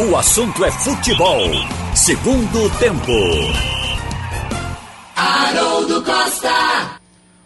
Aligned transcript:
O 0.00 0.14
assunto 0.16 0.64
é 0.64 0.70
futebol. 0.70 1.40
Segundo 1.92 2.70
tempo. 2.78 3.10
Haroldo 5.16 6.04
Costa. 6.04 7.00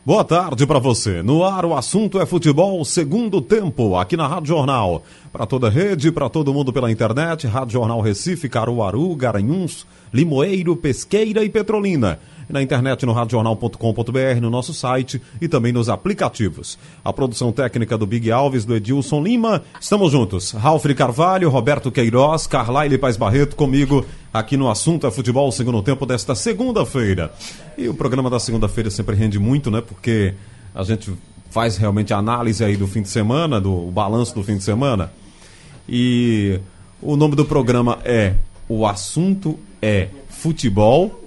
Boa 0.04 0.22
tarde 0.22 0.66
para 0.66 0.78
você. 0.78 1.22
No 1.22 1.44
ar, 1.46 1.64
o 1.64 1.74
assunto 1.74 2.20
é 2.20 2.26
futebol, 2.26 2.84
segundo 2.84 3.40
tempo, 3.40 3.96
aqui 3.96 4.18
na 4.18 4.26
Rádio 4.26 4.48
Jornal. 4.48 5.02
Para 5.32 5.46
toda 5.46 5.68
a 5.68 5.70
rede, 5.70 6.12
para 6.12 6.28
todo 6.28 6.52
mundo 6.52 6.74
pela 6.74 6.92
internet, 6.92 7.46
Rádio 7.46 7.72
Jornal 7.72 8.02
Recife, 8.02 8.50
Caruaru, 8.50 9.16
Garanhuns, 9.16 9.86
Limoeiro, 10.12 10.76
Pesqueira 10.76 11.42
e 11.42 11.48
Petrolina 11.48 12.18
na 12.48 12.62
internet 12.62 13.04
no 13.06 13.12
radiojornal.com.br, 13.12 14.40
no 14.40 14.50
nosso 14.50 14.74
site 14.74 15.20
e 15.40 15.48
também 15.48 15.72
nos 15.72 15.88
aplicativos. 15.88 16.78
A 17.04 17.12
produção 17.12 17.52
técnica 17.52 17.96
do 17.96 18.06
Big 18.06 18.30
Alves, 18.30 18.64
do 18.64 18.74
Edilson 18.74 19.22
Lima. 19.22 19.62
Estamos 19.80 20.12
juntos. 20.12 20.52
Ralf 20.52 20.84
Carvalho, 20.96 21.48
Roberto 21.48 21.90
Queiroz, 21.90 22.46
Carlaile 22.46 22.98
Paz 22.98 23.16
Barreto 23.16 23.56
comigo 23.56 24.04
aqui 24.32 24.56
no 24.56 24.70
Assunto 24.70 25.06
é 25.06 25.10
Futebol, 25.10 25.52
segundo 25.52 25.82
tempo 25.82 26.06
desta 26.06 26.34
segunda-feira. 26.34 27.32
E 27.76 27.88
o 27.88 27.94
programa 27.94 28.30
da 28.30 28.40
segunda-feira 28.40 28.90
sempre 28.90 29.14
rende 29.14 29.38
muito, 29.38 29.70
né? 29.70 29.80
Porque 29.80 30.34
a 30.74 30.82
gente 30.82 31.12
faz 31.50 31.76
realmente 31.76 32.14
a 32.14 32.18
análise 32.18 32.64
aí 32.64 32.76
do 32.76 32.86
fim 32.86 33.02
de 33.02 33.08
semana, 33.08 33.60
do 33.60 33.90
balanço 33.90 34.34
do 34.34 34.42
fim 34.42 34.56
de 34.56 34.62
semana. 34.62 35.12
E 35.88 36.58
o 37.00 37.16
nome 37.16 37.36
do 37.36 37.44
programa 37.44 37.98
é 38.04 38.34
O 38.68 38.86
Assunto 38.86 39.58
é 39.80 40.08
Futebol 40.28 41.21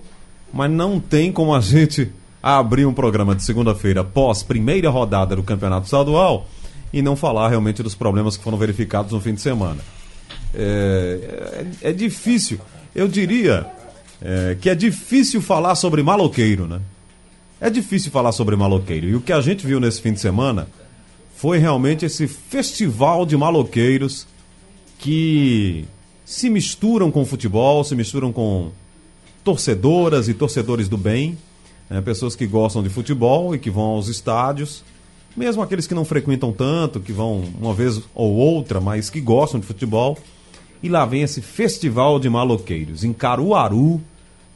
mas 0.56 0.72
não 0.72 1.02
tem 1.02 1.34
como 1.34 1.54
a 1.54 1.60
gente 1.60 2.10
abrir 2.42 2.86
um 2.86 2.94
programa 2.94 3.36
de 3.36 3.44
segunda-feira 3.44 4.06
pós 4.06 4.42
primeira 4.42 4.90
rodada 4.90 5.36
do 5.36 5.44
Campeonato 5.44 5.84
Estadual 5.84 6.48
e 6.94 7.02
não 7.02 7.14
falar 7.18 7.50
realmente 7.50 7.84
dos 7.84 7.94
problemas 7.94 8.38
que 8.38 8.44
foram 8.44 8.58
verificados 8.58 9.12
no 9.12 9.20
fim 9.20 9.34
de 9.34 9.42
semana. 9.42 9.82
É, 10.54 11.66
é, 11.84 11.90
é 11.90 11.92
difícil, 11.92 12.58
eu 12.96 13.06
diria 13.06 13.68
é, 14.22 14.56
que 14.56 14.70
é 14.70 14.76
difícil 14.76 15.42
falar 15.42 15.76
sobre 15.76 16.02
maloqueiro, 16.02 16.66
né? 16.66 16.80
É 17.60 17.70
difícil 17.70 18.10
falar 18.10 18.32
sobre 18.32 18.56
maloqueiro. 18.56 19.08
E 19.08 19.16
o 19.16 19.20
que 19.20 19.34
a 19.34 19.42
gente 19.42 19.68
viu 19.68 19.82
nesse 19.82 20.02
fim 20.02 20.14
de 20.14 20.22
semana 20.22 20.70
foi 21.36 21.58
realmente 21.58 22.06
esse 22.06 22.28
festival 22.28 23.26
de 23.26 23.36
maloqueiros 23.36 24.26
que 25.00 25.84
se 26.24 26.50
misturam 26.50 27.12
com 27.12 27.26
futebol, 27.26 27.84
se 27.84 27.94
misturam 27.94 28.32
com 28.32 28.72
torcedoras 29.46 30.28
e 30.28 30.34
torcedores 30.34 30.90
do 30.90 30.98
bem, 30.98 31.38
né, 31.88 32.02
pessoas 32.02 32.36
que 32.36 32.48
gostam 32.48 32.82
de 32.82 32.90
futebol 32.90 33.54
e 33.54 33.60
que 33.60 33.70
vão 33.70 33.84
aos 33.84 34.08
estádios, 34.08 34.84
mesmo 35.38 35.62
aqueles 35.62 35.86
que 35.86 35.94
não 35.94 36.04
frequentam 36.04 36.52
tanto, 36.52 37.00
que 37.00 37.14
vão 37.14 37.44
uma 37.62 37.74
vez 37.74 38.02
ou 38.16 38.34
outra, 38.34 38.82
mas 38.82 39.10
que 39.10 39.22
gostam 39.22 39.60
de 39.60 39.68
futebol. 39.68 40.18
E 40.82 40.90
lá 40.90 41.06
vem 41.06 41.22
esse 41.22 41.42
festival 41.42 42.20
de 42.20 42.30
maloqueiros 42.30 43.04
em 43.04 43.14
Caruaru, 43.14 44.02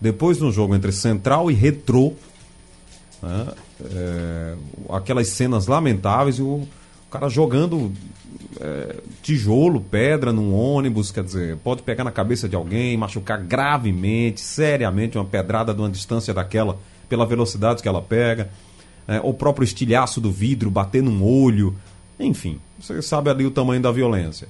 depois 0.02 0.38
de 0.38 0.44
um 0.44 0.52
jogo 0.52 0.74
entre 0.74 0.92
Central 0.92 1.52
e 1.52 1.54
Retrô. 1.54 2.14
Né, 3.22 3.48
é, 3.92 4.56
aquelas 4.90 5.28
cenas 5.28 5.68
lamentáveis, 5.68 6.40
o, 6.40 6.46
o 6.46 6.68
cara 7.12 7.30
jogando 7.30 7.92
é, 8.60 8.96
tijolo, 9.22 9.82
pedra 9.82 10.34
num 10.34 10.54
ônibus, 10.54 11.12
quer 11.12 11.24
dizer, 11.24 11.58
pode 11.58 11.84
pegar 11.84 12.04
na 12.04 12.12
cabeça 12.12 12.48
de 12.48 12.56
alguém, 12.56 12.98
machucar 12.98 13.42
gravemente, 13.42 14.42
seriamente, 14.42 15.18
uma 15.18 15.26
pedrada 15.26 15.74
de 15.74 15.80
uma 15.80 15.90
distância 15.90 16.34
daquela, 16.34 16.78
pela 17.08 17.26
velocidade 17.26 17.82
que 17.82 17.88
ela 17.88 18.02
pega. 18.02 18.50
É, 19.08 19.20
o 19.24 19.34
próprio 19.34 19.64
estilhaço 19.64 20.22
do 20.22 20.32
vidro, 20.32 20.70
bater 20.70 21.02
num 21.04 21.24
olho. 21.24 21.76
Enfim, 22.20 22.60
você 22.80 23.02
sabe 23.02 23.30
ali 23.30 23.46
o 23.46 23.52
tamanho 23.52 23.82
da 23.82 23.92
violência. 23.92 24.48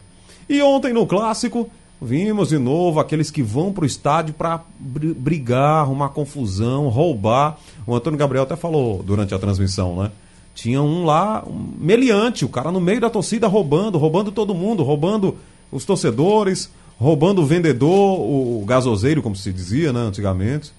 E 0.50 0.62
ontem 0.62 0.94
no 0.94 1.06
clássico, 1.06 1.70
vimos 2.02 2.50
de 2.50 2.58
novo 2.58 3.00
aqueles 3.00 3.30
que 3.30 3.44
vão 3.44 3.72
para 3.72 3.84
o 3.84 3.88
estádio 3.88 4.34
para 4.34 4.62
brigar, 4.80 5.82
arrumar 5.82 6.10
confusão, 6.10 6.88
roubar. 6.90 7.58
O 7.86 7.96
Antônio 7.96 8.18
Gabriel 8.18 8.44
até 8.44 8.56
falou 8.56 9.04
durante 9.04 9.34
a 9.34 9.40
transmissão, 9.40 10.04
né? 10.04 10.12
Tinha 10.60 10.82
um 10.82 11.06
lá, 11.06 11.42
um 11.48 11.74
meliante, 11.80 12.44
o 12.44 12.50
cara 12.50 12.70
no 12.70 12.82
meio 12.82 13.00
da 13.00 13.10
torcida 13.10 13.48
roubando, 13.48 13.98
roubando 13.98 14.30
todo 14.30 14.54
mundo, 14.54 14.84
roubando 14.84 15.38
os 15.72 15.86
torcedores, 15.86 16.70
roubando 17.00 17.42
o 17.42 17.46
vendedor, 17.46 18.20
o 18.20 18.62
gasoseiro, 18.68 19.22
como 19.22 19.38
se 19.38 19.54
dizia, 19.54 19.94
né, 19.94 20.02
antigamente. 20.02 20.74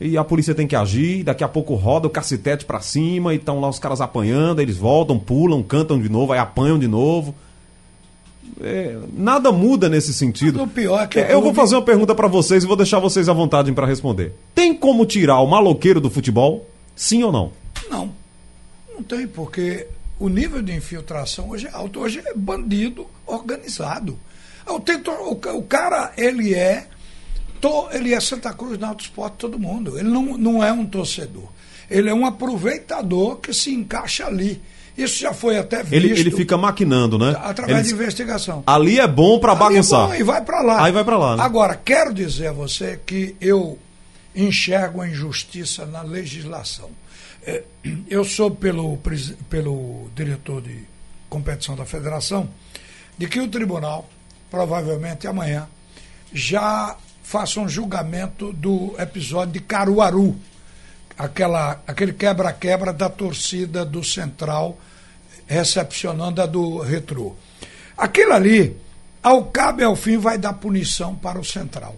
E 0.00 0.16
a 0.16 0.22
polícia 0.22 0.54
tem 0.54 0.68
que 0.68 0.76
agir, 0.76 1.24
daqui 1.24 1.42
a 1.42 1.48
pouco 1.48 1.74
roda 1.74 2.06
o 2.06 2.10
cacetete 2.10 2.64
para 2.64 2.78
cima 2.78 3.34
e 3.34 3.38
estão 3.38 3.58
lá 3.58 3.68
os 3.68 3.80
caras 3.80 4.00
apanhando, 4.00 4.60
eles 4.60 4.76
voltam, 4.76 5.18
pulam, 5.18 5.64
cantam 5.64 6.00
de 6.00 6.08
novo, 6.08 6.32
aí 6.32 6.38
apanham 6.38 6.78
de 6.78 6.86
novo. 6.86 7.34
É, 8.60 8.98
nada 9.12 9.50
muda 9.50 9.88
nesse 9.88 10.14
sentido. 10.14 10.62
o 10.62 10.68
pior 10.68 11.02
é 11.02 11.06
que 11.08 11.18
é, 11.18 11.34
eu 11.34 11.42
vou 11.42 11.52
fazer 11.52 11.74
uma 11.74 11.82
pergunta 11.82 12.14
para 12.14 12.28
vocês 12.28 12.62
e 12.62 12.66
vou 12.68 12.76
deixar 12.76 13.00
vocês 13.00 13.28
à 13.28 13.32
vontade 13.32 13.72
para 13.72 13.84
responder. 13.84 14.32
Tem 14.54 14.72
como 14.72 15.04
tirar 15.04 15.40
o 15.40 15.46
maloqueiro 15.48 16.00
do 16.00 16.08
futebol? 16.08 16.64
Sim 16.94 17.24
ou 17.24 17.32
não? 17.32 17.50
Não. 18.98 19.02
Tem, 19.02 19.26
porque 19.26 19.86
o 20.18 20.28
nível 20.28 20.60
de 20.60 20.72
infiltração 20.74 21.50
hoje 21.50 21.66
é 21.66 21.70
alto. 21.70 22.00
Hoje 22.00 22.22
é 22.24 22.34
bandido 22.34 23.06
organizado. 23.26 24.18
O, 24.66 25.62
cara, 25.62 26.12
ele 26.16 26.54
é. 26.54 26.86
Ele 27.92 28.14
é 28.14 28.20
Santa 28.20 28.52
Cruz 28.52 28.78
na 28.78 28.88
Auto 28.88 29.02
Esporte 29.02 29.36
todo 29.38 29.58
mundo. 29.58 29.98
Ele 29.98 30.08
não, 30.08 30.38
não 30.38 30.64
é 30.64 30.72
um 30.72 30.86
torcedor. 30.86 31.48
Ele 31.90 32.08
é 32.08 32.14
um 32.14 32.26
aproveitador 32.26 33.36
que 33.36 33.52
se 33.52 33.72
encaixa 33.72 34.26
ali. 34.26 34.60
Isso 34.96 35.20
já 35.20 35.32
foi 35.32 35.56
até 35.56 35.82
visto. 35.82 35.94
Ele, 35.94 36.10
ele 36.10 36.30
fica 36.32 36.58
maquinando, 36.58 37.18
né? 37.18 37.36
Através 37.40 37.78
ele, 37.78 37.88
de 37.88 37.94
investigação. 37.94 38.64
Ali 38.66 38.98
é 38.98 39.06
bom 39.06 39.38
para 39.38 39.54
bagunçar. 39.54 40.06
É 40.06 40.08
bom, 40.08 40.14
e 40.14 40.22
vai 40.24 40.44
para 40.44 40.60
lá. 40.60 40.84
Aí 40.84 40.92
vai 40.92 41.04
para 41.04 41.16
lá. 41.16 41.36
Né? 41.36 41.42
Agora, 41.42 41.76
quero 41.76 42.12
dizer 42.12 42.48
a 42.48 42.52
você 42.52 42.98
que 43.06 43.36
eu 43.40 43.78
enxergo 44.34 45.00
a 45.00 45.08
injustiça 45.08 45.86
na 45.86 46.02
legislação. 46.02 46.90
É, 47.48 47.62
eu 48.10 48.26
sou 48.26 48.50
pelo, 48.50 48.98
pelo 49.48 50.10
diretor 50.14 50.60
de 50.60 50.84
competição 51.30 51.74
da 51.74 51.86
federação 51.86 52.46
de 53.16 53.26
que 53.26 53.40
o 53.40 53.48
tribunal, 53.48 54.06
provavelmente 54.50 55.26
amanhã, 55.26 55.66
já 56.30 56.94
faça 57.22 57.58
um 57.58 57.66
julgamento 57.66 58.52
do 58.52 58.94
episódio 58.98 59.54
de 59.54 59.60
Caruaru, 59.60 60.36
aquela, 61.16 61.82
aquele 61.86 62.12
quebra-quebra 62.12 62.92
da 62.92 63.08
torcida 63.08 63.82
do 63.82 64.04
Central 64.04 64.78
recepcionando 65.46 66.42
a 66.42 66.46
do 66.46 66.80
Retrô. 66.80 67.34
Aquilo 67.96 68.34
ali, 68.34 68.76
ao 69.22 69.46
cabo 69.46 69.80
e 69.80 69.84
ao 69.84 69.96
fim, 69.96 70.18
vai 70.18 70.36
dar 70.36 70.52
punição 70.52 71.14
para 71.14 71.40
o 71.40 71.44
Central 71.44 71.96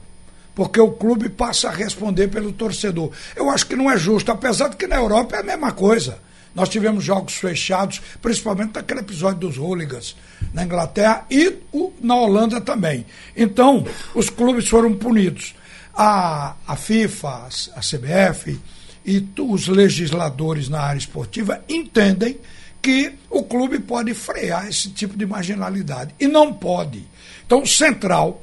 porque 0.55 0.81
o 0.81 0.93
clube 0.93 1.29
passa 1.29 1.69
a 1.69 1.73
responder 1.73 2.29
pelo 2.29 2.53
torcedor. 2.53 3.11
Eu 3.37 3.51
acho 3.51 3.67
que 3.67 3.77
não 3.77 3.91
é 3.91 3.97
justo, 3.97 4.31
apesar 4.31 4.69
de 4.69 4.77
que 4.77 4.87
na 4.87 4.97
Europa 4.97 5.37
é 5.37 5.41
a 5.41 5.45
mesma 5.45 5.73
coisa. 5.73 6.19
Nós 6.55 6.69
tivemos 6.69 7.05
jogos 7.05 7.35
fechados, 7.35 8.01
principalmente 8.21 8.75
naquele 8.75 9.01
episódio 9.01 9.41
dos 9.41 9.57
hooligans 9.57 10.17
na 10.53 10.65
Inglaterra 10.65 11.25
e 11.31 11.59
o, 11.73 11.93
na 12.01 12.17
Holanda 12.17 12.61
também. 12.61 13.07
Então, 13.37 13.87
os 14.15 14.29
clubes 14.29 14.69
foram 14.69 14.95
punidos. 14.95 15.55
A, 15.95 16.55
a 16.67 16.77
FIFA, 16.77 17.49
a 17.77 17.81
CBF 17.81 18.59
e 19.05 19.27
os 19.39 19.69
legisladores 19.69 20.69
na 20.69 20.81
área 20.81 20.99
esportiva 20.99 21.63
entendem 21.69 22.39
que 22.83 23.13
o 23.29 23.43
clube 23.43 23.79
pode 23.79 24.15
frear 24.15 24.69
esse 24.69 24.91
tipo 24.91 25.17
de 25.17 25.27
marginalidade. 25.27 26.15
E 26.19 26.27
não 26.27 26.53
pode. 26.53 27.05
Então, 27.47 27.65
Central 27.67 28.43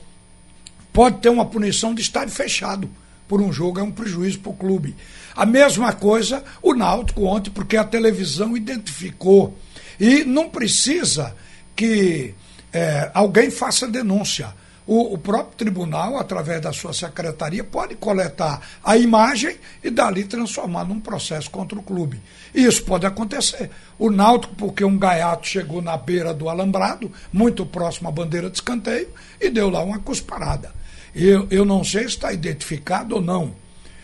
pode 0.97 1.19
ter 1.19 1.29
uma 1.29 1.45
punição 1.45 1.93
de 1.93 2.01
estádio 2.01 2.33
fechado 2.33 2.89
por 3.27 3.39
um 3.39 3.53
jogo, 3.53 3.79
é 3.79 3.83
um 3.83 3.91
prejuízo 3.91 4.39
para 4.39 4.49
o 4.49 4.55
clube. 4.55 4.95
A 5.35 5.45
mesma 5.45 5.93
coisa 5.93 6.43
o 6.59 6.73
Náutico 6.73 7.23
ontem, 7.23 7.51
porque 7.51 7.77
a 7.77 7.83
televisão 7.83 8.57
identificou. 8.57 9.55
E 9.99 10.23
não 10.23 10.49
precisa 10.49 11.35
que 11.75 12.33
é, 12.73 13.11
alguém 13.13 13.51
faça 13.51 13.88
denúncia. 13.88 14.51
O, 14.88 15.13
o, 15.13 15.17
próprio 15.19 15.55
tribunal, 15.55 16.17
através 16.17 16.61
da 16.61 16.73
sua 16.73 16.94
secretaria, 16.94 17.63
pode 17.63 17.93
coletar 17.93 18.59
a 18.83 18.97
imagem 18.97 19.55
e 19.83 19.91
dali 19.91 20.23
transformar 20.23 20.83
num 20.83 21.00
processo 21.00 21.51
contra 21.51 21.77
o 21.77 21.83
clube. 21.83 22.19
E 22.55 22.63
isso 22.63 22.83
pode 22.83 23.05
acontecer. 23.05 23.69
O 24.00 24.09
Náutico, 24.09 24.55
porque 24.55 24.83
um 24.83 24.97
gaiato 24.97 25.45
chegou 25.45 25.79
na 25.79 25.95
beira 25.95 26.33
do 26.33 26.50
alambrado, 26.50 27.11
muito 27.31 27.67
próximo 27.67 28.09
à 28.09 28.11
bandeira 28.11 28.50
de 28.50 28.57
escanteio, 28.57 29.09
e 29.39 29.47
deu 29.51 29.69
lá 29.69 29.83
uma 29.83 30.00
cusparada. 30.00 30.75
Eu, 31.17 31.47
eu 31.49 31.65
não 31.65 31.83
sei 31.83 32.03
se 32.03 32.09
está 32.09 32.31
identificado 32.31 33.15
ou 33.15 33.21
não. 33.21 33.55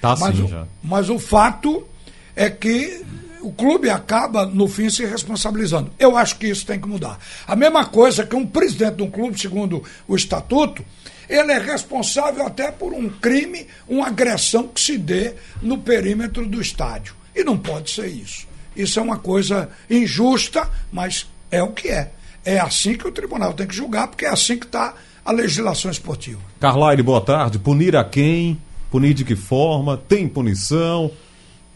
Tá 0.02 0.16
mas, 0.20 0.36
sim, 0.36 0.44
o, 0.44 0.48
já. 0.48 0.68
mas 0.84 1.10
o 1.10 1.20
fato 1.20 1.88
é 2.36 2.50
que 2.50 3.06
o 3.42 3.52
clube 3.52 3.90
acaba, 3.90 4.46
no 4.46 4.68
fim, 4.68 4.90
se 4.90 5.06
responsabilizando. 5.06 5.92
Eu 6.00 6.18
acho 6.18 6.38
que 6.38 6.48
isso 6.48 6.66
tem 6.66 6.80
que 6.80 6.88
mudar. 6.88 7.20
A 7.46 7.56
mesma 7.56 7.86
coisa 7.86 8.26
que 8.26 8.36
um 8.36 8.48
presidente 8.48 8.96
de 8.96 9.04
um 9.04 9.12
clube, 9.12 9.40
segundo 9.40 9.84
o 10.08 10.16
estatuto, 10.16 10.84
ele 11.30 11.52
é 11.52 11.60
responsável 11.60 12.46
até 12.48 12.72
por 12.72 12.94
um 12.94 13.10
crime, 13.10 13.68
uma 13.88 14.08
agressão 14.08 14.68
que 14.68 14.82
se 14.82 14.98
dê 14.98 15.36
no 15.62 15.78
perímetro 15.78 16.48
do 16.48 16.62
estádio. 16.62 17.14
E 17.36 17.44
não 17.44 17.58
pode 17.58 17.92
ser 17.92 18.08
isso. 18.08 18.48
Isso 18.76 19.00
é 19.00 19.04
uma 19.04 19.20
coisa 19.20 19.70
injusta, 19.90 20.70
mas 20.92 21.28
é 21.52 21.62
o 21.62 21.72
que 21.72 21.90
é. 21.90 22.12
É 22.46 22.60
assim 22.60 22.96
que 22.96 23.08
o 23.08 23.12
tribunal 23.12 23.54
tem 23.54 23.68
que 23.68 23.76
julgar, 23.76 24.08
porque 24.08 24.26
é 24.26 24.30
assim 24.30 24.58
que 24.58 24.66
está 24.66 24.96
a 25.26 25.32
legislação 25.32 25.90
esportiva. 25.90 26.40
Carlyle, 26.60 27.02
boa 27.02 27.22
tarde. 27.22 27.60
Punir 27.60 27.96
a 27.96 28.04
quem? 28.04 28.58
Punir 28.92 29.14
de 29.14 29.24
que 29.24 29.36
forma? 29.36 29.98
Tem 29.98 30.28
punição? 30.28 31.12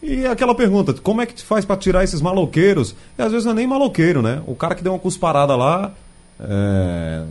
E 0.02 0.26
aquela 0.26 0.54
pergunta, 0.54 0.92
como 0.94 1.20
é 1.20 1.26
que 1.26 1.42
faz 1.42 1.64
para 1.64 1.76
tirar 1.76 2.04
esses 2.04 2.20
maloqueiros? 2.20 2.94
E 3.18 3.22
às 3.22 3.32
vezes 3.32 3.44
não 3.44 3.52
é 3.52 3.56
nem 3.56 3.66
maloqueiro, 3.66 4.22
né? 4.22 4.42
O 4.46 4.54
cara 4.54 4.74
que 4.74 4.82
deu 4.82 4.92
uma 4.92 4.98
cusparada 4.98 5.56
lá. 5.56 5.92
É... 6.38 7.24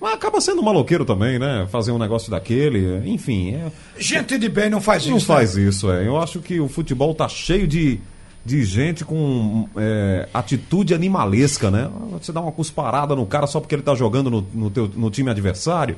Mas 0.00 0.14
acaba 0.14 0.40
sendo 0.40 0.62
maloqueiro 0.62 1.04
também, 1.04 1.38
né? 1.38 1.68
Fazer 1.70 1.92
um 1.92 1.98
negócio 1.98 2.30
daquele. 2.30 3.08
Enfim. 3.08 3.54
É... 3.54 3.70
Gente 3.96 4.36
de 4.36 4.48
bem 4.48 4.68
não 4.68 4.80
faz 4.80 5.06
não 5.06 5.16
isso. 5.16 5.28
Não 5.28 5.36
faz 5.36 5.54
né? 5.54 5.62
isso, 5.62 5.90
é. 5.90 6.06
Eu 6.06 6.18
acho 6.18 6.40
que 6.40 6.58
o 6.58 6.68
futebol 6.68 7.14
tá 7.14 7.28
cheio 7.28 7.66
de, 7.66 8.00
de 8.44 8.64
gente 8.64 9.04
com 9.04 9.68
é, 9.76 10.28
atitude 10.34 10.94
animalesca, 10.94 11.70
né? 11.70 11.90
Você 12.12 12.30
dá 12.30 12.40
uma 12.40 12.52
cusparada 12.52 13.16
no 13.16 13.24
cara 13.26 13.46
só 13.46 13.58
porque 13.58 13.74
ele 13.74 13.82
tá 13.82 13.94
jogando 13.94 14.30
no, 14.30 14.46
no, 14.52 14.70
teu, 14.70 14.88
no 14.94 15.10
time 15.10 15.30
adversário. 15.30 15.96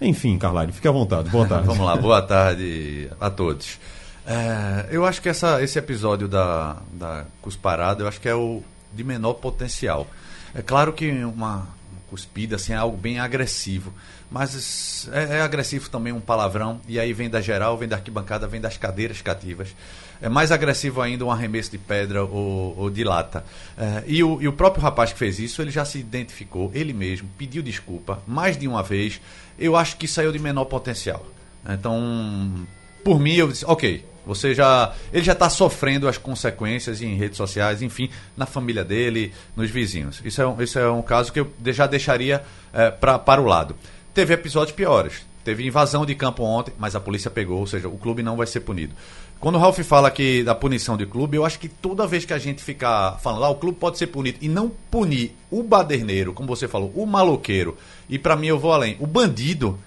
Enfim, 0.00 0.38
Carlyle, 0.38 0.72
fique 0.72 0.86
à 0.86 0.92
vontade. 0.92 1.30
Boa 1.30 1.46
tarde. 1.46 1.66
Vamos 1.66 1.84
lá, 1.84 1.96
boa 1.96 2.22
tarde 2.22 3.08
a 3.20 3.30
todos. 3.30 3.78
É, 4.26 4.86
eu 4.90 5.06
acho 5.06 5.22
que 5.22 5.28
essa, 5.28 5.62
esse 5.62 5.78
episódio 5.78 6.28
da, 6.28 6.76
da 6.92 7.24
cusparada, 7.40 8.02
eu 8.02 8.08
acho 8.08 8.20
que 8.20 8.28
é 8.28 8.34
o 8.34 8.62
de 8.92 9.02
menor 9.02 9.34
potencial. 9.34 10.06
É 10.54 10.60
claro 10.60 10.92
que 10.92 11.10
uma 11.24 11.66
cuspida 12.10 12.56
assim, 12.56 12.72
é 12.72 12.76
algo 12.76 12.96
bem 12.96 13.18
agressivo, 13.18 13.92
mas 14.30 15.08
é, 15.12 15.38
é, 15.38 15.40
agressivo 15.40 15.88
também 15.88 16.12
um 16.12 16.20
palavrão, 16.20 16.80
e 16.88 16.98
aí 16.98 17.12
vem 17.12 17.28
da 17.28 17.40
geral, 17.40 17.76
vem 17.76 17.88
da 17.88 17.96
arquibancada, 17.96 18.46
vem 18.46 18.60
das 18.60 18.76
cadeiras 18.76 19.22
cativas. 19.22 19.74
É 20.20 20.28
mais 20.28 20.50
agressivo 20.50 21.00
ainda 21.00 21.24
um 21.24 21.30
arremesso 21.30 21.70
de 21.70 21.78
pedra 21.78 22.24
ou, 22.24 22.74
ou 22.76 22.90
de 22.90 23.04
lata. 23.04 23.44
É, 23.76 24.04
e, 24.06 24.22
o, 24.22 24.40
e 24.42 24.48
o 24.48 24.52
próprio 24.52 24.82
rapaz 24.82 25.12
que 25.12 25.18
fez 25.18 25.38
isso, 25.38 25.62
ele 25.62 25.70
já 25.70 25.84
se 25.84 25.98
identificou, 25.98 26.70
ele 26.74 26.92
mesmo, 26.92 27.28
pediu 27.38 27.62
desculpa 27.62 28.22
mais 28.26 28.56
de 28.56 28.66
uma 28.66 28.82
vez. 28.82 29.20
Eu 29.58 29.76
acho 29.76 29.96
que 29.96 30.08
saiu 30.08 30.32
de 30.32 30.38
menor 30.38 30.64
potencial. 30.64 31.24
Então, 31.68 32.66
por 33.04 33.20
mim, 33.20 33.34
eu 33.34 33.48
disse, 33.48 33.64
ok, 33.64 34.04
você 34.28 34.54
já, 34.54 34.92
ele 35.12 35.24
já 35.24 35.32
está 35.32 35.48
sofrendo 35.48 36.06
as 36.06 36.18
consequências 36.18 37.00
em 37.00 37.14
redes 37.16 37.36
sociais, 37.36 37.80
enfim, 37.80 38.10
na 38.36 38.44
família 38.44 38.84
dele, 38.84 39.32
nos 39.56 39.70
vizinhos. 39.70 40.20
Isso 40.24 40.42
é 40.42 40.46
um, 40.46 40.62
isso 40.62 40.78
é 40.78 40.90
um 40.90 41.00
caso 41.00 41.32
que 41.32 41.40
eu 41.40 41.50
já 41.66 41.86
deixaria 41.86 42.42
é, 42.72 42.90
pra, 42.90 43.18
para 43.18 43.40
o 43.40 43.46
lado. 43.46 43.74
Teve 44.12 44.34
episódios 44.34 44.76
piores. 44.76 45.26
Teve 45.44 45.66
invasão 45.66 46.04
de 46.04 46.14
campo 46.14 46.42
ontem, 46.42 46.74
mas 46.78 46.94
a 46.94 47.00
polícia 47.00 47.30
pegou, 47.30 47.60
ou 47.60 47.66
seja, 47.66 47.88
o 47.88 47.96
clube 47.96 48.22
não 48.22 48.36
vai 48.36 48.46
ser 48.46 48.60
punido. 48.60 48.92
Quando 49.40 49.54
o 49.54 49.58
Ralf 49.58 49.78
fala 49.80 50.08
aqui 50.08 50.42
da 50.42 50.54
punição 50.54 50.96
de 50.96 51.06
clube, 51.06 51.36
eu 51.36 51.44
acho 51.44 51.60
que 51.60 51.68
toda 51.68 52.06
vez 52.08 52.24
que 52.24 52.32
a 52.32 52.38
gente 52.38 52.62
ficar 52.62 53.18
falando, 53.22 53.44
ah, 53.44 53.50
o 53.50 53.54
clube 53.54 53.78
pode 53.78 53.96
ser 53.96 54.08
punido 54.08 54.38
e 54.40 54.48
não 54.48 54.70
punir 54.90 55.32
o 55.48 55.62
baderneiro, 55.62 56.32
como 56.32 56.48
você 56.48 56.66
falou, 56.66 56.92
o 56.96 57.06
maloqueiro, 57.06 57.78
e 58.08 58.18
para 58.18 58.34
mim 58.34 58.48
eu 58.48 58.58
vou 58.58 58.72
além, 58.72 58.96
o 58.98 59.06
bandido, 59.06 59.78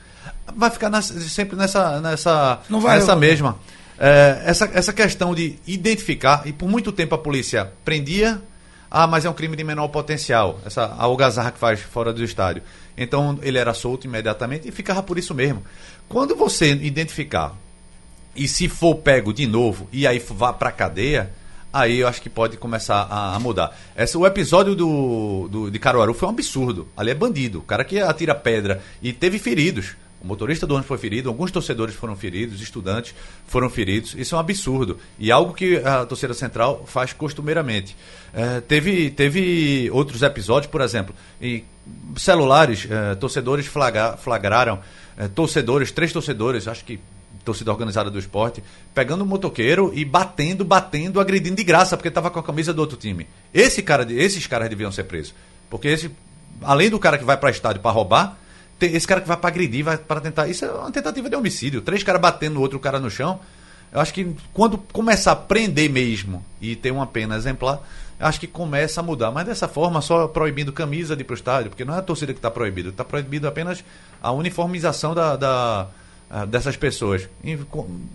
vai 0.55 0.69
ficar 0.69 0.89
nessa, 0.89 1.19
sempre 1.19 1.57
nessa, 1.57 1.99
nessa, 1.99 2.61
não 2.69 2.79
vai, 2.79 2.97
nessa 2.97 3.13
mesma. 3.15 3.59
É, 3.99 4.41
essa, 4.45 4.69
essa 4.73 4.93
questão 4.93 5.35
de 5.35 5.59
identificar, 5.67 6.43
e 6.45 6.53
por 6.53 6.69
muito 6.69 6.91
tempo 6.93 7.13
a 7.13 7.17
polícia 7.17 7.73
prendia, 7.83 8.41
ah, 8.89 9.05
mas 9.05 9.25
é 9.25 9.29
um 9.29 9.33
crime 9.33 9.57
de 9.57 9.65
menor 9.65 9.89
potencial, 9.89 10.61
essa 10.65 10.95
algazarra 10.97 11.51
que 11.51 11.59
faz 11.59 11.81
fora 11.81 12.13
do 12.13 12.23
estádio. 12.23 12.63
Então 12.97 13.37
ele 13.41 13.57
era 13.57 13.73
solto 13.73 14.07
imediatamente 14.07 14.67
e 14.67 14.71
ficava 14.71 15.03
por 15.03 15.17
isso 15.17 15.35
mesmo. 15.35 15.61
Quando 16.07 16.35
você 16.35 16.71
identificar, 16.71 17.53
e 18.35 18.47
se 18.47 18.67
for 18.67 18.95
pego 18.95 19.33
de 19.33 19.45
novo, 19.45 19.87
e 19.91 20.07
aí 20.07 20.19
vá 20.19 20.53
pra 20.53 20.71
cadeia, 20.71 21.31
aí 21.71 21.99
eu 21.99 22.07
acho 22.07 22.21
que 22.21 22.29
pode 22.29 22.57
começar 22.57 23.07
a, 23.09 23.35
a 23.35 23.39
mudar. 23.39 23.77
Esse, 23.95 24.17
o 24.17 24.25
episódio 24.25 24.75
do, 24.75 25.47
do, 25.49 25.71
de 25.71 25.79
Caruaru 25.79 26.13
foi 26.13 26.27
um 26.27 26.31
absurdo. 26.31 26.87
Ali 26.95 27.11
é 27.11 27.15
bandido. 27.15 27.59
O 27.59 27.63
cara 27.63 27.83
que 27.83 27.99
atira 27.99 28.35
pedra 28.35 28.81
e 29.01 29.13
teve 29.13 29.39
feridos. 29.39 29.95
O 30.21 30.27
motorista 30.27 30.67
do 30.67 30.75
ônibus 30.75 30.87
foi 30.87 30.99
ferido, 30.99 31.29
alguns 31.29 31.49
torcedores 31.49 31.95
foram 31.95 32.15
feridos, 32.15 32.61
estudantes 32.61 33.15
foram 33.47 33.69
feridos. 33.69 34.13
Isso 34.13 34.35
é 34.35 34.37
um 34.37 34.41
absurdo. 34.41 34.99
E 35.17 35.31
algo 35.31 35.51
que 35.51 35.77
a 35.77 36.05
torcida 36.05 36.33
central 36.35 36.85
faz 36.85 37.11
costumeiramente. 37.11 37.97
É, 38.31 38.61
teve, 38.61 39.09
teve 39.09 39.89
outros 39.91 40.21
episódios, 40.21 40.71
por 40.71 40.79
exemplo, 40.81 41.15
em 41.41 41.65
celulares, 42.15 42.87
é, 42.89 43.15
torcedores 43.15 43.65
flagra, 43.65 44.15
flagraram, 44.15 44.79
é, 45.17 45.27
torcedores, 45.27 45.91
três 45.91 46.13
torcedores, 46.13 46.67
acho 46.67 46.85
que 46.85 46.99
torcida 47.43 47.71
organizada 47.71 48.09
do 48.09 48.19
esporte, 48.19 48.63
pegando 48.93 49.23
um 49.23 49.27
motoqueiro 49.27 49.91
e 49.93 50.05
batendo, 50.05 50.63
batendo, 50.63 51.19
agredindo 51.19 51.55
de 51.55 51.63
graça, 51.63 51.97
porque 51.97 52.09
estava 52.09 52.29
com 52.29 52.39
a 52.39 52.43
camisa 52.43 52.73
do 52.73 52.79
outro 52.79 52.97
time. 52.97 53.27
Esse 53.53 53.81
cara, 53.81 54.05
esses 54.11 54.47
caras 54.47 54.69
deviam 54.69 54.91
ser 54.91 55.03
presos. 55.03 55.33
Porque 55.69 55.87
esse, 55.87 56.11
além 56.61 56.89
do 56.89 56.99
cara 56.99 57.17
que 57.17 57.23
vai 57.23 57.37
para 57.37 57.49
estádio 57.49 57.81
para 57.81 57.91
roubar, 57.91 58.37
esse 58.79 59.07
cara 59.07 59.21
que 59.21 59.27
vai 59.27 59.37
para 59.37 59.49
agredir, 59.49 59.83
vai 59.83 59.97
para 59.97 60.21
tentar. 60.21 60.47
Isso 60.47 60.65
é 60.65 60.71
uma 60.71 60.91
tentativa 60.91 61.29
de 61.29 61.35
homicídio. 61.35 61.81
Três 61.81 62.03
caras 62.03 62.21
batendo 62.21 62.55
no 62.55 62.61
outro 62.61 62.79
cara 62.79 62.99
no 62.99 63.09
chão. 63.09 63.39
Eu 63.91 63.99
acho 63.99 64.13
que 64.13 64.35
quando 64.53 64.77
começar 64.77 65.33
a 65.33 65.35
prender 65.35 65.89
mesmo 65.89 66.43
e 66.61 66.75
ter 66.75 66.91
uma 66.91 67.05
pena 67.05 67.35
exemplar, 67.35 67.81
acho 68.19 68.39
que 68.39 68.47
começa 68.47 69.01
a 69.01 69.03
mudar. 69.03 69.31
Mas 69.31 69.45
dessa 69.45 69.67
forma, 69.67 70.01
só 70.01 70.27
proibindo 70.27 70.71
camisa 70.71 71.15
de 71.15 71.21
ir 71.21 71.25
para 71.25 71.33
o 71.33 71.37
estádio, 71.37 71.69
porque 71.69 71.83
não 71.83 71.95
é 71.95 71.99
a 71.99 72.01
torcida 72.01 72.33
que 72.33 72.39
está 72.39 72.49
proibido, 72.49 72.89
está 72.89 73.03
proibido 73.03 73.47
apenas 73.47 73.83
a 74.21 74.31
uniformização 74.31 75.13
da, 75.13 75.35
da 75.35 75.87
uh, 76.31 76.45
dessas 76.47 76.77
pessoas. 76.77 77.27
E, 77.43 77.59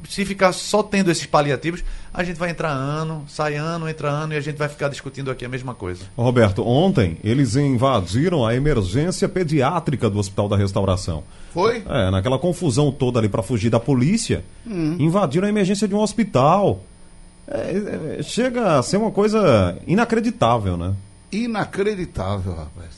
se 0.09 0.25
ficar 0.25 0.53
só 0.53 0.83
tendo 0.83 1.11
esses 1.11 1.27
paliativos, 1.27 1.85
a 2.13 2.25
gente 2.25 2.37
vai 2.37 2.51
entrar 2.51 2.71
ano, 2.71 3.25
sai 3.29 3.57
ano, 3.57 3.89
entra 3.89 4.09
ano 4.09 4.33
e 4.33 4.37
a 4.37 4.41
gente 4.41 4.57
vai 4.57 4.69
ficar 4.69 4.89
discutindo 4.89 5.31
aqui 5.31 5.45
a 5.45 5.49
mesma 5.49 5.75
coisa. 5.75 6.05
Roberto, 6.17 6.67
ontem 6.67 7.19
eles 7.23 7.55
invadiram 7.57 8.47
a 8.47 8.55
emergência 8.55 9.29
pediátrica 9.29 10.09
do 10.09 10.19
Hospital 10.19 10.49
da 10.49 10.57
Restauração. 10.57 11.23
Foi? 11.53 11.83
É, 11.89 12.11
naquela 12.11 12.39
confusão 12.39 12.91
toda 12.91 13.19
ali 13.19 13.29
para 13.29 13.43
fugir 13.43 13.71
da 13.71 13.81
polícia, 13.81 14.45
hum. 14.67 14.97
invadiram 14.99 15.47
a 15.47 15.51
emergência 15.51 15.87
de 15.87 15.95
um 15.95 16.01
hospital. 16.01 16.81
É, 17.49 18.19
é, 18.19 18.23
chega 18.23 18.79
a 18.79 18.83
ser 18.83 18.97
uma 18.97 19.11
coisa 19.11 19.79
inacreditável, 19.87 20.77
né? 20.77 20.95
Inacreditável, 21.31 22.55
rapaz. 22.55 22.97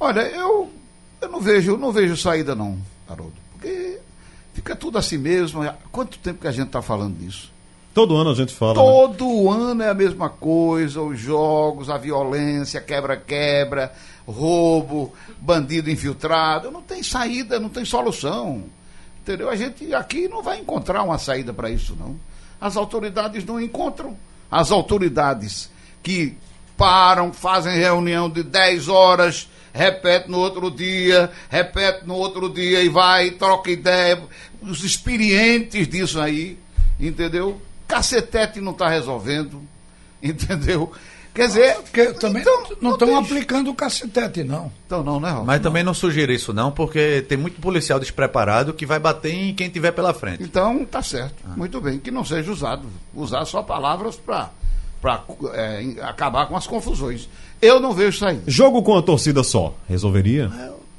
Olha, 0.00 0.20
eu, 0.20 0.70
eu 1.20 1.28
não 1.28 1.40
vejo, 1.40 1.76
não 1.76 1.92
vejo 1.92 2.16
saída 2.16 2.54
não, 2.54 2.78
Haroldo. 3.08 3.34
Porque 3.52 3.98
fica 4.68 4.76
tudo 4.76 4.98
assim 4.98 5.18
mesmo. 5.18 5.62
Há 5.62 5.74
quanto 5.90 6.18
tempo 6.18 6.40
que 6.40 6.48
a 6.48 6.52
gente 6.52 6.66
está 6.66 6.82
falando 6.82 7.16
disso? 7.18 7.50
Todo 7.94 8.16
ano 8.16 8.30
a 8.30 8.34
gente 8.34 8.54
fala. 8.54 8.74
Né? 8.74 8.80
Todo 8.80 9.24
né? 9.24 9.50
ano 9.50 9.82
é 9.82 9.88
a 9.88 9.94
mesma 9.94 10.28
coisa, 10.28 11.00
os 11.00 11.18
jogos, 11.18 11.88
a 11.90 11.96
violência, 11.96 12.80
quebra-quebra, 12.80 13.92
roubo, 14.26 15.12
bandido 15.40 15.90
infiltrado. 15.90 16.70
Não 16.70 16.82
tem 16.82 17.02
saída, 17.02 17.58
não 17.58 17.68
tem 17.68 17.84
solução. 17.84 18.64
Entendeu? 19.22 19.50
A 19.50 19.56
gente 19.56 19.94
aqui 19.94 20.28
não 20.28 20.42
vai 20.42 20.58
encontrar 20.60 21.02
uma 21.02 21.18
saída 21.18 21.52
para 21.52 21.70
isso, 21.70 21.96
não 21.98 22.16
as 22.60 22.76
autoridades 22.76 23.44
não 23.44 23.60
encontram. 23.60 24.16
As 24.50 24.70
autoridades 24.70 25.70
que 26.02 26.36
param, 26.76 27.32
fazem 27.32 27.76
reunião 27.76 28.30
de 28.30 28.42
10 28.42 28.88
horas, 28.88 29.48
repete 29.72 30.30
no 30.30 30.38
outro 30.38 30.70
dia, 30.70 31.30
repete 31.48 32.06
no 32.06 32.14
outro 32.14 32.48
dia 32.48 32.82
e 32.82 32.88
vai, 32.88 33.30
troca 33.32 33.70
ideia. 33.70 34.22
Os 34.60 34.82
experientes 34.84 35.88
disso 35.88 36.20
aí, 36.20 36.58
entendeu? 36.98 37.60
Cacetete 37.86 38.60
não 38.60 38.72
está 38.72 38.88
resolvendo, 38.88 39.62
entendeu? 40.22 40.92
Quer 41.38 41.46
dizer, 41.46 41.74
porque 41.82 42.06
também 42.14 42.42
então, 42.42 42.64
não 42.80 42.92
estão 42.94 43.16
aplicando 43.16 43.70
o 43.70 43.74
cacetete, 43.74 44.42
não. 44.42 44.72
Então 44.86 45.04
não, 45.04 45.20
né, 45.20 45.30
Raul? 45.30 45.44
Mas 45.44 45.60
também 45.60 45.84
não 45.84 45.94
sugira 45.94 46.32
isso, 46.32 46.52
não, 46.52 46.72
porque 46.72 47.24
tem 47.28 47.38
muito 47.38 47.60
policial 47.60 48.00
despreparado 48.00 48.74
que 48.74 48.84
vai 48.84 48.98
bater 48.98 49.32
em 49.32 49.54
quem 49.54 49.68
tiver 49.68 49.92
pela 49.92 50.12
frente. 50.12 50.42
Então, 50.42 50.84
tá 50.84 51.00
certo. 51.00 51.36
Ah. 51.46 51.54
Muito 51.56 51.80
bem, 51.80 52.00
que 52.00 52.10
não 52.10 52.24
seja 52.24 52.50
usado. 52.50 52.88
Usar 53.14 53.44
só 53.44 53.62
palavras 53.62 54.16
para 54.16 54.50
para 55.00 55.22
é, 55.54 55.84
acabar 56.02 56.46
com 56.46 56.56
as 56.56 56.66
confusões. 56.66 57.28
Eu 57.60 57.80
não 57.80 57.92
vejo 57.92 58.18
saída. 58.18 58.42
Jogo 58.46 58.82
com 58.82 58.96
a 58.96 59.02
torcida 59.02 59.42
só, 59.42 59.74
resolveria? 59.88 60.50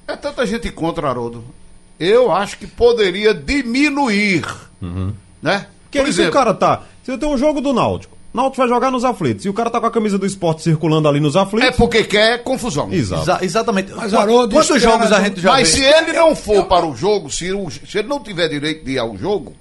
É, 0.07 0.13
é 0.13 0.15
tanta 0.15 0.45
gente 0.45 0.71
contra, 0.71 1.09
Haroldo. 1.09 1.43
Eu 1.99 2.31
acho 2.31 2.57
que 2.57 2.67
poderia 2.67 3.33
diminuir. 3.33 4.45
Uhum. 4.81 5.13
Né? 5.41 5.67
Que 5.91 5.99
Por 5.99 6.07
exemplo, 6.07 6.31
o 6.31 6.33
cara 6.33 6.53
tá. 6.53 6.83
Você 7.03 7.17
tem 7.17 7.27
um 7.27 7.37
jogo 7.37 7.59
do 7.59 7.73
Náutico. 7.73 8.17
Náutico 8.33 8.57
vai 8.57 8.67
jogar 8.69 8.91
nos 8.91 9.03
aflitos. 9.03 9.45
E 9.45 9.49
o 9.49 9.53
cara 9.53 9.69
tá 9.69 9.79
com 9.79 9.87
a 9.87 9.91
camisa 9.91 10.17
do 10.17 10.25
esporte 10.25 10.61
circulando 10.61 11.07
ali 11.07 11.19
nos 11.19 11.35
aflitos. 11.35 11.69
É 11.69 11.71
porque 11.71 12.03
quer 12.03 12.43
confusão. 12.43 12.91
Exato. 12.91 13.23
Exa 13.23 13.39
exatamente. 13.41 13.91
Mas 13.93 14.13
Haroldo, 14.13 14.55
quantos 14.55 14.81
jogos 14.81 15.11
a 15.11 15.21
gente 15.23 15.41
já 15.41 15.51
Mas 15.51 15.71
vê? 15.71 15.77
se 15.77 15.83
ele 15.83 16.13
não 16.13 16.35
for 16.35 16.65
para 16.65 16.85
o 16.85 16.95
jogo, 16.95 17.31
se, 17.31 17.51
o, 17.51 17.69
se 17.69 17.97
ele 17.97 18.07
não 18.07 18.19
tiver 18.19 18.47
direito 18.47 18.85
de 18.85 18.91
ir 18.91 18.99
ao 18.99 19.17
jogo, 19.17 19.53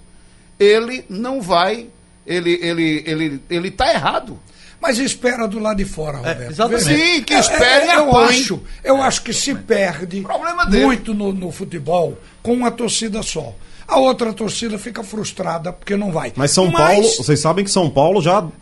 ele 0.60 1.04
não 1.08 1.40
vai. 1.40 1.86
Ele, 2.28 2.58
ele, 2.62 3.02
ele, 3.06 3.42
ele 3.48 3.70
tá 3.70 3.90
errado. 3.90 4.38
Mas 4.80 4.98
espera 4.98 5.48
do 5.48 5.58
lado 5.58 5.78
de 5.78 5.84
fora, 5.84 6.18
é, 6.18 6.32
Roberto. 6.32 6.74
É, 6.74 6.78
Sim, 6.78 7.22
que 7.22 7.34
espere 7.34 7.88
é, 7.88 7.94
é, 7.94 7.96
eu 7.96 8.16
acho, 8.16 8.62
eu 8.84 9.02
acho 9.02 9.22
que 9.22 9.32
se 9.32 9.52
perde 9.54 10.24
muito 10.68 11.14
no, 11.14 11.32
no 11.32 11.50
futebol 11.50 12.16
com 12.42 12.52
uma 12.52 12.70
torcida 12.70 13.20
só. 13.22 13.52
A 13.88 13.98
outra 13.98 14.34
torcida 14.34 14.78
fica 14.78 15.02
frustrada 15.02 15.72
porque 15.72 15.96
não 15.96 16.12
vai. 16.12 16.30
Mas 16.36 16.50
São 16.50 16.70
Paulo, 16.70 17.02
vocês 17.02 17.40
sabem 17.40 17.64
que 17.64 17.70
São 17.70 17.88
Paulo 17.88 18.20
já 18.20 18.40
vou- 18.40 18.52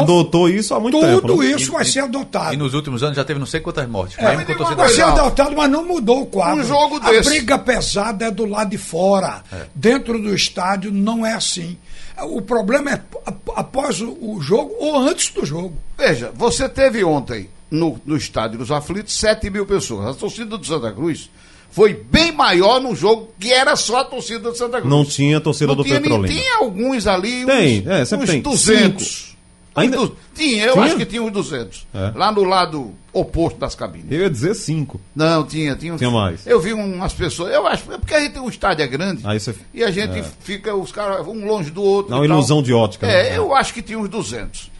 adotou 0.00 0.46
isso 0.46 0.74
há 0.74 0.80
muito 0.80 1.00
tempo. 1.00 1.22
tudo 1.22 1.42
né? 1.42 1.52
isso 1.52 1.72
vai 1.72 1.86
ser 1.86 2.00
adotado. 2.00 2.52
E 2.52 2.56
nos 2.58 2.74
últimos 2.74 3.02
anos 3.02 3.16
já 3.16 3.24
teve 3.24 3.40
não 3.40 3.46
sei 3.46 3.60
quantas 3.60 3.88
mortes. 3.88 4.18
É, 4.18 4.26
a 4.26 4.44
torcida 4.44 4.76
vai 4.76 4.88
ser 4.90 5.02
adotado, 5.02 5.56
mas 5.56 5.70
não 5.70 5.86
mudou 5.86 6.20
o 6.20 6.26
quadro. 6.26 6.62
Um 6.62 6.66
jogo 6.66 6.96
a 6.96 7.10
desse. 7.10 7.30
briga 7.30 7.58
pesada 7.58 8.26
é 8.26 8.30
do 8.30 8.44
lado 8.44 8.68
de 8.68 8.78
fora. 8.78 9.42
Dentro 9.74 10.20
do 10.20 10.34
estádio 10.34 10.92
não 10.92 11.24
é 11.24 11.32
assim. 11.32 11.78
O 12.24 12.42
problema 12.42 12.90
é 12.90 12.94
ap- 12.94 13.50
após 13.56 14.00
o, 14.00 14.38
jogo 14.40 14.74
ou 14.78 14.96
antes 14.98 15.30
do 15.30 15.44
jogo. 15.46 15.74
Veja, 15.96 16.32
você 16.34 16.68
teve 16.68 17.02
ontem 17.04 17.48
no, 17.70 18.00
no 18.04 18.16
estádio 18.16 18.58
dos 18.58 18.70
aflitos 18.70 19.18
7 19.18 19.50
mil 19.50 19.66
pessoas. 19.66 20.06
A 20.06 20.14
torcida 20.18 20.56
do 20.56 20.64
Santa 20.66 20.90
Cruz 20.92 21.30
foi 21.70 21.92
bem 21.94 22.32
maior 22.32 22.80
num 22.80 22.94
jogo 22.96 23.28
que 23.38 23.52
era 23.52 23.76
só 23.76 23.98
a 23.98 24.04
torcida 24.04 24.50
do 24.50 24.56
Santa 24.56 24.80
Cruz. 24.80 24.90
Não 24.92 25.04
tinha 25.04 25.40
torcida 25.40 25.68
Não 25.68 25.76
do 25.76 25.84
tinha, 25.84 26.00
Petrolina. 26.00 26.34
Tinha 26.34 26.56
alguns 26.58 27.06
ali, 27.06 27.44
Tem, 27.44 27.80
uns, 27.80 27.86
é, 28.12 28.16
uns 28.16 28.30
tem. 28.30 28.40
200. 28.42 29.06
Cinco. 29.06 29.37
Ainda- 29.80 29.96
du- 29.98 30.16
Tinha, 30.34 30.64
eu 30.66 30.72
Tinha? 30.74 30.84
acho 30.84 30.96
que 30.96 31.06
tinha 31.06 31.22
uns 31.22 31.32
200. 31.32 31.86
É. 31.94 32.12
Lá 32.14 32.30
no 32.32 32.44
lado 32.44 32.92
oposto 33.12 33.58
das 33.58 33.74
cabines. 33.74 34.06
Eu 34.10 34.20
ia 34.20 34.30
dizer 34.30 34.54
cinco. 34.54 35.00
Não, 35.14 35.44
tinha, 35.44 35.74
tinha. 35.74 35.92
uns- 35.94 35.98
Tinha 35.98 36.10
mais. 36.10 36.46
Eu 36.46 36.60
vi 36.60 36.72
umas 36.72 37.12
pessoas. 37.12 37.52
Eu 37.52 37.66
acho. 37.66 37.90
É 37.92 37.98
porque 37.98 38.14
a 38.14 38.20
gente 38.20 38.32
tem 38.32 38.42
um 38.42 38.48
estádio 38.48 38.84
é 38.84 38.86
grande. 38.86 39.22
Aí 39.26 39.40
você- 39.40 39.54
E 39.74 39.82
a 39.82 39.90
gente 39.90 40.22
fica, 40.40 40.74
os 40.74 40.92
caras, 40.92 41.26
um 41.26 41.46
longe 41.46 41.70
do 41.70 41.82
outro. 41.82 42.14
Não, 42.14 42.24
ilusão 42.24 42.62
de 42.62 42.72
ótica, 42.72 43.06
né? 43.06 43.30
É, 43.30 43.38
eu 43.38 43.54
acho 43.54 43.74
que 43.74 43.82
tinha 43.82 43.98
uns 43.98 44.08
200. 44.08 44.70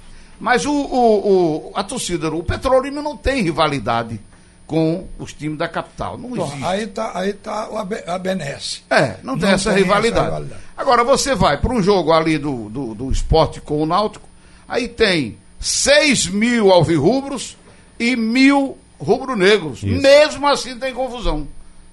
Mas 0.41 0.65
o, 0.65 0.73
o, 0.73 1.69
o- 1.71 1.73
a 1.75 1.83
torcida, 1.83 2.31
o 2.33 2.43
Petrolina 2.45 3.03
não 3.03 3.17
tem 3.17 3.43
rivalidade 3.43 4.21
com 4.67 5.07
os 5.19 5.33
times 5.33 5.59
da 5.59 5.67
capital. 5.67 6.17
Não 6.19 6.29
Bom, 6.31 6.45
existe. 6.47 6.65
aí 6.65 6.87
tá, 6.87 7.11
aí 7.15 7.33
tá 7.33 7.69
o 7.71 7.79
a 7.79 8.19
Benesse. 8.19 8.83
É, 8.91 9.17
não 9.25 9.37
tem, 9.39 9.49
Não 9.49 9.55
essa, 9.55 9.71
tem 9.71 9.73
essa 9.73 9.73
rivalidade. 9.73 10.27
rivalidade. 10.27 10.61
Agora, 10.77 11.03
você 11.03 11.35
vai 11.35 11.57
para 11.57 11.73
um 11.73 11.83
jogo 11.83 12.13
ali 12.13 12.37
do, 12.39 12.69
do, 12.69 12.95
do 12.95 13.11
esporte 13.11 13.61
com 13.61 13.83
o 13.83 13.87
Náutico, 13.87 14.29
aí 14.69 14.87
tem 14.89 15.39
6 15.59 16.27
mil 16.29 16.71
alvirrubros 16.71 17.57
e 17.99 18.15
mil 18.15 18.77
rubro-negros. 18.99 19.83
Mesmo 19.83 20.47
assim 20.47 20.79
tem 20.79 20.93
confusão 20.95 21.49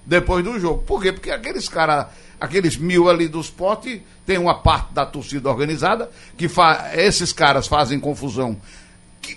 depois 0.06 0.44
do 0.44 0.60
jogo. 0.60 0.84
Por 0.84 1.02
quê? 1.02 1.12
Porque 1.12 1.32
aqueles 1.32 1.68
caras, 1.70 2.08
aqueles 2.40 2.78
mil 2.78 3.10
ali 3.10 3.28
do 3.28 3.40
esporte, 3.40 4.02
tem 4.26 4.38
uma 4.38 4.56
parte 4.56 4.94
da 4.94 5.06
torcida 5.06 5.50
organizada, 5.50 6.10
que 6.38 6.48
fa 6.48 6.92
esses 6.96 7.32
caras 7.32 7.68
fazem 7.68 8.00
confusão 8.00 8.58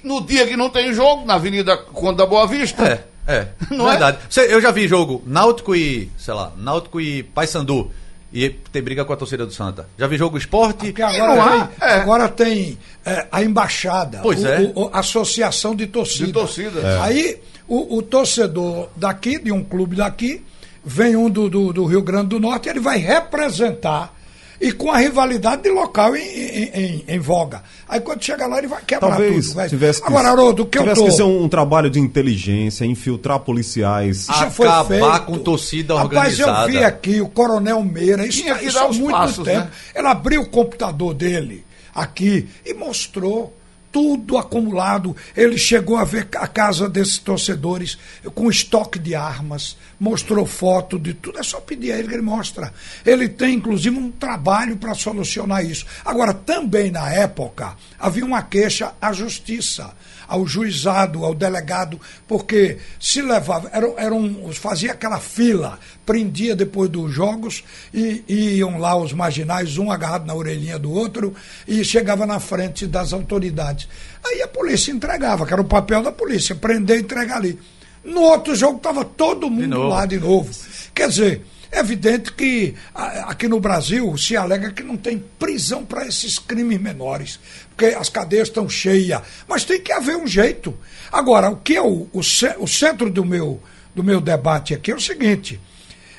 no 0.02 0.20
dia 0.20 0.46
que 0.46 0.56
não 0.56 0.68
tem 0.68 0.92
jogo, 0.92 1.24
na 1.24 1.34
Avenida 1.34 1.76
Conda 1.76 2.26
Boa 2.26 2.46
Vista. 2.46 3.06
É, 3.26 3.32
é. 3.34 3.48
Não 3.74 3.86
é? 3.88 3.92
verdade. 3.92 4.18
Você- 4.28 4.52
eu 4.52 4.60
já 4.60 4.70
vi 4.70 4.86
jogo 4.86 5.22
Náutico 5.26 5.74
e, 5.74 6.10
sei 6.18 6.34
lá, 6.34 6.52
Náutico 6.58 7.00
e 7.00 7.22
Paysandu. 7.22 7.90
E 8.32 8.50
tem 8.50 8.82
briga 8.82 9.04
com 9.04 9.12
a 9.12 9.16
torcida 9.16 9.46
do 9.46 9.52
Santa. 9.52 9.88
Já 9.98 10.06
vi 10.06 10.16
jogo 10.18 10.36
esporte. 10.36 10.86
Porque 10.86 11.02
agora 11.02 11.66
tem, 11.78 11.88
é. 11.88 11.92
agora 11.94 12.28
tem 12.28 12.78
é, 13.04 13.26
a 13.32 13.42
embaixada, 13.42 14.18
Pois 14.22 14.42
o- 14.44 14.46
é. 14.46 14.72
o- 14.74 14.90
a 14.92 14.98
associação 15.00 15.74
de 15.74 15.86
torcida. 15.86 16.26
De 16.26 16.32
torcida. 16.32 16.80
É. 16.80 17.00
Aí 17.00 17.40
o, 17.66 17.96
o 17.96 18.02
torcedor 18.02 18.88
daqui, 18.94 19.38
de 19.38 19.50
um 19.50 19.64
clube 19.64 19.96
daqui, 19.96 20.44
vem 20.84 21.16
um 21.16 21.30
do, 21.30 21.48
do, 21.48 21.72
do 21.72 21.84
Rio 21.86 22.02
Grande 22.02 22.28
do 22.28 22.40
Norte, 22.40 22.68
ele 22.68 22.80
vai 22.80 22.98
representar 22.98 24.14
e 24.60 24.72
com 24.72 24.90
a 24.90 24.98
rivalidade 24.98 25.62
de 25.62 25.68
local 25.68 26.16
em, 26.16 26.20
em, 26.22 26.70
em- 26.74 27.04
em 27.08 27.18
voga. 27.18 27.62
Aí 27.88 28.00
quando 28.00 28.22
chega 28.24 28.46
lá, 28.46 28.58
ele 28.58 28.66
vai 28.66 28.82
quebrar 28.84 29.08
Talvez 29.10 29.46
tudo. 29.46 29.54
Vai. 29.56 29.68
tivesse 29.68 30.00
que, 30.02 30.08
Agora, 30.08 30.30
Haroldo, 30.30 30.62
o 30.64 30.66
que 30.66 30.78
eu 30.78 30.82
tivesse 30.82 31.00
tô... 31.00 31.06
que 31.06 31.12
ser 31.12 31.22
um, 31.22 31.44
um 31.44 31.48
trabalho 31.48 31.88
de 31.88 32.00
inteligência, 32.00 32.84
infiltrar 32.84 33.38
policiais. 33.40 34.26
Já 34.26 34.50
foi 34.50 34.66
acabar 34.66 34.84
feito. 35.18 35.26
com 35.26 35.38
torcida 35.38 35.94
Rapaz, 35.96 36.38
eu 36.38 36.46
organizada. 36.48 36.66
vi 36.72 36.84
aqui 36.84 37.20
o 37.20 37.28
Coronel 37.28 37.82
Meira, 37.84 38.26
isso, 38.26 38.42
Tinha 38.42 38.54
tá- 38.56 38.62
isso 38.62 38.78
há 38.78 38.88
muito 38.88 39.10
passos, 39.10 39.44
tempo. 39.44 39.60
né? 39.60 39.70
Ele 39.94 40.06
abriu 40.08 40.42
o 40.42 40.48
computador 40.48 41.14
dele 41.14 41.64
aqui 41.94 42.48
e 42.66 42.74
mostrou 42.74 43.52
tudo 43.98 44.38
acumulado. 44.38 45.16
Ele 45.36 45.58
chegou 45.58 45.96
a 45.96 46.04
ver 46.04 46.28
a 46.36 46.46
casa 46.46 46.88
desses 46.88 47.18
torcedores 47.18 47.98
com 48.32 48.48
estoque 48.48 48.96
de 48.96 49.16
armas, 49.16 49.76
mostrou 49.98 50.46
foto 50.46 51.00
de 51.00 51.14
tudo. 51.14 51.40
É 51.40 51.42
só 51.42 51.60
pedir 51.60 51.90
a 51.90 51.98
ele 51.98 52.06
que 52.06 52.14
ele 52.14 52.22
mostra. 52.22 52.72
Ele 53.04 53.28
tem, 53.28 53.56
inclusive, 53.56 53.96
um 53.96 54.12
trabalho 54.12 54.76
para 54.76 54.94
solucionar 54.94 55.64
isso. 55.64 55.84
Agora, 56.04 56.32
também 56.32 56.92
na 56.92 57.12
época, 57.12 57.74
havia 57.98 58.24
uma 58.24 58.40
queixa 58.40 58.92
à 59.02 59.12
justiça 59.12 59.92
ao 60.28 60.46
juizado, 60.46 61.24
ao 61.24 61.34
delegado, 61.34 61.98
porque 62.26 62.76
se 63.00 63.22
levava, 63.22 63.70
era, 63.72 63.86
era 63.96 64.14
um, 64.14 64.52
fazia 64.52 64.92
aquela 64.92 65.18
fila, 65.18 65.78
prendia 66.04 66.54
depois 66.54 66.90
dos 66.90 67.10
jogos 67.12 67.64
e, 67.92 68.22
e 68.28 68.56
iam 68.58 68.78
lá 68.78 68.94
os 68.94 69.14
marginais, 69.14 69.78
um 69.78 69.90
agarrado 69.90 70.26
na 70.26 70.34
orelhinha 70.34 70.78
do 70.78 70.92
outro, 70.92 71.34
e 71.66 71.82
chegava 71.82 72.26
na 72.26 72.38
frente 72.38 72.86
das 72.86 73.12
autoridades. 73.12 73.88
Aí 74.24 74.42
a 74.42 74.48
polícia 74.48 74.92
entregava, 74.92 75.46
que 75.46 75.52
era 75.52 75.62
o 75.62 75.64
papel 75.64 76.02
da 76.02 76.12
polícia, 76.12 76.54
prender 76.54 76.98
e 76.98 77.02
entregar 77.02 77.38
ali. 77.38 77.58
No 78.04 78.20
outro 78.22 78.54
jogo 78.54 78.76
estava 78.76 79.04
todo 79.04 79.50
mundo 79.50 79.68
novo. 79.68 79.88
lá 79.88 80.06
de 80.06 80.18
novo. 80.18 80.50
Quer 80.94 81.08
dizer, 81.08 81.42
é 81.70 81.80
evidente 81.80 82.32
que 82.32 82.74
aqui 82.94 83.46
no 83.46 83.60
Brasil 83.60 84.16
se 84.16 84.36
alega 84.36 84.72
que 84.72 84.82
não 84.82 84.96
tem 84.96 85.22
prisão 85.38 85.84
para 85.84 86.06
esses 86.06 86.38
crimes 86.38 86.80
menores, 86.80 87.38
porque 87.70 87.94
as 87.94 88.08
cadeias 88.08 88.48
estão 88.48 88.68
cheias. 88.68 89.22
Mas 89.46 89.64
tem 89.64 89.80
que 89.80 89.92
haver 89.92 90.16
um 90.16 90.26
jeito. 90.26 90.74
Agora, 91.12 91.50
o 91.50 91.56
que 91.56 91.76
é 91.76 91.82
o, 91.82 92.08
o, 92.12 92.20
o 92.20 92.66
centro 92.68 93.10
do 93.10 93.24
meu, 93.24 93.60
do 93.94 94.02
meu 94.02 94.20
debate 94.20 94.74
aqui 94.74 94.90
é 94.90 94.94
o 94.94 95.00
seguinte: 95.00 95.60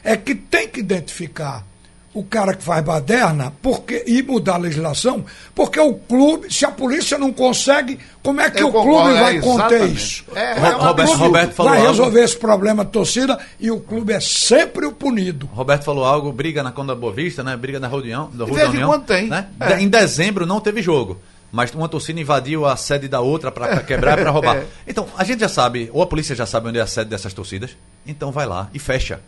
é 0.03 0.15
que 0.15 0.35
tem 0.35 0.67
que 0.67 0.79
identificar 0.79 1.65
o 2.19 2.23
cara 2.23 2.53
que 2.53 2.61
faz 2.63 2.83
baderna 2.83 3.53
porque, 3.61 4.03
e 4.05 4.21
mudar 4.21 4.55
a 4.55 4.57
legislação, 4.57 5.23
porque 5.55 5.79
o 5.79 5.93
clube, 5.93 6.53
se 6.53 6.65
a 6.65 6.71
polícia 6.71 7.17
não 7.17 7.31
consegue, 7.31 7.97
como 8.21 8.41
é 8.41 8.51
que 8.51 8.61
Eu 8.61 8.67
o 8.67 8.71
clube 8.71 9.09
é, 9.15 9.19
vai 9.21 9.39
conter 9.39 9.75
exatamente. 9.75 9.95
isso? 9.95 10.23
É, 10.35 10.39
é 10.39 10.51
é 10.51 10.69
Roberto- 10.71 10.95
clube 11.07 11.23
Roberto 11.23 11.51
falou 11.53 11.71
vai 11.71 11.79
algo. 11.81 11.91
resolver 11.91 12.23
esse 12.23 12.37
problema 12.37 12.83
de 12.83 12.91
torcida 12.91 13.39
e 13.59 13.71
o 13.71 13.79
clube 13.79 14.11
é 14.13 14.19
sempre 14.19 14.85
o 14.85 14.91
punido. 14.91 15.49
Roberto 15.53 15.83
falou 15.85 16.03
algo, 16.03 16.31
briga 16.33 16.61
na 16.61 16.71
Conda 16.71 16.93
Boa 16.93 17.13
Vista, 17.13 17.43
né? 17.43 17.55
Briga 17.55 17.79
na 17.79 17.87
Rodeão. 17.87 18.29
Da 18.33 18.43
União, 18.45 18.89
quando 18.89 19.05
tem. 19.05 19.27
Né? 19.29 19.47
É. 19.59 19.79
Em 19.79 19.87
dezembro 19.87 20.45
não 20.45 20.59
teve 20.59 20.81
jogo. 20.81 21.17
Mas 21.51 21.73
uma 21.73 21.89
torcida 21.89 22.19
invadiu 22.19 22.65
a 22.65 22.75
sede 22.75 23.07
da 23.07 23.21
outra 23.21 23.51
para 23.51 23.77
quebrar 23.81 24.19
e 24.19 24.21
para 24.21 24.29
roubar. 24.29 24.57
É. 24.57 24.65
Então, 24.87 25.07
a 25.17 25.23
gente 25.23 25.39
já 25.39 25.49
sabe, 25.49 25.89
ou 25.93 26.03
a 26.03 26.05
polícia 26.05 26.35
já 26.35 26.45
sabe 26.45 26.67
onde 26.69 26.77
é 26.77 26.81
a 26.81 26.85
sede 26.87 27.09
dessas 27.09 27.33
torcidas, 27.33 27.71
então 28.05 28.31
vai 28.31 28.45
lá 28.45 28.69
e 28.73 28.77
fecha. 28.77 29.19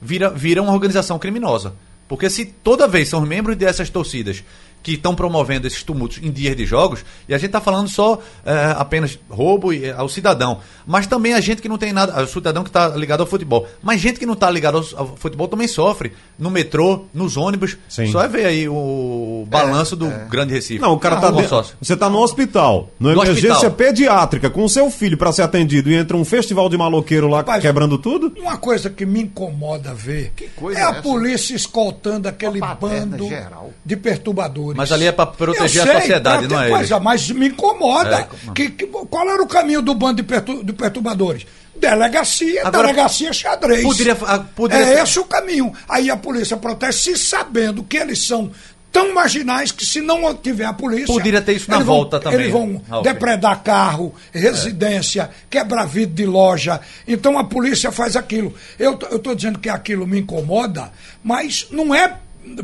Vira, 0.00 0.30
vira 0.30 0.60
uma 0.62 0.72
organização 0.72 1.18
criminosa. 1.18 1.74
Porque 2.08 2.30
se 2.30 2.46
toda 2.46 2.88
vez 2.88 3.08
são 3.08 3.22
os 3.22 3.28
membros 3.28 3.56
dessas 3.56 3.90
torcidas 3.90 4.42
que 4.82 4.92
estão 4.92 5.14
promovendo 5.14 5.66
esses 5.66 5.82
tumultos 5.82 6.18
em 6.22 6.30
dias 6.30 6.56
de 6.56 6.64
jogos, 6.64 7.04
e 7.28 7.34
a 7.34 7.38
gente 7.38 7.46
está 7.48 7.60
falando 7.60 7.88
só 7.88 8.18
é, 8.44 8.74
apenas 8.76 9.18
roubo 9.28 9.72
e, 9.72 9.84
é, 9.86 9.92
ao 9.92 10.08
cidadão, 10.08 10.58
mas 10.86 11.06
também 11.06 11.34
a 11.34 11.40
gente 11.40 11.60
que 11.60 11.68
não 11.68 11.76
tem 11.78 11.92
nada, 11.92 12.22
o 12.22 12.26
cidadão 12.26 12.62
que 12.62 12.70
está 12.70 12.88
ligado 12.88 13.20
ao 13.20 13.26
futebol, 13.26 13.66
mas 13.82 14.00
gente 14.00 14.18
que 14.18 14.26
não 14.26 14.34
está 14.34 14.50
ligado 14.50 14.78
ao, 14.78 15.00
ao 15.00 15.16
futebol 15.16 15.46
também 15.48 15.68
sofre, 15.68 16.12
no 16.38 16.50
metrô, 16.50 17.04
nos 17.12 17.36
ônibus, 17.36 17.76
Sim. 17.88 18.10
só 18.12 18.22
é 18.22 18.28
ver 18.28 18.46
aí 18.46 18.68
o 18.68 19.46
balanço 19.48 19.96
do 19.96 20.08
Grande 20.30 20.54
Recife. 20.54 20.80
Não, 20.80 20.92
o 20.92 20.98
cara 20.98 21.16
Ah, 21.16 21.20
tá. 21.20 21.30
de-. 21.30 21.48
Você 21.80 21.96
tá 21.96 22.08
no 22.08 22.18
hospital, 22.18 22.90
numa 22.98 23.14
No 23.14 23.22
emergência 23.24 23.52
hospital. 23.68 23.70
pediátrica, 23.72 24.48
com 24.50 24.64
o 24.64 24.68
seu 24.68 24.90
filho 24.90 25.16
pra 25.18 25.32
ser 25.32 25.42
atendido 25.42 25.90
e 25.90 25.94
entra 25.94 26.16
um 26.16 26.24
festival 26.24 26.68
de 26.68 26.76
maloqueiro 26.76 27.26
lá 27.28 27.38
Rapaz, 27.38 27.60
quebrando 27.62 27.98
tudo? 27.98 28.32
Uma 28.38 28.56
coisa 28.56 28.88
que 28.90 29.04
me 29.04 29.22
incomoda 29.22 29.92
ver 29.94 30.32
coisa 30.56 30.78
é 30.78 30.82
é 30.82 30.86
a 30.86 30.90
essa? 30.90 31.02
polícia 31.02 31.54
escoltando 31.54 32.28
aquele 32.28 32.60
bando 32.80 33.28
geral. 33.28 33.72
de 33.84 33.96
perturbadores. 33.96 34.67
Mas 34.76 34.92
ali 34.92 35.06
é 35.06 35.12
pra 35.12 35.26
proteger 35.26 35.86
Eu 35.86 35.96
a 35.96 36.00
sociedade, 36.00 36.48
não 36.48 36.60
é 36.60 36.70
é, 36.90 37.00
mas 37.00 37.30
me 37.30 37.48
incomoda. 37.48 38.28
É, 38.48 38.52
que, 38.54 38.70
que- 38.70 38.86
qual 38.86 39.28
era 39.28 39.42
o 39.42 39.46
caminho 39.46 39.80
do 39.82 39.94
bando 39.94 40.16
de, 40.16 40.22
pertu- 40.22 40.62
de 40.64 40.72
perturbadores? 40.72 41.46
Delegacia, 41.76 42.62
Agora, 42.66 42.88
delegacia 42.88 43.32
xadrez. 43.32 43.82
poderia- 43.82 44.16
ah, 44.26 44.38
poderia 44.40 44.84
é 44.98 45.02
esse 45.02 45.18
o 45.20 45.24
caminho. 45.24 45.72
Aí 45.88 46.10
a 46.10 46.16
polícia 46.16 46.56
protege 46.56 46.98
se 46.98 47.16
sabendo 47.16 47.84
que 47.84 47.96
eles 47.96 48.26
são 48.26 48.50
tão 48.90 49.14
marginais 49.14 49.70
que 49.70 49.86
se 49.86 50.00
não 50.00 50.34
tiver 50.34 50.64
a 50.64 50.72
polícia... 50.72 51.06
Poderia 51.06 51.40
ter 51.40 51.52
isso 51.52 51.70
na 51.70 51.76
vão- 51.78 51.84
volta 51.86 52.18
também, 52.18 52.40
Eles 52.40 52.52
vão 52.52 52.82
Ralf. 52.88 53.04
depredar 53.04 53.62
carro, 53.62 54.12
residência, 54.32 55.30
quebrar 55.48 55.84
vidro 55.86 56.14
de 56.16 56.26
loja. 56.26 56.80
Então 57.06 57.38
a 57.38 57.44
polícia 57.44 57.92
faz 57.92 58.16
aquilo. 58.16 58.52
Eu 58.78 58.98
estou 59.12 59.34
dizendo 59.34 59.58
que 59.58 59.68
aquilo 59.68 60.06
me 60.06 60.18
incomoda, 60.18 60.90
mas 61.22 61.68
não 61.70 61.94
é 61.94 62.12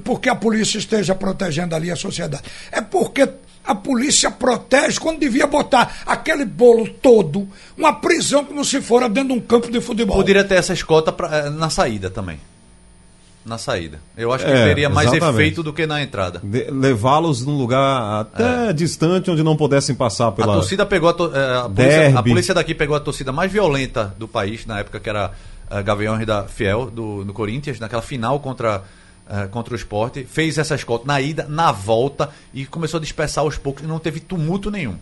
porque 0.02 0.28
a 0.28 0.34
polícia 0.34 0.78
esteja 0.78 1.14
protegendo 1.14 1.74
ali 1.74 1.90
a 1.90 1.96
sociedade. 1.96 2.42
É 2.72 2.80
porque 2.80 3.28
a 3.66 3.74
polícia 3.74 4.30
protege 4.30 4.98
quando 5.00 5.18
devia 5.20 5.46
botar 5.46 6.02
aquele 6.06 6.44
bolo 6.44 6.86
todo, 6.88 7.48
uma 7.76 7.92
prisão 7.94 8.44
como 8.44 8.64
se 8.64 8.80
fora 8.80 9.08
dentro 9.08 9.28
de 9.34 9.38
um 9.38 9.40
campo 9.40 9.70
de 9.70 9.80
futebol. 9.80 10.16
Poderia 10.16 10.44
ter 10.44 10.56
essa 10.56 10.72
escolta 10.72 11.10
pra- 11.12 11.34
eh, 11.46 11.50
na 11.50 11.70
saída 11.70 12.10
também. 12.10 12.38
Na 13.44 13.58
saída. 13.58 14.00
Eu 14.16 14.32
acho 14.32 14.42
que 14.44 14.50
É, 14.50 14.64
teria 14.64 14.88
mais 14.88 15.08
exatamente. 15.10 15.34
efeito 15.42 15.62
do 15.62 15.70
que 15.72 15.86
na 15.86 16.02
entrada. 16.02 16.40
Levá-los 16.72 17.44
num 17.44 17.58
lugar 17.58 18.20
até 18.22 18.72
distante 18.72 19.30
onde 19.30 19.42
não 19.42 19.54
pudessem 19.54 19.94
passar 19.94 20.28
A 20.28 20.32
pela. 20.32 20.54
torcida 20.54 20.86
pegou 20.86 21.10
a, 21.10 21.12
to- 21.12 21.30
eh, 21.34 21.56
a, 21.58 21.68
polícia, 21.68 22.18
a 22.18 22.22
polícia 22.22 22.54
daqui 22.54 22.74
pegou 22.74 22.96
a 22.96 23.00
torcida 23.00 23.32
mais 23.32 23.52
violenta 23.52 24.14
do 24.18 24.26
país, 24.26 24.64
na 24.64 24.78
época 24.78 24.98
que 24.98 25.10
era 25.10 25.30
a 25.70 25.82
Gaviões 25.82 26.26
da 26.26 26.44
Fiel, 26.44 26.90
do, 26.90 27.22
do 27.22 27.34
Corinthians, 27.34 27.78
naquela 27.78 28.00
final 28.00 28.40
contra 28.40 28.82
eh, 29.28 29.46
contra 29.46 29.72
o 29.72 29.76
esporte, 29.76 30.24
fez 30.24 30.58
essa 30.58 30.74
escolta 30.74 31.06
na 31.06 31.20
ida, 31.20 31.46
na 31.48 31.72
volta 31.72 32.30
e 32.52 32.66
começou 32.66 32.98
a 32.98 33.00
dispersar 33.00 33.42
aos 33.42 33.56
poucos 33.56 33.82
e 33.82 33.86
não 33.86 33.98
teve 33.98 34.20
tumulto 34.20 34.70
nenhum. 34.70 34.98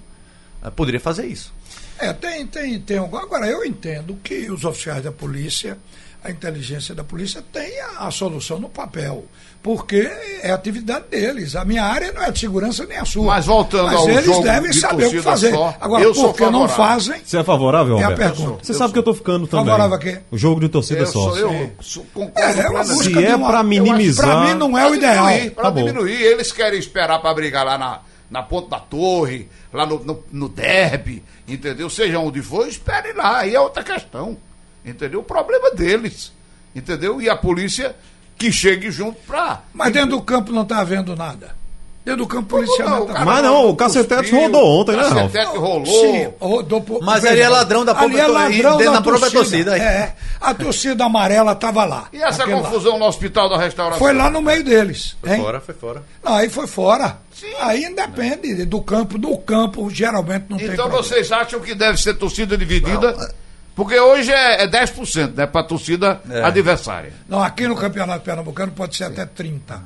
Eh, 0.62 0.70
poderia 0.70 1.00
fazer 1.00 1.26
isso. 1.26 1.52
É, 1.98 2.12
tem, 2.12 2.46
tem, 2.46 2.80
tem. 2.80 2.98
Agora, 2.98 3.48
eu 3.48 3.64
entendo 3.64 4.16
que 4.22 4.50
os 4.50 4.64
oficiais 4.64 5.02
da 5.02 5.10
polícia, 5.10 5.76
a 6.22 6.30
inteligência 6.30 6.94
da 6.94 7.02
polícia, 7.02 7.42
tem 7.52 7.80
a, 7.80 8.06
a 8.06 8.10
solução 8.10 8.60
no 8.60 8.68
papel. 8.68 9.26
Porque 9.62 10.10
é 10.42 10.50
atividade 10.50 11.04
deles. 11.08 11.54
A 11.54 11.64
minha 11.64 11.84
área 11.84 12.10
não 12.12 12.20
é 12.24 12.32
de 12.32 12.40
segurança 12.40 12.84
nem 12.84 12.98
a 12.98 13.04
sua. 13.04 13.26
Mas 13.26 13.46
voltando 13.46 13.84
Mas 13.86 13.94
ao 13.94 14.08
eles 14.08 14.24
jogo 14.24 14.42
devem 14.42 14.70
de 14.72 14.80
saber 14.80 15.06
o 15.06 15.10
que 15.10 15.22
fazer. 15.22 15.52
só, 15.52 15.76
Agora, 15.80 16.02
eu 16.02 16.12
porque 16.12 16.50
não 16.50 16.68
fazem. 16.68 17.20
Você 17.24 17.38
é 17.38 17.44
favorável, 17.44 17.96
É 17.98 18.02
a 18.02 18.08
Roberto? 18.08 18.36
pergunta. 18.38 18.64
Você 18.64 18.72
Eu 18.72 18.76
sabe 18.76 18.86
sou. 18.88 18.92
que 18.92 18.98
eu 18.98 19.02
tô 19.04 19.14
ficando 19.14 19.46
também. 19.46 19.66
Favorável 19.66 19.94
a 19.96 19.98
quê? 20.00 20.18
O 20.32 20.36
jogo 20.36 20.60
de 20.60 20.68
torcida 20.68 21.00
Eu, 21.02 21.06
só. 21.06 21.12
sou, 21.12 21.38
eu 21.38 21.70
sou- 21.80 22.04
concordo 22.12 22.40
É, 22.60 22.64
é 22.64 22.68
uma 22.70 22.82
Se 22.84 23.14
é 23.24 23.32
acho- 23.34 23.62
minimizar- 23.64 24.26
Pra 24.26 24.40
mim 24.52 24.58
não 24.58 24.76
é 24.76 24.90
o 24.90 24.94
ideal. 24.96 25.26
diminuir, 25.28 25.50
Pra 25.52 25.62
Tá 25.64 25.70
diminuir, 25.70 26.20
eles 26.22 26.50
querem 26.50 26.78
esperar 26.80 27.20
para 27.20 27.32
brigar 27.32 27.64
lá 27.64 27.78
na, 27.78 28.00
na 28.28 28.42
ponta 28.42 28.68
da 28.70 28.80
torre, 28.80 29.48
lá 29.72 29.86
no, 29.86 30.00
no, 30.04 30.24
no 30.32 30.48
derby, 30.48 31.22
entendeu? 31.46 31.88
Seja 31.88 32.18
onde 32.18 32.42
for, 32.42 32.66
espere 32.66 33.12
lá, 33.12 33.38
aí 33.38 33.54
é 33.54 33.60
outra 33.60 33.84
questão. 33.84 34.36
Entendeu? 34.84 35.20
O 35.20 35.22
problema 35.24 35.68
é 35.68 35.74
deles. 35.76 36.32
Entendeu? 36.74 37.20
E 37.22 37.28
a 37.30 37.36
polícia 37.36 37.94
que 38.38 38.50
chegue 38.52 38.90
junto 38.90 39.18
pra. 39.26 39.60
Mas 39.72 39.92
dentro 39.92 40.10
do 40.10 40.22
campo 40.22 40.52
não 40.52 40.62
está 40.62 40.78
havendo 40.78 41.14
nada. 41.16 41.60
Dentro 42.04 42.24
do 42.24 42.26
campo 42.26 42.48
policiamento 42.48 43.06
Não, 43.06 43.06
tá- 43.06 43.24
Mas 43.24 43.42
não, 43.44 43.68
o 43.68 43.76
Cacetete 43.76 44.32
rodou 44.34 44.80
ontem, 44.80 44.96
né, 44.96 45.02
Ralf? 45.02 45.14
Cacetete 45.32 45.56
rolou. 45.56 45.86
Sim, 45.86 46.28
rodou 46.40 46.80
por- 46.80 47.00
Mas 47.00 47.22
veja, 47.22 47.34
ali 47.34 47.42
é 47.42 47.48
ladrão 47.48 47.84
da 47.84 47.94
própria 47.94 48.24
ali 48.24 48.28
é 48.28 48.34
ladrão 48.34 48.76
dentro 48.76 48.92
da 48.92 48.98
da 48.98 49.02
própria 49.04 49.30
torcida, 49.30 49.74
aí. 49.74 49.80
É, 49.80 50.14
a 50.40 50.52
torcida 50.52 51.04
amarela 51.04 51.52
estava 51.52 51.84
lá. 51.84 52.08
E 52.12 52.20
essa 52.20 52.42
aquele 52.42 52.60
lá. 52.60 52.66
confusão 52.66 52.98
no 52.98 53.04
hospital 53.06 53.48
da 53.48 53.56
restauração? 53.56 54.00
Foi 54.00 54.12
lá 54.12 54.28
no 54.28 54.42
meio 54.42 54.64
deles. 54.64 55.14
Foi 55.22 55.30
hein? 55.30 55.40
fora, 55.42 55.60
foi 55.60 55.74
fora. 55.76 56.02
Não, 56.24 56.34
aí 56.34 56.48
foi 56.48 56.66
fora. 56.66 57.18
Aí 57.60 57.84
independe 57.84 58.64
do 58.64 58.80
campo. 58.82 59.16
No 59.16 59.38
campo, 59.38 59.88
geralmente 59.88 60.46
não 60.48 60.58
tem 60.58 60.68
Então 60.72 60.88
vocês 60.88 61.30
acham 61.30 61.60
que 61.60 61.72
deve 61.72 62.00
ser 62.00 62.14
torcida 62.14 62.58
dividida? 62.58 63.32
Porque 63.74 63.98
hoje 63.98 64.30
é, 64.30 64.64
é 64.64 64.68
10%, 64.68 65.34
né? 65.34 65.46
Pra 65.46 65.62
torcida 65.62 66.20
É. 66.30 66.42
adversária. 66.42 67.12
Não, 67.28 67.42
aqui 67.42 67.66
no 67.66 67.74
Campeonato 67.76 68.24
Pernambucano 68.24 68.72
pode 68.72 68.96
ser 68.96 69.04
até 69.04 69.24
30%. 69.24 69.80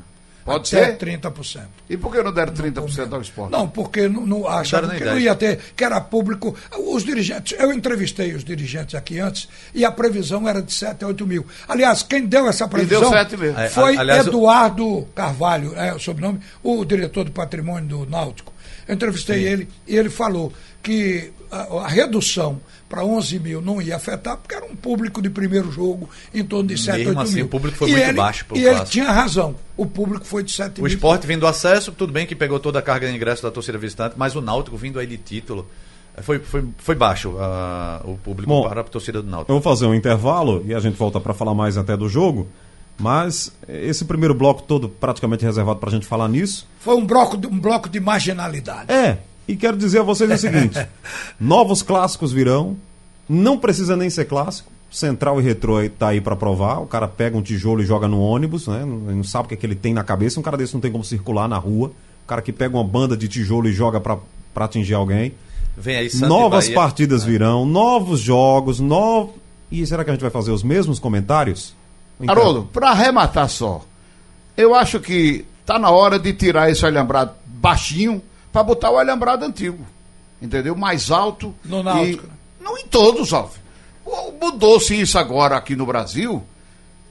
Pode 0.44 0.76
até 0.76 0.86
ser? 0.92 0.96
30%. 0.98 1.60
E 1.90 1.96
por 1.96 2.12
que 2.12 2.22
não 2.22 2.32
deram 2.32 2.52
30% 2.52 3.12
ao 3.12 3.20
esporte? 3.20 3.50
Não, 3.50 3.68
porque 3.68 4.08
não, 4.08 4.24
não 4.24 4.48
acharam 4.48 4.88
que 4.90 5.04
não 5.04 5.18
ia 5.18 5.34
ter, 5.34 5.58
que 5.76 5.82
era 5.82 6.00
público. 6.00 6.54
Os 6.78 7.02
dirigentes, 7.04 7.58
eu 7.58 7.72
entrevistei 7.72 8.32
os 8.32 8.44
dirigentes 8.44 8.94
aqui 8.94 9.18
antes 9.18 9.48
e 9.74 9.84
a 9.84 9.90
previsão 9.90 10.48
era 10.48 10.62
de 10.62 10.72
7 10.72 11.04
a 11.04 11.08
8 11.08 11.26
mil. 11.26 11.44
Aliás, 11.66 12.04
quem 12.04 12.24
deu 12.26 12.46
essa 12.48 12.68
previsão 12.68 13.00
deu 13.00 13.10
sete 13.10 13.36
mesmo. 13.36 13.58
É, 13.58 13.68
foi 13.68 13.96
a- 13.96 14.00
aliás, 14.00 14.24
Eduardo 14.28 15.08
Carvalho, 15.16 15.72
é 15.76 15.92
o 15.92 15.98
sobrenome, 15.98 16.38
o 16.62 16.84
diretor 16.84 17.24
do 17.24 17.32
patrimônio 17.32 17.88
do 18.04 18.06
Náutico. 18.08 18.52
Eu 18.86 18.94
entrevistei 18.94 19.42
ele 19.44 19.68
e 19.84 19.96
ele 19.96 20.08
falou 20.10 20.52
que 20.80 21.32
a, 21.50 21.62
a 21.78 21.88
redução 21.88 22.60
para 22.88 23.04
11 23.04 23.38
mil 23.40 23.60
não 23.60 23.82
ia 23.82 23.96
afetar, 23.96 24.36
porque 24.36 24.54
era 24.54 24.64
um 24.64 24.76
público 24.76 25.20
de 25.20 25.28
primeiro 25.28 25.70
jogo 25.72 26.08
em 26.32 26.44
torno 26.44 26.68
de 26.68 26.78
7, 26.78 26.98
Mesmo 26.98 27.10
8 27.10 27.20
assim, 27.20 27.34
mil. 27.36 27.46
o 27.46 27.48
público 27.48 27.76
foi 27.76 27.88
E 27.88 27.92
muito 27.92 28.04
ele- 28.04 28.16
baixo 28.16 28.46
E 28.54 28.64
ele 28.64 28.84
tinha 28.84 29.10
razão. 29.10 29.54
O 29.76 29.84
público 29.86 30.24
foi 30.24 30.42
de 30.42 30.52
7 30.52 30.78
O 30.80 30.84
mil. 30.84 30.92
esporte 30.92 31.26
vindo 31.26 31.40
do 31.40 31.46
acesso, 31.46 31.90
tudo 31.92 32.12
bem 32.12 32.26
que 32.26 32.34
pegou 32.36 32.58
toda 32.60 32.78
a 32.78 32.82
carga 32.82 33.08
de 33.08 33.14
ingresso 33.16 33.42
da 33.42 33.50
torcida 33.50 33.76
visitante, 33.78 34.14
mas 34.16 34.34
o 34.36 34.40
Náutico 34.40 34.76
vindo 34.76 34.98
aí 34.98 35.06
de 35.06 35.16
título. 35.16 35.66
eh, 36.16 36.22
Foi, 36.22 36.38
foi, 36.38 36.64
foi 36.78 36.94
baixo 36.94 37.36
ah, 37.38 38.00
o 38.04 38.16
público 38.16 38.48
Bom, 38.48 38.68
para 38.68 38.80
a 38.80 38.84
torcida 38.84 39.20
do 39.20 39.28
Náutico. 39.28 39.50
Eu 39.52 39.60
vou 39.60 39.62
fazer 39.62 39.86
um 39.86 39.94
intervalo 39.94 40.62
e 40.66 40.74
a 40.74 40.80
gente 40.80 40.94
volta 40.96 41.20
para 41.20 41.34
falar 41.34 41.54
mais 41.54 41.76
até 41.76 41.96
do 41.96 42.08
jogo. 42.08 42.46
Mas 42.98 43.52
esse 43.68 44.06
primeiro 44.06 44.32
bloco 44.34 44.62
todo 44.62 44.88
praticamente 44.88 45.44
reservado 45.44 45.78
para 45.78 45.90
a 45.90 45.92
gente 45.92 46.06
falar 46.06 46.28
nisso. 46.28 46.66
Foi 46.80 46.94
um 46.96 47.04
bloco, 47.04 47.36
de- 47.36 47.46
um 47.46 47.58
bloco 47.60 47.90
de 47.90 48.00
marginalidade. 48.00 48.90
É, 48.90 49.18
e 49.48 49.56
quero 49.56 49.76
dizer 49.76 50.00
a 50.00 50.02
vocês 50.02 50.30
o 50.30 50.36
seguinte: 50.36 50.86
novos 51.40 51.82
clássicos 51.82 52.32
virão, 52.32 52.76
não 53.28 53.58
precisa 53.58 53.96
nem 53.96 54.10
ser 54.10 54.24
clássico. 54.26 54.70
Central 54.90 55.40
e 55.40 55.42
Retrô 55.42 55.76
aí 55.76 55.88
tá 55.88 56.08
aí 56.08 56.20
para 56.20 56.36
provar. 56.36 56.78
O 56.80 56.86
cara 56.86 57.06
pega 57.06 57.36
um 57.36 57.42
tijolo 57.42 57.82
e 57.82 57.86
joga 57.86 58.08
no 58.08 58.20
ônibus, 58.20 58.66
né? 58.66 58.84
Não, 58.84 59.22
sabe 59.24 59.46
o 59.46 59.48
que, 59.48 59.54
é 59.54 59.56
que 59.56 59.66
ele 59.66 59.74
tem 59.74 59.92
na 59.92 60.02
cabeça. 60.02 60.40
Um 60.40 60.42
cara 60.42 60.56
desse 60.56 60.72
não 60.74 60.80
tem 60.80 60.92
como 60.92 61.04
circular 61.04 61.48
na 61.48 61.58
rua. 61.58 61.88
O 62.24 62.26
cara 62.26 62.40
que 62.40 62.52
pega 62.52 62.74
uma 62.74 62.84
banda 62.84 63.16
de 63.16 63.28
tijolo 63.28 63.68
e 63.68 63.72
joga 63.72 64.00
para 64.00 64.18
atingir 64.56 64.94
alguém. 64.94 65.34
Vem 65.76 65.96
aí 65.96 66.10
Santa 66.10 66.28
Novas 66.28 66.68
partidas 66.70 67.24
virão, 67.24 67.66
novos 67.66 68.20
jogos, 68.20 68.80
novos. 68.80 69.34
E 69.70 69.84
será 69.86 70.02
que 70.04 70.10
a 70.10 70.12
gente 70.14 70.22
vai 70.22 70.30
fazer 70.30 70.52
os 70.52 70.62
mesmos 70.62 70.98
comentários? 70.98 71.74
Então, 72.18 72.34
Haroldo, 72.34 72.68
para 72.72 72.90
arrematar 72.90 73.48
só, 73.50 73.84
eu 74.56 74.74
acho 74.74 75.00
que 75.00 75.44
tá 75.66 75.78
na 75.78 75.90
hora 75.90 76.18
de 76.18 76.32
tirar 76.32 76.70
esse 76.70 76.86
alambrado 76.86 77.32
baixinho 77.44 78.22
para 78.56 78.62
botar 78.62 78.90
o 78.90 78.96
alambrado 78.96 79.44
antigo. 79.44 79.84
Entendeu? 80.40 80.74
Mais 80.74 81.10
alto. 81.10 81.54
No 81.62 81.82
Náutico, 81.82 82.24
e- 82.24 82.26
né? 82.26 82.32
Não 82.58 82.78
em 82.78 82.86
todos. 82.86 83.30
O- 83.32 83.52
Mudou-se 84.40 84.98
isso 84.98 85.18
agora 85.18 85.56
aqui 85.58 85.76
no 85.76 85.84
Brasil, 85.84 86.42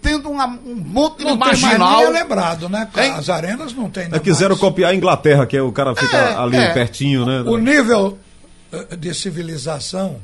tendo 0.01 0.27
uma- 0.31 0.47
um 0.47 0.73
monte 0.75 1.19
de 1.19 1.25
Não 1.25 1.35
marginal. 1.37 1.97
nem 1.99 2.05
é 2.07 2.09
lembrado, 2.09 2.67
né? 2.67 2.89
Hein? 2.97 3.11
As 3.11 3.29
arenas 3.29 3.73
não 3.73 3.91
tem 3.91 4.03
É, 4.03 4.05
ainda 4.07 4.19
quiseram 4.19 4.55
mais. 4.55 4.59
copiar 4.61 4.89
a 4.89 4.95
Inglaterra, 4.95 5.45
que 5.45 5.55
é 5.55 5.61
o 5.61 5.71
cara 5.71 5.95
fica 5.95 6.17
É, 6.17 6.35
ali 6.35 6.57
é. 6.57 6.73
pertinho, 6.73 7.27
né? 7.27 7.41
O 7.41 7.57
nível 7.57 8.17
eh, 8.73 8.95
de 8.95 9.13
civilização 9.13 10.19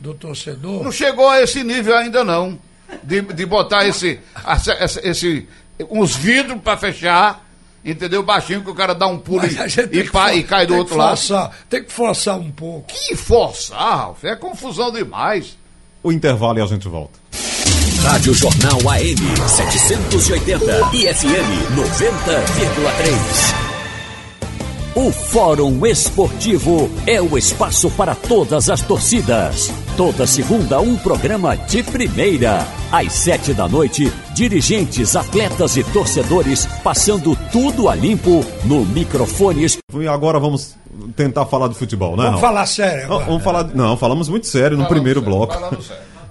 do 0.00 0.14
torcedor. 0.14 0.82
Não 0.82 0.90
chegou 0.92 1.28
a 1.28 1.42
esse 1.42 1.62
nível 1.62 1.94
ainda 1.94 2.24
não. 2.24 2.58
De, 3.02 3.20
de 3.20 3.44
botar 3.44 3.86
esse, 3.86 4.18
essa- 4.46 5.00
esse, 5.06 5.46
uns 5.90 6.16
vidros 6.16 6.58
para 6.62 6.78
fechar, 6.78 7.43
entendeu? 7.84 8.22
Baixinho 8.22 8.62
que 8.62 8.70
o 8.70 8.74
cara 8.74 8.94
dá 8.94 9.06
um 9.06 9.18
pulo 9.18 9.44
e, 9.46 9.98
e, 9.98 10.04
pá- 10.10 10.34
e 10.34 10.42
cai 10.42 10.66
do 10.66 10.76
outro 10.76 10.94
que 10.94 10.98
lado. 10.98 11.16
forçar, 11.16 11.50
Tem 11.68 11.84
que 11.84 11.92
forçar 11.92 12.38
um 12.38 12.50
pouco. 12.50 12.86
Que 12.88 13.14
forçar, 13.16 13.78
Ralf? 13.98 14.24
É 14.24 14.34
confusão 14.36 14.90
demais. 14.92 15.56
O 16.02 16.10
intervalo 16.12 16.58
e 16.58 16.62
a 16.62 16.66
gente 16.66 16.88
volta. 16.88 17.18
Rádio 18.02 18.34
Jornal 18.34 18.78
AM 18.90 19.48
780 19.48 20.90
e 20.92 21.06
FM 21.14 21.70
90,3. 21.74 23.63
O 24.96 25.10
Fórum 25.10 25.84
Esportivo 25.84 26.88
é 27.04 27.20
o 27.20 27.36
espaço 27.36 27.90
para 27.90 28.14
todas 28.14 28.70
as 28.70 28.80
torcidas. 28.80 29.72
Toda 29.96 30.24
segunda, 30.24 30.80
um 30.80 30.96
programa 30.96 31.56
de 31.56 31.82
primeira. 31.82 32.64
Às 32.92 33.12
sete 33.12 33.52
da 33.52 33.66
noite, 33.66 34.12
dirigentes, 34.34 35.16
atletas 35.16 35.76
e 35.76 35.82
torcedores 35.82 36.66
passando 36.84 37.36
tudo 37.50 37.88
a 37.88 37.94
limpo 37.96 38.44
no 38.64 38.84
microfone 38.84 39.66
E 39.98 40.06
agora 40.06 40.38
vamos 40.38 40.76
tentar 41.16 41.44
falar 41.46 41.66
de 41.68 41.74
futebol, 41.74 42.10
né? 42.16 42.24
Vamos 42.26 42.40
Ralf? 42.40 42.40
falar 42.40 42.66
sério 42.66 43.00
Não, 43.08 43.14
agora. 43.16 43.24
vamos 43.26 43.42
falar. 43.42 43.64
Não, 43.74 43.96
falamos 43.96 44.28
muito 44.28 44.46
sério 44.46 44.76
no 44.76 44.84
Falando 44.84 44.94
primeiro 44.94 45.20
sério, 45.20 45.36
bloco. 45.36 45.84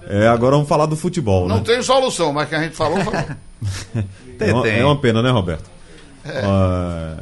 É, 0.08 0.26
agora 0.26 0.52
vamos 0.56 0.68
falar 0.68 0.86
do 0.86 0.96
futebol, 0.96 1.46
Não 1.48 1.56
né? 1.56 1.62
tem 1.66 1.82
solução, 1.82 2.32
mas 2.32 2.48
que 2.48 2.54
a 2.54 2.62
gente 2.62 2.74
falou, 2.76 2.98
falou. 3.04 3.24
É 4.40 4.52
uma, 4.52 4.62
Tem. 4.62 4.78
é 4.80 4.84
uma 4.84 4.96
pena, 4.96 5.22
né, 5.22 5.30
Roberto? 5.30 5.70
Ah, 6.26 7.16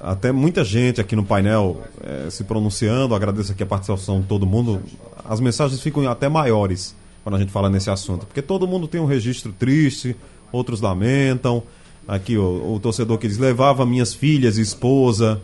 até 0.00 0.30
muita 0.30 0.64
gente 0.64 1.00
aqui 1.00 1.16
no 1.16 1.24
painel 1.24 1.82
eh, 2.02 2.28
se 2.30 2.44
pronunciando, 2.44 3.14
agradeço 3.14 3.52
aqui 3.52 3.62
a 3.62 3.66
participação 3.66 4.20
de 4.20 4.26
todo 4.26 4.46
mundo. 4.46 4.80
As 5.24 5.40
mensagens 5.40 5.80
ficam 5.80 6.08
até 6.08 6.28
maiores 6.28 6.94
quando 7.24 7.34
a 7.34 7.38
gente 7.38 7.50
fala 7.50 7.68
nesse 7.68 7.90
assunto, 7.90 8.24
porque 8.24 8.40
todo 8.40 8.66
mundo 8.66 8.86
tem 8.86 9.00
um 9.00 9.06
registro 9.06 9.52
triste, 9.52 10.16
outros 10.52 10.80
lamentam. 10.80 11.62
Aqui 12.06 12.38
o, 12.38 12.74
o 12.74 12.80
torcedor 12.80 13.18
que 13.18 13.28
diz: 13.28 13.36
levava 13.38 13.84
minhas 13.84 14.14
filhas 14.14 14.56
e 14.56 14.62
esposa, 14.62 15.40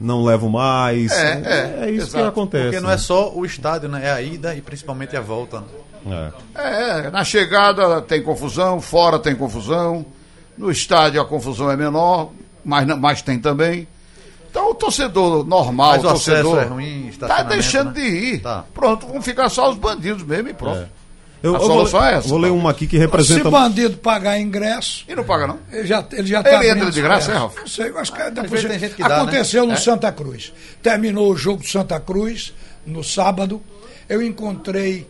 não 0.00 0.24
levo 0.24 0.48
mais. 0.48 1.12
É, 1.12 1.84
é, 1.84 1.90
isso 1.90 2.06
que 2.10 2.16
exato. 2.16 2.24
acontece. 2.24 2.64
Porque 2.64 2.80
não 2.80 2.88
né? 2.88 2.94
é 2.94 2.98
só 2.98 3.32
o 3.32 3.44
estádio, 3.44 3.88
né? 3.88 4.06
É 4.06 4.10
a 4.10 4.22
ida 4.22 4.54
e 4.54 4.60
principalmente 4.60 5.16
a 5.16 5.20
volta. 5.20 5.62
né? 6.04 6.32
É. 6.56 7.06
É, 7.06 7.10
na 7.10 7.22
chegada 7.24 8.00
tem 8.00 8.22
confusão, 8.22 8.80
fora 8.80 9.18
tem 9.18 9.36
confusão, 9.36 10.04
no 10.56 10.70
estádio 10.70 11.20
a 11.20 11.24
confusão 11.24 11.70
é 11.70 11.76
menor, 11.76 12.32
mas, 12.64 12.86
mas 12.98 13.22
tem 13.22 13.38
também. 13.38 13.86
Então 14.58 14.70
o 14.70 14.74
torcedor 14.74 15.46
normal, 15.46 15.92
Mas 15.92 16.04
o 16.04 16.06
o 16.08 16.10
torcedor, 16.10 16.58
é 16.62 16.64
ruim, 16.64 17.10
tá 17.18 17.42
deixando 17.44 17.92
né? 17.92 17.92
de 17.92 18.00
ir. 18.00 18.40
Tá. 18.40 18.64
Pronto, 18.74 19.06
vão 19.06 19.22
ficar 19.22 19.48
só 19.48 19.70
os 19.70 19.76
bandidos 19.76 20.24
mesmo 20.24 20.48
e 20.48 20.54
pronto. 20.54 20.88
Eu, 21.40 21.54
A 21.54 21.58
eu 21.58 21.60
vou, 21.60 21.68
solução 21.68 22.04
é 22.04 22.14
essa, 22.14 22.28
vou 22.28 22.38
ler 22.38 22.50
uma 22.50 22.72
aqui 22.72 22.84
que 22.88 22.96
Se 22.96 23.00
representa. 23.02 23.48
bandido 23.48 23.96
pagar 23.98 24.40
ingresso, 24.40 25.04
E 25.06 25.14
não 25.14 25.22
paga 25.22 25.46
não? 25.46 25.60
ele 25.70 25.86
já, 25.86 26.04
ele 26.10 26.26
já 26.26 26.40
Ele 26.40 26.48
tá 26.50 26.66
entra 26.66 26.90
de 26.90 27.00
graça, 27.00 27.30
é, 27.30 27.34
Ralf? 27.36 27.56
Não 27.56 27.66
sei, 27.68 27.90
eu 27.90 27.98
acho 27.98 28.12
que 28.12 28.20
é 28.20 28.30
vezes 28.30 28.66
tem 28.68 28.78
gente 28.80 28.94
que 28.96 29.02
dá, 29.02 29.22
Aconteceu 29.22 29.62
né? 29.62 29.68
no 29.68 29.74
É. 29.74 29.80
Santa 29.80 30.10
Cruz. 30.10 30.52
Terminou 30.82 31.30
o 31.32 31.36
jogo 31.36 31.62
do 31.62 31.68
Santa 31.68 32.00
Cruz 32.00 32.52
no 32.84 33.04
sábado. 33.04 33.62
Eu 34.08 34.20
encontrei 34.20 35.08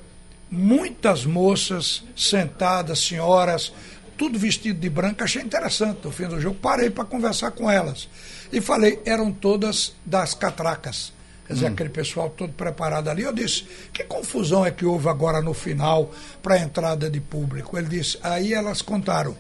muitas 0.50 1.24
moças 1.24 2.04
sentadas, 2.14 2.98
senhoras, 2.98 3.72
tudo 4.18 4.38
vestido 4.38 4.78
de 4.78 4.90
branco. 4.90 5.24
Achei 5.24 5.40
interessante 5.40 6.00
no 6.04 6.10
fim 6.10 6.26
do 6.26 6.38
jogo. 6.38 6.56
Parei 6.60 6.90
para 6.90 7.04
conversar 7.06 7.52
com 7.52 7.70
elas. 7.70 8.06
E 8.52 8.60
falei, 8.60 9.00
eram 9.04 9.32
todas 9.32 9.92
das 10.04 10.34
catracas. 10.34 11.12
Quer 11.46 11.52
Hum. 11.52 11.56
dizer, 11.56 11.66
aquele 11.68 11.88
pessoal 11.88 12.30
todo 12.30 12.52
preparado 12.52 13.08
ali. 13.08 13.22
Eu 13.22 13.32
disse, 13.32 13.64
que 13.92 14.04
confusão 14.04 14.64
é 14.64 14.70
que 14.70 14.84
houve 14.84 15.08
agora 15.08 15.40
no 15.40 15.54
final 15.54 16.12
para 16.42 16.54
a 16.54 16.58
entrada 16.58 17.10
de 17.10 17.20
público? 17.20 17.76
Ele 17.78 17.88
disse, 17.88 18.18
aí 18.22 18.52
elas 18.54 18.82
contaram. 18.82 19.36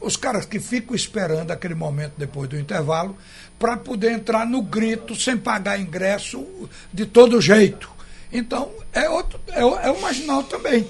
Os 0.00 0.16
caras 0.16 0.44
que 0.44 0.60
ficam 0.60 0.94
esperando 0.94 1.50
aquele 1.50 1.74
momento 1.74 2.12
depois 2.18 2.48
do 2.48 2.58
intervalo 2.58 3.16
para 3.58 3.76
poder 3.78 4.12
entrar 4.12 4.46
no 4.46 4.60
grito 4.60 5.14
sem 5.14 5.36
pagar 5.36 5.80
ingresso 5.80 6.46
de 6.92 7.06
todo 7.06 7.40
jeito. 7.40 7.90
Então, 8.30 8.70
é, 8.92 9.08
outro, 9.08 9.40
é, 9.48 9.60
é 9.60 9.90
o 9.90 10.00
marginal 10.00 10.42
também. 10.42 10.86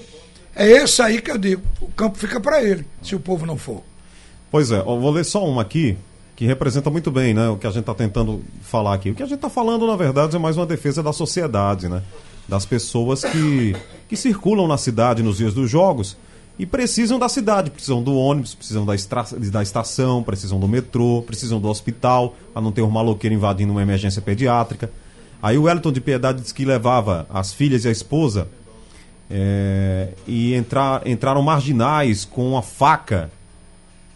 É 0.54 0.66
esse 0.68 1.00
aí 1.02 1.20
que 1.20 1.30
eu 1.30 1.38
digo. 1.38 1.62
O 1.80 1.88
campo 1.92 2.18
fica 2.18 2.40
para 2.40 2.62
ele, 2.62 2.84
se 3.02 3.14
o 3.14 3.20
povo 3.20 3.46
não 3.46 3.56
for. 3.56 3.84
Pois 4.50 4.72
é, 4.72 4.78
eu 4.78 5.00
vou 5.00 5.10
ler 5.10 5.24
só 5.24 5.46
uma 5.46 5.62
aqui 5.62 5.96
que 6.36 6.44
representa 6.44 6.90
muito 6.90 7.10
bem 7.10 7.32
né, 7.32 7.48
o 7.48 7.56
que 7.56 7.66
a 7.66 7.70
gente 7.70 7.80
está 7.80 7.94
tentando 7.94 8.44
falar 8.60 8.92
aqui. 8.92 9.10
O 9.10 9.14
que 9.14 9.22
a 9.22 9.26
gente 9.26 9.36
está 9.36 9.48
falando, 9.48 9.86
na 9.86 9.96
verdade, 9.96 10.36
é 10.36 10.38
mais 10.38 10.58
uma 10.58 10.66
defesa 10.66 11.02
da 11.02 11.12
sociedade, 11.12 11.88
né? 11.88 12.02
Das 12.46 12.66
pessoas 12.66 13.24
que, 13.24 13.74
que 14.06 14.16
circulam 14.16 14.68
na 14.68 14.76
cidade 14.76 15.22
nos 15.22 15.38
dias 15.38 15.54
dos 15.54 15.70
jogos 15.70 16.14
e 16.58 16.66
precisam 16.66 17.18
da 17.18 17.28
cidade, 17.28 17.70
precisam 17.70 18.02
do 18.02 18.14
ônibus, 18.14 18.54
precisam 18.54 18.84
da, 18.84 18.94
estra... 18.94 19.24
da 19.50 19.62
estação, 19.62 20.22
precisam 20.22 20.60
do 20.60 20.68
metrô, 20.68 21.24
precisam 21.26 21.58
do 21.58 21.68
hospital, 21.68 22.36
para 22.52 22.60
não 22.60 22.70
ter 22.70 22.82
um 22.82 22.90
maloqueiro 22.90 23.34
invadindo 23.34 23.72
uma 23.72 23.82
emergência 23.82 24.20
pediátrica. 24.20 24.90
Aí 25.42 25.56
o 25.56 25.62
Wellington 25.62 25.92
de 25.92 26.02
Piedade 26.02 26.42
disse 26.42 26.52
que 26.52 26.66
levava 26.66 27.26
as 27.30 27.52
filhas 27.52 27.84
e 27.84 27.88
a 27.88 27.90
esposa 27.90 28.46
é, 29.30 30.10
e 30.26 30.54
entrar, 30.54 31.06
entraram 31.06 31.40
marginais 31.40 32.26
com 32.26 32.50
uma 32.50 32.62
faca 32.62 33.30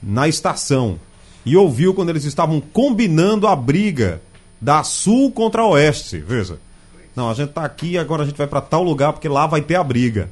na 0.03 0.29
estação 0.29 0.99
e 1.45 1.57
ouviu 1.57 1.95
quando 1.95 2.11
eles 2.11 2.25
estavam 2.25 2.61
combinando 2.61 3.47
a 3.47 3.57
briga 3.57 4.21
da 4.61 4.83
Sul 4.85 5.31
contra 5.33 5.63
a 5.63 5.67
Oeste. 5.67 6.19
Veja. 6.19 6.59
Não, 7.17 7.31
a 7.31 7.35
gente 7.35 7.51
tá 7.51 7.65
aqui 7.65 7.99
agora 7.99 8.23
a 8.23 8.27
gente 8.27 8.37
vai 8.37 8.47
para 8.47 8.61
tal 8.61 8.83
lugar 8.83 9.13
porque 9.13 9.29
lá 9.29 9.47
vai 9.47 9.61
ter 9.61 9.75
a 9.75 9.85
briga. 9.85 10.31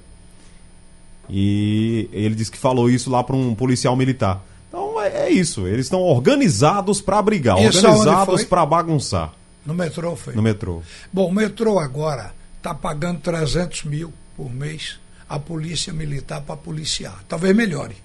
E 1.28 2.08
ele 2.12 2.34
disse 2.34 2.50
que 2.50 2.58
falou 2.58 2.88
isso 2.88 3.10
lá 3.10 3.22
para 3.22 3.36
um 3.36 3.54
policial 3.54 3.94
militar. 3.96 4.42
Então 4.68 5.00
é, 5.00 5.28
é 5.28 5.30
isso, 5.30 5.66
eles 5.66 5.86
estão 5.86 6.00
organizados 6.00 7.00
para 7.00 7.20
brigar, 7.22 7.58
Isso 7.58 7.78
organizados 7.78 8.44
para 8.44 8.66
bagunçar 8.66 9.32
No 9.64 9.74
metrô 9.74 10.14
foi. 10.14 10.34
no 10.34 10.42
metrô. 10.42 10.82
Bom, 11.12 11.28
o 11.28 11.32
metrô 11.32 11.78
agora 11.78 12.32
está 12.56 12.74
pagando 12.74 13.20
300 13.20 13.84
mil 13.84 14.12
por 14.36 14.52
mês 14.52 14.98
a 15.28 15.38
polícia 15.38 15.92
militar 15.92 16.40
para 16.40 16.56
policiar. 16.56 17.22
Talvez 17.28 17.54
melhore. 17.54 17.96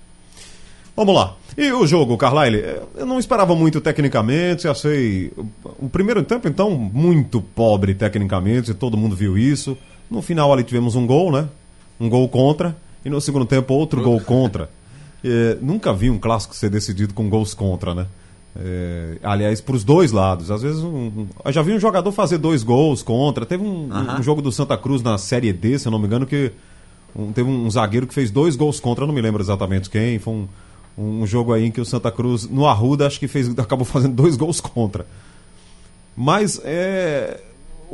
Vamos 0.95 1.15
lá. 1.15 1.36
E 1.58 1.71
o 1.71 1.86
jogo, 1.88 2.17
Carlyle? 2.17 2.63
Eu 2.95 3.06
não 3.06 3.19
esperava 3.19 3.56
muito 3.56 3.79
tecnicamente, 3.82 4.67
achei 4.67 5.32
o 5.79 5.88
primeiro 5.89 6.23
tempo 6.23 6.47
então 6.47 6.71
muito 6.71 7.41
pobre 7.41 7.93
tecnicamente, 7.93 8.73
todo 8.73 8.97
mundo 8.97 9.15
viu 9.15 9.38
isso. 9.38 9.77
No 10.10 10.21
final 10.21 10.51
ali 10.53 10.63
tivemos 10.63 10.95
um 10.95 11.06
gol, 11.08 11.32
né? 11.32 11.47
Um 11.99 12.10
gol 12.10 12.27
contra 12.29 12.75
e 13.06 13.10
no 13.10 13.19
segundo 13.21 13.45
tempo 13.45 13.73
outro 13.73 14.01
gol 14.01 14.19
contra. 14.25 14.69
É, 15.23 15.58
nunca 15.62 15.93
vi 15.93 16.10
um 16.10 16.17
clássico 16.19 16.56
ser 16.56 16.69
decidido 16.69 17.13
com 17.13 17.29
gols 17.29 17.53
contra, 17.53 17.93
né? 17.95 18.06
É, 18.56 19.17
aliás, 19.23 19.62
para 19.62 19.75
os 19.75 19.84
dois 19.84 20.12
lados. 20.12 20.51
Às 20.51 20.62
vezes, 20.62 20.82
um, 20.84 21.25
eu 21.43 21.51
já 21.51 21.62
vi 21.63 21.73
um 21.73 21.79
jogador 21.79 22.12
fazer 22.12 22.38
dois 22.38 22.62
gols 22.62 23.01
contra. 23.01 23.45
Teve 23.45 23.63
um, 23.63 23.89
um- 23.91 24.19
um 24.19 24.23
jogo 24.23 24.41
do 24.41 24.51
Santa 24.51 24.77
Cruz 24.77 25.01
na 25.01 25.17
Série 25.17 25.51
D, 25.53 25.79
se 25.79 25.88
eu 25.88 25.91
não 25.91 25.97
me 25.97 26.06
engano, 26.06 26.25
que 26.25 26.51
um- 27.15 27.32
teve 27.32 27.49
um 27.49 27.69
zagueiro 27.71 28.06
que 28.06 28.13
fez 28.13 28.29
dois 28.29 28.56
gols 28.56 28.79
contra, 28.79 29.03
eu 29.03 29.08
não 29.08 29.13
me 29.15 29.21
lembro 29.21 29.41
exatamente 29.41 29.89
quem. 29.89 30.19
Foi 30.19 30.34
um, 30.34 30.47
um 30.97 31.25
jogo 31.25 31.53
aí 31.53 31.65
em 31.65 31.71
que 31.71 31.82
o 31.82 31.86
Santa 31.86 32.12
Cruz, 32.12 32.47
no 32.49 32.67
Arruda, 32.67 33.08
acho 33.08 33.19
que 33.19 33.27
fez, 33.27 33.49
acabou 33.58 33.86
fazendo 33.86 34.13
dois 34.15 34.36
gols 34.36 34.60
contra. 34.62 35.06
Mas 36.15 36.62
é, 36.63 37.39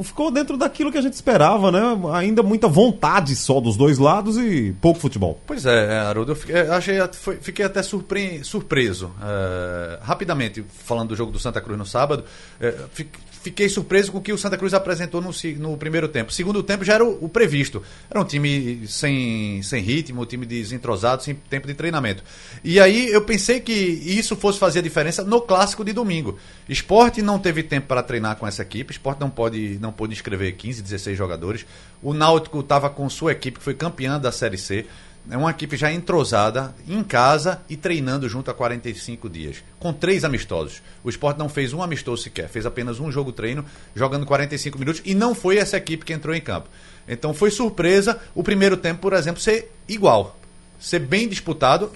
ficou 0.04 0.30
dentro 0.30 0.58
daquilo 0.58 0.92
que 0.92 0.98
a 0.98 1.02
gente 1.02 1.14
esperava, 1.14 1.72
né? 1.72 1.80
Ainda 2.14 2.44
muita 2.44 2.68
vontade 2.68 3.34
só 3.36 3.62
dos 3.62 3.78
dois 3.78 3.98
lados 3.98 4.38
e 4.38 4.76
pouco 4.82 5.00
futebol. 5.00 5.40
Pois 5.48 5.66
é, 5.66 5.94
é, 5.94 6.00
Haroldo, 6.00 6.34
eu 6.34 6.36
fiquei, 6.36 6.60
achei, 6.62 6.98
fiquei 7.42 7.66
até 7.66 7.82
surpre- 7.82 8.44
surpreso. 8.44 9.12
É, 9.24 10.00
rapidamente, 10.02 10.64
falando 10.86 11.10
do 11.10 11.16
jogo 11.16 11.32
do 11.32 11.40
Santa 11.40 11.62
Cruz 11.62 11.78
no 11.80 11.86
sábado, 11.86 12.26
é, 12.60 12.74
fi- 12.92 13.08
fiquei 13.42 13.70
surpreso 13.70 14.12
com 14.12 14.18
o 14.18 14.22
que 14.22 14.34
o 14.34 14.38
Santa 14.38 14.58
Cruz 14.58 14.74
apresentou 14.74 15.22
no, 15.22 15.32
no 15.58 15.78
primeiro 15.78 16.08
tempo. 16.08 16.32
Segundo 16.32 16.62
tempo 16.62 16.84
já 16.84 16.96
era 16.96 17.06
o, 17.06 17.26
o 17.26 17.30
previsto. 17.30 17.82
Era 18.10 18.20
um 18.20 18.26
time 18.26 18.88
sem, 18.88 19.62
sem 19.64 19.82
ritmo, 19.82 20.22
um 20.22 20.26
time 20.26 20.46
desentrosado, 20.46 21.24
sem 21.24 21.34
tempo 21.34 21.68
de 21.68 21.74
treinamento. 21.74 22.24
E 22.64 22.80
aí 22.80 23.10
eu 23.12 23.22
pensei 23.24 23.60
que 23.60 23.72
isso 23.72 24.36
fosse 24.36 24.60
fazer 24.60 24.80
a 24.80 24.82
diferença 24.82 25.24
no 25.24 25.42
clássico 25.42 25.84
de 25.84 25.94
domingo. 25.94 26.38
Esporte 26.68 27.22
não 27.22 27.40
teve 27.40 27.64
tempo 27.64 27.88
para 27.88 28.04
treinar 28.04 28.36
com 28.36 28.46
essa 28.46 28.62
equipe, 28.62 28.92
Esporte 28.92 29.20
não 29.20 29.30
pode, 29.30 29.78
não 29.80 29.92
pôde 29.92 30.14
inscrever 30.14 30.56
15, 30.56 30.82
16 30.82 31.18
jogadores. 31.18 31.66
O 32.02 32.14
Náutico 32.14 32.60
estava 32.60 32.90
com 32.90 33.10
sua 33.10 33.32
equipe, 33.32 33.58
que 33.58 33.64
foi 33.64 33.74
campeã 33.74 34.20
da 34.20 34.32
Série 34.32 34.58
C. 34.58 34.86
É 35.32 35.38
uma 35.38 35.52
equipe 35.52 35.78
já 35.78 35.92
entrosada, 35.92 36.74
em 36.88 37.04
casa 37.04 37.62
e 37.70 37.78
treinando 37.78 38.28
junto 38.28 38.50
há 38.50 38.54
45 38.54 39.30
dias, 39.30 39.64
com 39.80 39.94
três 39.94 40.26
amistosos. 40.26 40.82
O 41.04 41.10
Sport 41.10 41.38
não 41.38 41.48
fez 41.48 41.72
um 41.72 41.84
amistoso 41.84 42.24
sequer, 42.24 42.50
fez 42.50 42.66
apenas 42.66 43.00
um 43.00 43.12
jogo 43.12 43.32
treino, 43.32 43.64
jogando 43.96 44.26
45 44.26 44.80
minutos, 44.80 45.02
e 45.06 45.14
não 45.14 45.36
foi 45.36 45.58
essa 45.58 45.78
equipe 45.78 46.04
que 46.04 46.14
entrou 46.14 46.34
em 46.34 46.42
campo. 46.42 46.68
Então 47.08 47.32
foi 47.32 47.52
surpresa 47.52 48.20
o 48.34 48.44
primeiro 48.44 48.76
tempo, 48.76 49.02
por 49.02 49.14
exemplo, 49.14 49.40
ser 49.40 49.72
igual, 49.88 50.36
ser 50.80 51.00
bem 51.00 51.28
disputado, 51.28 51.92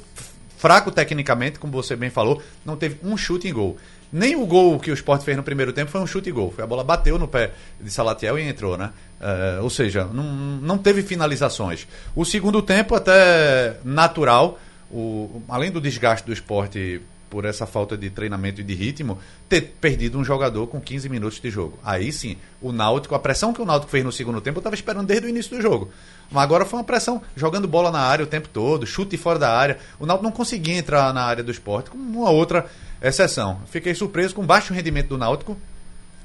fraco 0.57 0.91
tecnicamente, 0.91 1.57
como 1.57 1.73
você 1.73 1.95
bem 1.95 2.11
falou, 2.11 2.39
não 2.63 2.77
teve 2.77 2.99
um 3.03 3.17
chute 3.17 3.47
em 3.47 3.53
gol. 3.53 3.77
Nem 4.13 4.35
o 4.35 4.45
gol 4.45 4.79
que 4.79 4.91
o 4.91 4.93
Sport 4.93 5.23
fez 5.23 5.35
no 5.35 5.41
primeiro 5.41 5.73
tempo 5.73 5.89
foi 5.89 5.99
um 5.99 6.05
chute 6.05 6.29
e 6.29 6.31
gol. 6.31 6.51
Foi 6.51 6.63
a 6.63 6.67
bola 6.67 6.83
bateu 6.83 7.17
no 7.17 7.27
pé 7.27 7.51
de 7.81 7.89
Salatiel 7.89 8.37
e 8.37 8.47
entrou, 8.47 8.77
né? 8.77 8.91
Eh, 9.19 9.59
ou 9.59 9.71
seja, 9.71 10.03
não, 10.05 10.23
não 10.23 10.77
teve 10.77 11.01
finalizações. 11.01 11.87
O 12.15 12.23
segundo 12.23 12.61
tempo 12.61 12.93
até 12.93 13.77
natural, 13.83 14.59
o, 14.91 15.41
além 15.49 15.71
do 15.71 15.81
desgaste 15.81 16.27
do 16.27 16.31
esporte 16.31 17.01
por 17.33 17.45
essa 17.45 17.65
falta 17.65 17.97
de 17.97 18.11
treinamento 18.11 18.61
e 18.61 18.63
de 18.63 18.75
ritmo, 18.75 19.17
ter 19.49 19.61
perdido 19.81 20.19
um 20.19 20.23
jogador 20.23 20.67
com 20.67 20.79
15 20.79 21.09
minutos 21.09 21.39
de 21.39 21.49
jogo. 21.49 21.79
Aí 21.83 22.11
sim, 22.11 22.37
o 22.61 22.71
Náutico, 22.71 23.15
a 23.15 23.19
pressão 23.19 23.51
que 23.51 23.59
o 23.59 23.65
Náutico 23.65 23.89
fez 23.89 24.03
no 24.03 24.11
segundo 24.11 24.39
tempo, 24.39 24.57
eu 24.57 24.59
estava 24.59 24.75
esperando 24.75 25.07
desde 25.07 25.25
o 25.25 25.29
início 25.29 25.57
do 25.57 25.59
jogo. 25.59 25.89
Mas 26.29 26.43
agora 26.43 26.63
foi 26.63 26.77
uma 26.77 26.85
pressão, 26.85 27.19
jogando 27.35 27.67
bola 27.67 27.89
na 27.89 28.01
área 28.01 28.23
o 28.23 28.27
tempo 28.27 28.47
todo, 28.49 28.85
chute 28.85 29.17
fora 29.17 29.39
da 29.39 29.49
área. 29.49 29.79
O 29.99 30.05
Náutico 30.05 30.23
não 30.23 30.31
conseguia 30.31 30.77
entrar 30.77 31.11
na 31.11 31.23
área 31.23 31.43
do 31.43 31.49
esporte, 31.51 31.89
com 31.89 31.97
uma 31.97 32.29
outra 32.29 32.67
exceção. 33.03 33.59
Fiquei 33.69 33.93
surpreso 33.93 34.33
com 34.33 34.41
o 34.41 34.45
baixo 34.45 34.73
rendimento 34.73 35.09
do 35.09 35.17
Náutico 35.17 35.57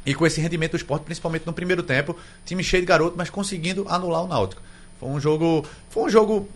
e 0.06 0.14
com 0.14 0.24
esse 0.26 0.40
rendimento 0.40 0.70
do 0.72 0.76
esporte, 0.76 1.02
principalmente 1.02 1.46
no 1.46 1.52
primeiro 1.52 1.82
tempo, 1.82 2.16
time 2.46 2.62
cheio 2.62 2.82
de 2.82 2.86
garoto, 2.86 3.14
mas 3.18 3.28
conseguindo 3.28 3.84
anular 3.88 4.22
o 4.24 4.28
Náutico. 4.28 4.62
Foi 5.00 5.08
um 5.10 5.20
jogo, 5.20 5.66
foi 5.90 6.04
um 6.04 6.08
jogo 6.08 6.48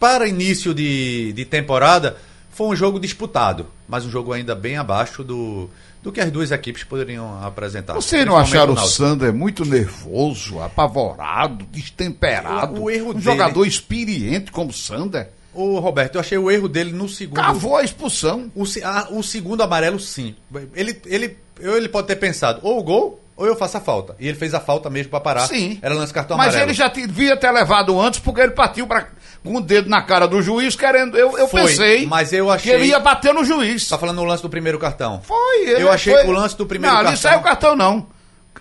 para 0.00 0.26
início 0.26 0.74
de, 0.74 1.32
de 1.32 1.44
temporada, 1.44 2.16
foi 2.50 2.66
um 2.68 2.76
jogo 2.76 2.98
disputado, 2.98 3.66
mas 3.88 4.04
um 4.04 4.10
jogo 4.10 4.32
ainda 4.32 4.54
bem 4.54 4.76
abaixo 4.76 5.22
do, 5.22 5.68
do 6.02 6.10
que 6.10 6.20
as 6.20 6.30
duas 6.30 6.50
equipes 6.50 6.82
poderiam 6.84 7.42
apresentar. 7.44 7.94
Vocês 7.94 8.24
não 8.26 8.36
acharam 8.36 8.72
o. 8.74 8.78
Sander 8.78 9.32
muito 9.32 9.64
nervoso, 9.64 10.60
apavorado, 10.60 11.64
destemperado? 11.70 12.80
O- 12.80 12.84
o 12.84 12.90
erro 12.90 13.10
um 13.10 13.12
dele- 13.12 13.24
jogador 13.24 13.64
experiente 13.66 14.50
como 14.50 14.70
o 14.70 14.74
Sander 14.74 15.28
Ô, 15.56 15.78
Roberto, 15.80 16.14
eu 16.16 16.20
achei 16.20 16.36
o 16.38 16.50
erro 16.50 16.68
dele 16.68 16.92
no 16.92 17.08
segundo. 17.08 17.36
cavou 17.36 17.76
a 17.76 17.82
expulsão. 17.82 18.50
O, 18.54 18.64
ah, 18.84 19.08
o 19.10 19.22
segundo 19.22 19.62
amarelo, 19.62 19.98
sim. 19.98 20.34
Ele, 20.74 21.00
ele, 21.06 21.36
eu- 21.60 21.76
ele 21.76 21.88
pode 21.88 22.06
ter 22.06 22.16
pensado, 22.16 22.60
ou 22.62 22.78
o 22.78 22.82
gol, 22.82 23.20
ou 23.36 23.46
eu 23.46 23.56
faço 23.56 23.76
a 23.76 23.80
falta. 23.80 24.14
E 24.20 24.28
ele 24.28 24.36
fez 24.36 24.52
a 24.54 24.60
falta 24.60 24.88
mesmo 24.90 25.10
pra 25.10 25.20
parar. 25.20 25.46
Sim. 25.46 25.78
Era 25.82 25.94
lance 25.94 26.12
cartão 26.12 26.36
Mas 26.36 26.48
amarelo. 26.48 26.70
ele 26.70 26.74
já 26.76 26.88
devia 26.88 27.36
ter 27.36 27.50
levado 27.50 27.98
antes, 28.00 28.20
porque 28.20 28.40
ele 28.40 28.52
partiu 28.52 28.86
pra, 28.86 29.08
com 29.44 29.56
o 29.56 29.60
dedo 29.60 29.88
na 29.88 30.02
cara 30.02 30.26
do 30.26 30.40
juiz, 30.42 30.74
querendo. 30.76 31.16
Eu, 31.16 31.36
eu 31.38 31.46
Foi, 31.48 31.62
pensei 31.62 32.06
mas 32.06 32.32
eu 32.32 32.46
que 32.46 32.52
achei- 32.52 32.72
ele 32.74 32.86
ia 32.86 32.98
bater 32.98 33.32
no 33.34 33.44
juiz. 33.44 33.88
Tá 33.88 33.96
falando 33.98 34.16
no 34.16 34.24
lance 34.24 34.42
do 34.42 34.48
primeiro 34.50 34.78
cartão. 34.78 35.20
Foi, 35.22 35.68
ele 35.68 35.82
Eu 35.82 35.90
achei 35.92 36.12
foi- 36.12 36.22
que 36.22 36.28
o 36.28 36.32
lance 36.32 36.56
do 36.56 36.66
primeiro 36.66 36.94
não, 36.94 37.02
cartão. 37.02 37.12
Não, 37.12 37.18
saiu 37.30 37.38
o 37.40 37.42
cartão, 37.42 37.76
não. 37.76 38.06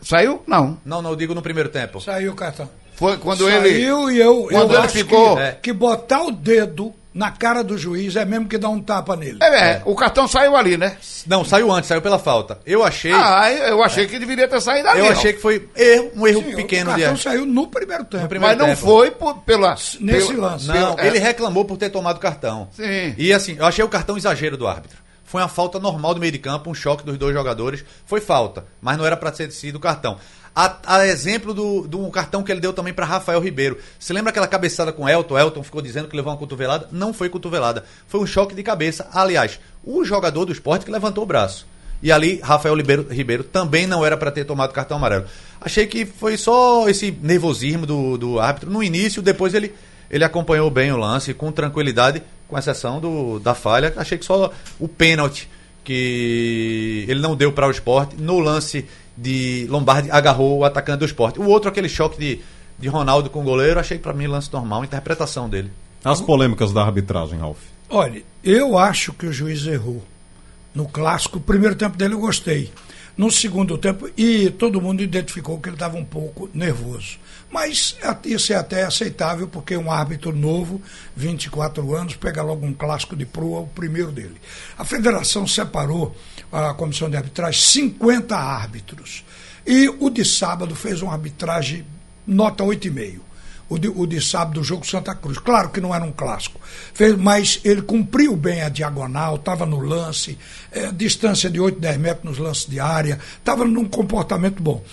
Saiu? 0.01 0.43
Não. 0.45 0.77
Não, 0.85 1.01
não, 1.01 1.09
eu 1.11 1.15
digo 1.15 1.33
no 1.33 1.41
primeiro 1.41 1.69
tempo. 1.69 1.99
Saiu 2.01 2.31
o 2.31 2.35
cartão. 2.35 2.69
Foi 2.95 3.17
quando 3.17 3.49
ele. 3.49 3.69
Saiu 3.71 4.09
e 4.11 4.19
eu, 4.19 4.47
quando 4.49 4.71
eu 4.73 4.77
ele 4.79 4.85
acho 4.85 4.93
ficou- 4.97 5.35
que, 5.35 5.41
É. 5.41 5.51
que 5.61 5.73
botar 5.73 6.23
o 6.23 6.31
dedo 6.31 6.93
na 7.13 7.31
cara 7.31 7.63
do 7.63 7.77
juiz 7.77 8.15
é 8.17 8.25
mesmo 8.25 8.45
que 8.47 8.57
dar 8.57 8.67
um 8.69 8.81
tapa 8.81 9.15
nele. 9.15 9.37
É, 9.41 9.71
é, 9.71 9.81
o 9.85 9.95
cartão 9.95 10.27
saiu 10.27 10.55
ali, 10.55 10.75
né? 10.75 10.97
Não, 11.25 11.45
saiu 11.45 11.71
antes, 11.71 11.87
saiu 11.87 12.01
pela 12.01 12.19
falta. 12.19 12.59
Eu 12.65 12.83
achei. 12.83 13.11
Ah, 13.13 13.49
eu 13.51 13.81
achei 13.81 14.05
que 14.05 14.19
deveria 14.19 14.47
ter 14.49 14.59
saído 14.61 14.89
ali. 14.89 14.99
eu 14.99 15.09
achei 15.09 15.31
que 15.31 15.41
foi 15.41 15.67
erro, 15.75 16.11
um 16.15 16.27
erro 16.27 16.43
Sim, 16.43 16.55
pequeno 16.55 16.91
o 16.91 16.95
de 16.95 17.01
cartão 17.01 17.17
saiu 17.17 17.45
no 17.45 17.67
primeiro 17.67 18.03
tempo. 18.03 18.27
primeiro 18.27 18.57
Mas 18.57 18.57
não 18.67 18.75
tempo. 18.75 18.85
foi 18.85 19.11
por, 19.11 19.35
pela. 19.43 19.75
Nesse 19.99 20.27
pelo- 20.27 20.41
lance. 20.41 20.67
Não, 20.67 20.95
pelo- 20.95 21.07
ele 21.07 21.17
é. 21.17 21.21
reclamou 21.21 21.63
por 21.63 21.77
ter 21.77 21.89
tomado 21.89 22.19
cartão. 22.19 22.67
Sim. 22.73 23.13
E 23.17 23.31
assim, 23.31 23.55
eu 23.57 23.65
achei 23.65 23.83
o 23.83 23.87
cartão 23.89 24.17
exagero 24.17 24.57
do 24.57 24.67
árbitro. 24.67 24.97
Foi 25.23 25.41
uma 25.41 25.47
falta 25.49 25.79
normal 25.79 26.13
do 26.13 26.19
meio 26.19 26.31
de 26.31 26.37
campo, 26.39 26.69
um 26.69 26.73
choque 26.73 27.03
dos 27.03 27.17
dois 27.17 27.33
jogadores. 27.33 27.83
Foi 28.05 28.19
falta, 28.21 28.65
mas 28.81 28.97
não 28.97 29.05
era 29.05 29.15
para 29.17 29.31
ter 29.31 29.49
sido 29.51 29.79
cartão. 29.79 30.17
A, 30.55 30.77
a 30.85 31.07
exemplo 31.07 31.53
do, 31.53 31.85
do 31.85 32.09
cartão 32.09 32.41
que 32.41 32.51
ele 32.51 32.61
deu 32.61 32.71
também 32.71 32.93
para 32.93 33.05
Rafael 33.05 33.41
Ribeiro. 33.41 33.77
Você 33.99 34.13
lembra 34.13 34.29
aquela 34.29 34.47
cabeçada 34.47 34.93
com 34.93 35.07
Elton? 35.09 35.37
Elton 35.37 35.63
ficou 35.63 35.81
dizendo 35.81 36.07
que 36.07 36.15
levou 36.15 36.31
uma 36.31 36.39
cotovelada? 36.39 36.87
Não 36.91 37.13
foi 37.13 37.27
cotovelada. 37.27 37.83
Foi 38.07 38.21
um 38.21 38.25
choque 38.25 38.55
de 38.55 38.63
cabeça. 38.63 39.07
Aliás, 39.11 39.59
o 39.83 40.05
jogador 40.05 40.45
do 40.45 40.53
esporte 40.53 40.85
que 40.85 40.91
levantou 40.91 41.25
o 41.25 41.27
braço. 41.27 41.67
E 42.01 42.11
ali, 42.11 42.39
Rafael 42.41 42.75
Ribeiro, 42.75 43.07
Ribeiro 43.09 43.43
também 43.43 43.85
não 43.87 44.05
era 44.05 44.15
para 44.15 44.31
ter 44.31 44.45
tomado 44.45 44.71
cartão 44.71 44.97
amarelo. 44.97 45.25
Achei 45.59 45.87
que 45.87 46.05
foi 46.05 46.37
só 46.37 46.87
esse 46.87 47.11
nervosismo 47.11 47.85
do, 47.85 48.17
do 48.17 48.39
árbitro 48.39 48.69
no 48.69 48.83
início, 48.83 49.21
depois 49.21 49.53
ele, 49.53 49.73
ele 50.09 50.23
acompanhou 50.23 50.69
bem 50.69 50.91
o 50.91 50.97
lance 50.97 51.33
com 51.33 51.51
tranquilidade 51.51 52.21
com 52.47 52.57
exceção 52.57 52.99
do, 52.99 53.39
da 53.39 53.53
falha. 53.53 53.93
Achei 53.97 54.17
que 54.17 54.25
só 54.25 54.51
o 54.79 54.87
pênalti 54.87 55.49
que 55.83 57.05
ele 57.07 57.19
não 57.19 57.35
deu 57.35 57.51
para 57.51 57.67
o 57.67 57.71
esporte, 57.71 58.15
no 58.17 58.39
lance 58.39 58.85
de 59.17 59.67
Lombardi, 59.69 60.11
agarrou 60.11 60.59
o 60.59 60.65
atacante 60.65 60.99
do 60.99 61.05
esporte. 61.05 61.39
O 61.39 61.45
outro, 61.45 61.69
aquele 61.69 61.89
choque 61.89 62.17
de, 62.17 62.41
de 62.77 62.87
Ronaldo 62.87 63.29
com 63.29 63.41
o 63.41 63.43
goleiro, 63.43 63.79
achei 63.79 63.97
para 63.97 64.13
mim 64.13 64.27
lance 64.27 64.51
normal, 64.51 64.83
interpretação 64.83 65.49
dele. 65.49 65.71
As 66.03 66.21
polêmicas 66.21 66.71
da 66.71 66.83
arbitragem, 66.83 67.39
Ralf. 67.39 67.59
Olha, 67.89 68.21
eu 68.43 68.77
acho 68.77 69.13
que 69.13 69.25
o 69.25 69.33
juiz 69.33 69.65
errou. 69.65 70.03
No 70.73 70.87
clássico, 70.87 71.37
o 71.37 71.41
primeiro 71.41 71.75
tempo 71.75 71.97
dele 71.97 72.13
eu 72.13 72.19
gostei. 72.19 72.71
No 73.17 73.31
segundo 73.31 73.77
tempo, 73.77 74.09
e 74.17 74.49
todo 74.49 74.81
mundo 74.81 75.01
identificou 75.01 75.57
que 75.57 75.69
ele 75.69 75.77
estava 75.77 75.95
um 75.95 76.03
pouco 76.03 76.49
nervoso. 76.53 77.17
Mas 77.49 77.95
isso 78.25 78.51
é 78.51 78.57
até 78.57 78.83
aceitável, 78.83 79.47
porque 79.47 79.77
um 79.77 79.89
árbitro 79.89 80.35
novo, 80.35 80.81
24 81.15 81.95
anos, 81.95 82.15
pega 82.17 82.43
logo 82.43 82.65
um 82.65 82.73
clássico 82.73 83.15
de 83.15 83.25
proa, 83.25 83.61
o 83.61 83.67
primeiro 83.67 84.11
dele. 84.11 84.35
A 84.77 84.83
federação 84.83 85.47
separou, 85.47 86.13
a 86.55 86.73
comissão 86.73 87.09
de 87.09 87.17
arbitragem, 87.17 87.59
50 87.59 88.35
árbitros. 88.35 89.23
E 89.65 89.89
o 89.99 90.09
de 90.09 90.23
sábado 90.23 90.75
fez 90.75 91.01
uma 91.01 91.13
arbitragem 91.13 91.85
nota 92.25 92.63
8,5 92.63 93.25
o 93.69 93.77
de, 93.77 93.87
o 93.87 94.05
de 94.05 94.21
sábado 94.21 94.55
do 94.55 94.63
jogo 94.63 94.85
Santa 94.85 95.15
Cruz. 95.15 95.37
Claro 95.37 95.69
que 95.69 95.81
não 95.81 95.93
era 95.93 96.03
um 96.03 96.11
clássico, 96.11 96.59
fez, 96.93 97.15
mas 97.17 97.59
ele 97.63 97.81
cumpriu 97.81 98.35
bem 98.35 98.61
a 98.61 98.69
diagonal, 98.69 99.35
estava 99.35 99.65
no 99.65 99.79
lance, 99.79 100.37
é, 100.71 100.91
distância 100.91 101.49
de 101.49 101.59
8, 101.59 101.79
10 101.79 101.97
metros 101.97 102.25
nos 102.25 102.37
lances 102.37 102.65
de 102.67 102.79
área, 102.79 103.19
estava 103.37 103.65
num 103.65 103.85
comportamento 103.85 104.61
bom. 104.61 104.83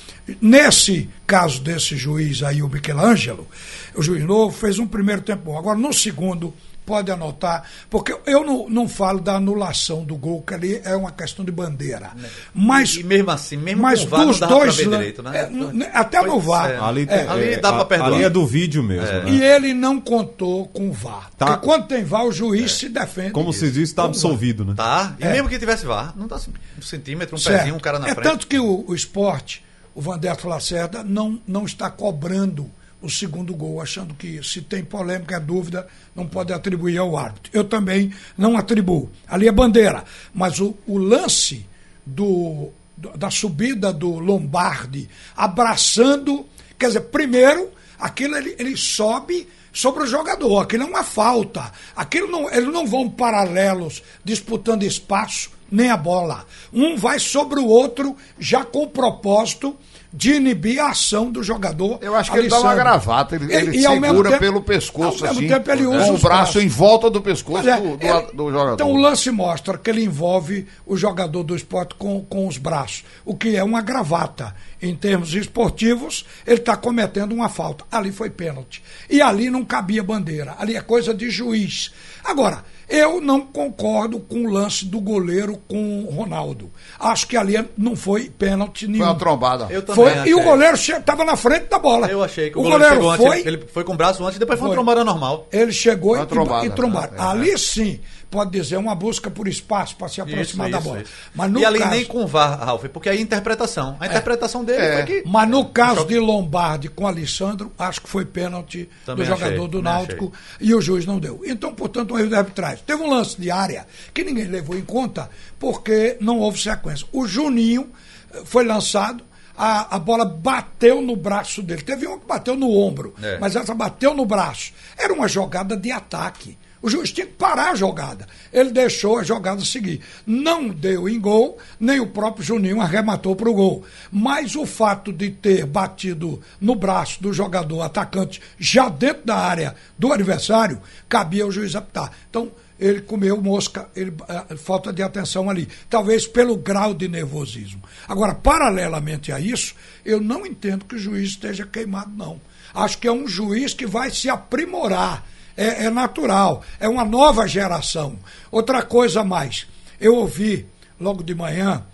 Nesse 0.41 1.09
caso 1.27 1.61
desse 1.61 1.97
juiz 1.97 2.43
aí, 2.43 2.63
o 2.63 2.69
Michelangelo, 2.69 3.47
o 3.95 4.03
juiz 4.03 4.25
novo, 4.25 4.57
fez 4.57 4.79
um 4.79 4.87
primeiro 4.87 5.23
tempo 5.23 5.45
bom. 5.45 5.59
Agora, 5.59 5.79
no 5.79 5.93
segundo 5.93 6.55
pode 6.85 7.11
anotar, 7.11 7.65
porque 7.89 8.15
eu 8.27 8.45
não, 8.45 8.69
não 8.69 8.89
falo 8.89 9.21
da 9.21 9.37
anulação 9.37 10.05
do 10.05 10.17
gol, 10.17 10.43
que 10.43 10.53
ali 10.55 10.81
é 10.85 10.97
uma 10.97 11.11
questão 11.13 11.45
de 11.45 11.51
bandeira. 11.53 12.11
Mas, 12.55 12.95
e 12.97 13.05
mesmo 13.05 13.31
assim, 13.31 13.57
mesmo 13.57 13.83
mas 13.83 14.01
com 14.01 14.07
o 14.07 14.09
VAR, 14.11 14.27
dos 14.27 14.41
não 14.41 14.49
dava 14.49 14.61
dois 14.61 14.75
direito, 14.77 15.23
né? 15.23 15.51
é, 15.85 15.97
até 15.97 16.23
no 16.23 16.41
VAR. 16.41 16.71
é. 16.71 16.79
Ali, 16.79 17.07
É, 17.09 17.27
ali 17.29 17.57
dá 17.61 17.73
pra 17.73 17.85
perdoar. 17.85 18.13
Ali 18.15 18.25
é 18.25 18.31
do 18.31 18.47
vídeo 18.47 18.83
mesmo. 18.83 19.07
né? 19.07 19.31
E 19.31 19.43
ele 19.43 19.73
não 19.75 20.01
contou 20.01 20.67
com 20.69 20.89
o 20.89 20.93
VAR. 20.93 21.31
Tá. 21.39 21.47
Porque 21.47 21.67
quando 21.67 21.87
tem 21.87 22.05
VAR, 22.05 22.25
o 22.25 22.33
juiz 22.33 22.73
se 22.73 22.89
defende. 22.89 23.31
Como 23.31 23.53
se 23.53 23.71
diz, 23.71 23.89
está 23.89 24.05
absolvido, 24.05 24.65
né? 24.65 24.75
Tá, 24.77 25.15
e 25.19 25.25
É. 25.25 25.33
mesmo 25.33 25.49
que 25.49 25.59
tivesse 25.59 25.87
VAR, 25.87 26.13
não 26.17 26.27
dá 26.27 26.37
um 26.37 26.83
centímetro, 26.83 27.37
um 27.37 27.39
Certo. 27.39 27.59
pezinho, 27.59 27.77
um 27.77 27.81
cara 27.81 27.99
na 27.99 28.09
é 28.09 28.15
frente. 28.15 28.25
tanto 28.25 28.47
que 28.47 28.59
o, 28.59 28.85
o 28.89 28.95
esporte, 28.95 29.65
o 29.95 30.01
Vanderto 30.01 30.49
Lacerda, 30.49 31.03
não, 31.05 31.39
não 31.47 31.65
está 31.65 31.91
cobrando 31.91 32.69
o 33.03 33.11
segundo 33.11 33.55
gol, 33.55 33.81
achando 33.81 34.15
que 34.15 34.43
se 34.45 34.63
tem 34.63 34.85
polêmica, 34.85 35.37
é 35.37 35.41
dúvida, 35.41 35.87
não 36.15 36.27
pode 36.27 36.53
atribuir 36.53 36.99
ao 36.99 37.17
árbitro. 37.17 37.51
Eu 37.53 37.65
também 37.65 38.13
não 38.39 38.57
atribuo. 38.57 39.11
Ali 39.27 39.49
é 39.49 39.53
bandeira. 39.53 40.05
Mas 40.33 40.61
o, 40.61 40.77
o 40.87 40.97
lance 40.97 41.67
do, 42.07 42.71
da 43.17 43.31
subida 43.31 43.93
do 43.93 44.19
Lombardi 44.19 45.09
abraçando, 45.37 46.47
quer 46.79 46.87
dizer, 46.87 47.01
primeiro, 47.03 47.71
aquilo 47.99 48.37
ele, 48.37 48.55
ele 48.59 48.77
sobe 48.77 49.49
sobre 49.73 50.05
o 50.05 50.07
jogador, 50.07 50.61
aquilo 50.61 50.85
é 50.85 50.87
uma 50.87 51.05
falta. 51.05 51.73
Aquilo 51.97 52.29
não, 52.29 52.51
eles 52.51 52.73
não 52.73 52.87
vão 52.87 53.11
paralelos 53.11 54.03
disputando 54.25 54.85
espaço 54.85 55.51
nem 55.71 55.91
a 55.91 55.97
bola. 55.97 56.47
Um 56.73 56.97
vai 56.97 57.19
sobre 57.19 57.59
o 57.59 57.67
outro 57.67 58.15
já 58.39 58.63
com 58.65 58.83
o 58.83 58.91
propósito 58.91 59.77
de 60.13 60.35
inibir 60.35 60.79
a 60.79 60.91
ação 60.91 61.31
do 61.31 61.43
jogador. 61.43 61.99
Eu 62.03 62.15
acho 62.15 62.31
que 62.31 62.39
ele 62.39 62.49
dá 62.49 62.57
uma 62.59 62.71
Alessandro. 62.73 62.85
gravata, 62.85 63.35
ele, 63.37 63.55
ele 63.55 63.81
segura 63.81 64.29
tempo- 64.31 64.41
pelo 64.41 64.61
pescoço, 64.63 65.25
ao 65.25 65.33
mesmo 65.33 65.39
assim, 65.39 65.49
tempo 65.49 65.71
ele 65.71 65.87
usa 65.87 66.05
com 66.07 66.15
o 66.15 66.19
braço 66.19 66.61
em 66.61 66.69
volta 66.69 67.09
do 67.09 67.21
pescoço 67.23 67.67
é, 67.69 67.81
do, 67.81 67.97
do- 67.97 68.07
ele- 68.07 68.33
do 68.35 68.51
jogador. 68.51 68.75
Então 68.75 68.93
o 68.93 68.97
lance 68.99 69.31
mostra 69.31 69.79
que 69.79 69.89
ele 69.89 70.05
envolve 70.05 70.67
o 70.87 70.97
jogador 70.97 71.43
do 71.43 71.57
esporte 71.57 71.95
com, 71.95 72.23
com 72.25 72.47
os 72.47 72.59
braços, 72.59 73.05
o 73.25 73.35
que 73.35 73.57
é 73.57 73.65
uma 73.65 73.81
gravata. 73.81 74.55
Em 74.85 74.97
termos 74.97 75.33
esportivos, 75.33 76.27
ele 76.45 76.57
está 76.57 76.77
cometendo 76.77 77.33
uma 77.33 77.49
falta. 77.49 77.85
Ali 77.91 78.11
foi 78.11 78.29
pênalti. 78.31 78.83
E 79.09 79.23
ali 79.23 79.49
não 79.49 79.65
cabia 79.65 80.03
bandeira. 80.03 80.57
Ali 80.59 80.77
é 80.77 80.81
coisa 80.81 81.15
de 81.15 81.31
juiz. 81.31 81.93
Agora, 82.25 82.65
eu 82.89 83.21
não 83.21 83.41
concordo 83.41 84.21
com 84.21 84.45
o 84.47 84.51
lance 84.51 84.85
do 84.85 85.01
goleiro 85.01 85.57
com 85.67 86.05
o 86.05 86.11
Ronaldo. 86.11 86.71
Acho 87.01 87.27
que 87.27 87.37
ali 87.37 87.55
não 87.77 87.97
foi 87.97 88.29
pênalti 88.31 88.87
nenhum. 88.87 88.99
Foi 88.99 89.07
uma 89.13 89.19
trombada. 89.19 89.67
Eu 89.71 89.83
também 89.83 90.05
Foi, 90.05 90.13
e 90.29 90.35
o 90.35 90.39
achei. 90.39 90.51
goleiro 90.51 90.75
estava 90.75 91.25
na 91.25 91.37
frente 91.37 91.69
da 91.69 91.79
bola. 91.79 92.07
Eu 92.09 92.23
achei 92.23 92.51
que 92.51 92.59
o, 92.59 92.61
o 92.61 92.65
goleiro, 92.65 92.79
goleiro, 92.97 93.01
chegou 93.13 93.17
foi, 93.27 93.37
antes, 93.39 93.47
ele 93.47 93.65
foi 93.73 93.85
com 93.85 93.93
o 93.95 93.97
braço 93.97 94.23
antes 94.25 94.37
e 94.37 94.41
depois 94.41 94.59
foi 94.59 94.69
uma 94.69 94.75
Foi. 94.75 94.77
trombada 94.85 95.05
normal. 95.05 95.47
ele 95.51 95.73
chegou 95.73 96.15
Uma 96.15 96.25
e, 96.25 96.27
trombada, 96.27 96.67
e 96.67 96.71
trombaram. 96.71 97.13
né? 97.13 97.19
É. 97.19 97.23
Ali 97.23 97.59
sim, 97.59 97.99
pode 98.33 98.51
dizer 98.51 98.79
uma 98.79 98.95
busca 98.95 99.31
por 99.31 99.47
espaço 99.47 99.95
para 99.95 100.09
se 100.09 100.21
aproximar 100.21 100.71
da 100.71 100.81
bola. 100.81 101.05
Mas 101.35 101.51
no 101.53 101.61
e 101.61 101.65
ali 101.65 101.79
caso, 101.79 101.91
nem 101.91 102.05
com 102.05 102.25
o 102.25 102.27
VAR, 102.27 102.59
Ralf, 102.59 102.85
porque 102.87 103.09
aí 103.11 103.19
a 103.19 103.21
interpretação. 103.21 103.97
A 104.01 104.07
interpretação 104.07 104.65
dele 104.65 104.83
É. 104.83 104.93
foi 104.97 105.03
que. 105.23 105.29
mas 105.29 105.49
no 105.49 105.67
caso 105.67 106.05
de 106.07 106.19
Lombardi 106.19 106.89
com 106.89 107.07
Alessandro, 107.07 107.71
acho 107.79 108.01
que 108.01 108.09
foi 108.09 108.25
pênalti 108.25 108.89
Também 109.07 109.25
do 109.25 109.29
jogador 109.29 109.55
achei, 109.55 109.69
do 109.69 109.83
Náutico 109.83 110.33
e 110.61 110.75
o 110.75 110.81
juiz 110.81 111.05
não 111.07 111.19
deu. 111.21 111.43
Então, 111.45 111.75
portanto, 111.75 112.15
um 112.15 112.19
erro 112.19 112.29
de 112.31 112.35
arbitragem. 112.35 112.83
Teve 112.87 113.03
um 113.03 113.11
lance 113.11 113.39
de 113.41 113.51
área 113.51 113.87
que 114.15 114.25
ninguém 114.25 114.47
levou 114.47 114.77
em 114.77 114.83
conta 114.85 115.29
porque 115.59 116.17
não 116.21 116.39
houve 116.39 116.59
sequência. 116.61 117.07
O 117.13 117.27
Juninho 117.27 117.91
eh, 118.35 118.41
foi 118.45 118.65
lançado, 118.65 119.23
a, 119.57 119.97
a 119.97 119.99
bola 119.99 120.25
bateu 120.25 121.03
no 121.03 121.15
braço 121.15 121.63
dele. 121.63 121.83
Teve 121.83 122.07
uma 122.07 122.19
que 122.19 122.27
bateu 122.27 122.57
no 122.57 122.71
ombro, 122.75 123.15
É. 123.23 123.39
mas 123.39 123.55
essa 123.55 123.75
bateu 123.75 124.15
no 124.15 124.25
braço. 124.25 124.73
Era 124.97 125.13
uma 125.13 125.29
jogada 125.29 125.77
de 125.77 125.93
ataque. 125.93 126.57
O 126.83 126.91
juiz 126.91 127.13
tinha 127.13 127.27
que 127.27 127.35
parar 127.35 127.71
a 127.71 127.75
jogada. 127.77 128.27
Ele 128.53 128.73
deixou 128.73 129.19
a 129.19 129.23
jogada 129.23 129.65
seguir. 129.65 130.01
Não 130.27 130.69
deu 130.69 131.09
em 131.09 131.21
gol, 131.21 131.57
nem 131.79 132.01
o 132.01 132.09
próprio 132.09 132.45
Juninho 132.45 132.81
arrematou 132.81 133.37
para 133.37 133.49
o 133.49 133.55
gol. 133.55 133.85
Mas 134.11 134.57
o 134.57 134.67
fato 134.67 135.13
de 135.13 135.31
ter 135.31 135.65
batido 135.65 136.43
no 136.61 136.75
braço 136.75 137.23
do 137.23 137.33
jogador 137.33 137.83
atacante 137.83 138.43
já 138.59 138.89
dentro 138.89 139.25
da 139.25 139.37
área 139.37 139.77
do 139.97 140.13
adversário, 140.13 140.81
cabia 141.09 141.45
ao 141.45 141.53
juiz 141.53 141.77
apitar. 141.77 142.11
Então, 142.29 142.51
ele 142.81 143.01
comeu 143.01 143.41
mosca, 143.41 143.89
ele, 143.95 144.13
eh, 144.29 144.57
falta 144.57 144.93
de 144.93 145.03
atenção 145.03 145.49
ali. 145.49 145.69
Talvez 145.89 146.27
pelo 146.27 146.57
grau 146.57 146.93
de 146.93 147.07
nervosismo. 147.07 147.81
Agora, 148.09 148.35
paralelamente 148.35 149.31
a 149.31 149.39
isso, 149.39 149.77
eu 150.05 150.21
não 150.21 150.45
entendo 150.45 150.85
que 150.85 150.97
o 150.97 150.99
juiz 150.99 151.31
esteja 151.31 151.65
queimado, 151.65 152.11
não. 152.17 152.41
Acho 152.75 152.99
que 152.99 153.07
é 153.07 153.13
um 153.13 153.29
juiz 153.29 153.73
que 153.73 153.87
vai 153.87 154.11
se 154.11 154.29
aprimorar. 154.29 155.25
É, 155.57 155.85
é 155.85 155.91
natural. 155.91 156.63
É 156.81 156.89
uma 156.89 157.05
nova 157.05 157.47
geração. 157.47 158.19
Outra 158.51 158.83
coisa 158.83 159.23
mais. 159.25 159.67
Eu 160.01 160.17
ouvi 160.17 160.67
logo 160.99 161.23
de 161.23 161.35
manhã, 161.35 161.85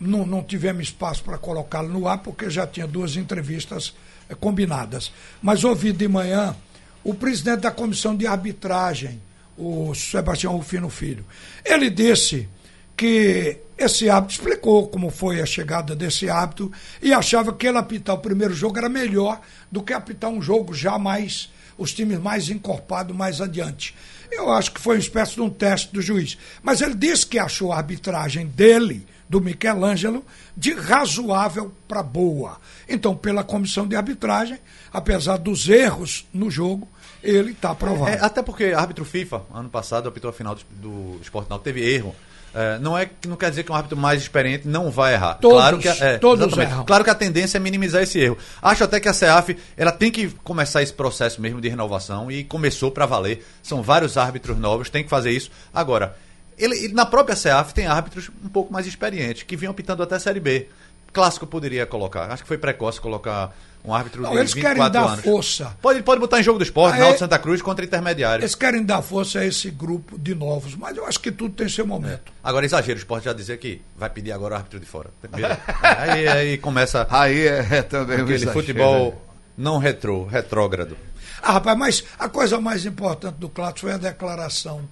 não, 0.00 0.26
não 0.26 0.42
tivemos 0.42 0.84
espaço 0.84 1.22
para 1.22 1.38
colocá-lo 1.38 1.88
no 1.88 2.06
ar, 2.06 2.18
porque 2.18 2.50
já 2.50 2.66
tinha 2.66 2.86
duas 2.86 3.16
entrevistas 3.16 3.94
eh, 4.28 4.34
combinadas. 4.34 5.12
Mas 5.40 5.64
ouvi 5.64 5.92
de 5.92 6.08
manhã 6.08 6.54
o 7.02 7.14
presidente 7.14 7.60
da 7.60 7.70
comissão 7.70 8.16
de 8.16 8.26
arbitragem, 8.26 9.20
o 9.56 9.94
Sebastião 9.94 10.56
Rufino 10.56 10.88
Filho. 10.88 11.24
Ele 11.64 11.90
disse 11.90 12.48
que 12.96 13.58
esse 13.76 14.10
hábito 14.10 14.34
explicou 14.34 14.88
como 14.88 15.08
foi 15.08 15.40
a 15.40 15.46
chegada 15.46 15.94
desse 15.94 16.28
hábito 16.28 16.70
e 17.00 17.12
achava 17.12 17.52
que 17.52 17.66
ele 17.66 17.78
apitar 17.78 18.16
o 18.16 18.18
primeiro 18.18 18.52
jogo 18.52 18.76
era 18.76 18.88
melhor 18.88 19.40
do 19.70 19.82
que 19.82 19.92
apitar 19.92 20.30
um 20.30 20.42
jogo 20.42 20.74
já 20.74 20.98
mais 20.98 21.48
os 21.78 21.94
times 21.94 22.18
mais 22.18 22.50
encorpados 22.50 23.16
mais 23.16 23.40
adiante. 23.40 23.94
Eu 24.30 24.50
acho 24.50 24.72
que 24.72 24.80
foi 24.80 24.96
uma 24.96 25.00
espécie 25.00 25.34
de 25.34 25.40
um 25.40 25.48
teste 25.48 25.92
do 25.92 26.02
juiz. 26.02 26.36
Mas 26.62 26.82
ele 26.82 26.94
disse 26.94 27.26
que 27.26 27.38
achou 27.38 27.72
a 27.72 27.78
arbitragem 27.78 28.46
dele, 28.46 29.06
do 29.28 29.40
Michelangelo, 29.40 30.24
de 30.56 30.72
razoável 30.74 31.72
para 31.86 32.02
boa. 32.02 32.58
Então, 32.88 33.16
pela 33.16 33.44
comissão 33.44 33.86
de 33.86 33.94
arbitragem, 33.94 34.58
apesar 34.92 35.36
dos 35.36 35.68
erros 35.68 36.26
no 36.32 36.50
jogo, 36.50 36.88
ele 37.22 37.52
está 37.52 37.70
aprovado. 37.70 38.10
É, 38.10 38.18
até 38.20 38.42
porque 38.42 38.66
árbitro 38.66 39.04
FIFA, 39.04 39.42
ano 39.52 39.68
passado, 39.68 40.08
apitou 40.08 40.30
a 40.30 40.32
final 40.32 40.54
do, 40.54 40.62
do 40.70 41.22
Esporte 41.22 41.48
Náutico, 41.48 41.64
teve 41.64 41.82
erro. 41.94 42.14
É, 42.60 42.76
não, 42.80 42.98
é, 42.98 43.08
não 43.24 43.36
quer 43.36 43.50
dizer 43.50 43.62
que 43.62 43.70
um 43.70 43.74
árbitro 43.76 43.96
mais 43.96 44.20
experiente 44.20 44.66
não 44.66 44.90
vai 44.90 45.14
errar. 45.14 45.34
Todos, 45.34 45.58
claro 45.58 45.78
que, 45.78 45.86
é, 45.86 46.18
todos 46.18 46.44
exatamente. 46.44 46.72
erram. 46.72 46.84
Claro 46.84 47.04
que 47.04 47.10
a 47.10 47.14
tendência 47.14 47.56
é 47.56 47.60
minimizar 47.60 48.02
esse 48.02 48.18
erro. 48.18 48.36
Acho 48.60 48.82
até 48.82 48.98
que 48.98 49.08
a 49.08 49.12
CEAF 49.12 49.56
ela 49.76 49.92
tem 49.92 50.10
que 50.10 50.26
começar 50.42 50.82
esse 50.82 50.92
processo 50.92 51.40
mesmo 51.40 51.60
de 51.60 51.68
renovação 51.68 52.32
e 52.32 52.42
começou 52.42 52.90
para 52.90 53.06
valer. 53.06 53.46
São 53.62 53.80
vários 53.80 54.16
árbitros 54.16 54.58
novos, 54.58 54.90
tem 54.90 55.04
que 55.04 55.08
fazer 55.08 55.30
isso. 55.30 55.52
Agora, 55.72 56.16
ele, 56.58 56.88
na 56.88 57.06
própria 57.06 57.36
CEAF 57.36 57.72
tem 57.72 57.86
árbitros 57.86 58.28
um 58.44 58.48
pouco 58.48 58.72
mais 58.72 58.88
experientes, 58.88 59.44
que 59.44 59.54
vinham 59.54 59.70
apitando 59.70 60.02
até 60.02 60.16
a 60.16 60.20
Série 60.20 60.40
B. 60.40 60.66
Clássico 61.12 61.46
poderia 61.46 61.86
colocar. 61.86 62.28
Acho 62.32 62.42
que 62.42 62.48
foi 62.48 62.58
precoce 62.58 63.00
colocar 63.00 63.54
um 63.84 63.94
árbitro 63.94 64.22
Não, 64.22 64.30
de 64.32 64.36
eles 64.38 64.52
24 64.52 64.76
querem 64.78 64.92
dar 64.92 65.08
anos. 65.12 65.24
força. 65.24 65.76
Pode, 65.80 66.02
pode 66.02 66.20
botar 66.20 66.40
em 66.40 66.42
jogo 66.42 66.58
do 66.58 66.62
esporte, 66.64 66.94
Ah, 66.94 66.98
é? 66.98 67.00
Náutico 67.00 67.18
Santa 67.20 67.38
Cruz 67.38 67.62
contra 67.62 67.84
intermediário. 67.84 68.42
Eles 68.42 68.54
querem 68.54 68.84
dar 68.84 69.00
força 69.02 69.38
a 69.40 69.46
esse 69.46 69.70
grupo 69.70 70.18
de 70.18 70.34
novos, 70.34 70.74
mas 70.74 70.96
eu 70.96 71.06
acho 71.06 71.20
que 71.20 71.30
tudo 71.32 71.54
tem 71.54 71.68
seu 71.68 71.86
momento. 71.86 72.32
Agora, 72.42 72.66
exagero, 72.66 72.96
o 72.96 72.98
esporte 72.98 73.24
já 73.24 73.32
dizer 73.32 73.58
que 73.58 73.80
vai 73.96 74.10
pedir 74.10 74.32
agora 74.32 74.54
o 74.54 74.56
árbitro 74.58 74.80
de 74.80 74.86
fora. 74.86 75.10
Beleza. 75.30 75.58
aí, 75.82 76.28
aí 76.28 76.58
começa 76.58 77.06
Aí 77.10 77.46
é, 77.46 77.66
é 77.70 77.82
também 77.82 78.16
aquele 78.16 78.34
exagero, 78.34 78.52
futebol 78.52 79.10
né? 79.10 79.16
não 79.56 79.78
retrô, 79.78 80.26
retrógrado. 80.26 80.96
Ah, 81.40 81.52
rapaz, 81.52 81.78
mas 81.78 82.04
a 82.18 82.28
coisa 82.28 82.60
mais 82.60 82.84
importante 82.84 83.36
do 83.36 83.48
Cláudio 83.48 83.82
foi 83.82 83.92
a 83.92 83.96
declaração 83.96 84.82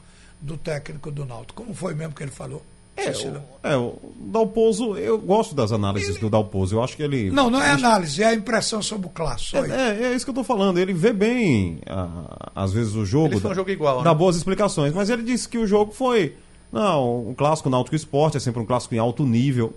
do 0.41 0.57
técnico 0.57 1.11
do 1.11 1.25
Náutico. 1.25 1.63
Como 1.63 1.75
foi 1.75 1.95
mesmo 1.95 2.15
que 2.15 2.23
ele 2.23 2.31
falou? 2.31 2.65
É, 2.97 3.11
o, 3.11 3.43
é, 3.63 3.77
o 3.77 3.95
Dalpozo, 4.19 4.97
eu 4.97 5.19
gosto 5.19 5.55
das 5.55 5.71
análises 5.71 6.19
do 6.19 6.31
Dalpozo. 6.31 6.77
Eu 6.77 6.83
acho 6.83 6.97
que 6.97 7.03
ele. 7.03 7.31
Não, 7.31 7.51
não 7.51 7.61
é 7.61 7.71
análise, 7.73 8.23
é 8.23 8.27
a 8.29 8.35
impressão 8.35 8.81
sobre 8.81 9.07
o 9.07 9.11
clássico. 9.11 9.59
Isso. 9.65 9.73
É, 9.73 10.03
é 10.05 10.15
isso 10.15 10.25
que 10.25 10.31
eu 10.31 10.35
tô 10.35 10.43
falando. 10.45 10.79
Ele 10.79 10.93
vê 10.95 11.13
bem, 11.13 11.81
ah, 11.87 12.51
às 12.55 12.73
vezes, 12.73 12.95
o 12.95 13.05
jogo. 13.05 13.35
Ele 13.35 13.41
foi 13.41 13.51
um 13.51 13.53
dá- 13.53 13.57
jogo 13.57 13.71
igual, 13.71 14.03
Dá 14.03 14.11
né? 14.13 14.17
boas 14.17 14.37
explicações. 14.37 14.93
Mas 14.95 15.11
ele 15.11 15.23
disse 15.23 15.49
que 15.49 15.59
o 15.59 15.67
jogo 15.67 15.93
foi. 15.93 16.35
Não, 16.73 17.29
um 17.29 17.35
clássico 17.35 17.71
Náutico 17.71 17.95
Esporte 17.95 18.37
é 18.37 18.41
sempre 18.41 18.61
um 18.61 18.67
clássico 18.67 18.95
em 18.95 18.99
alto 18.99 19.25
nível. 19.25 19.73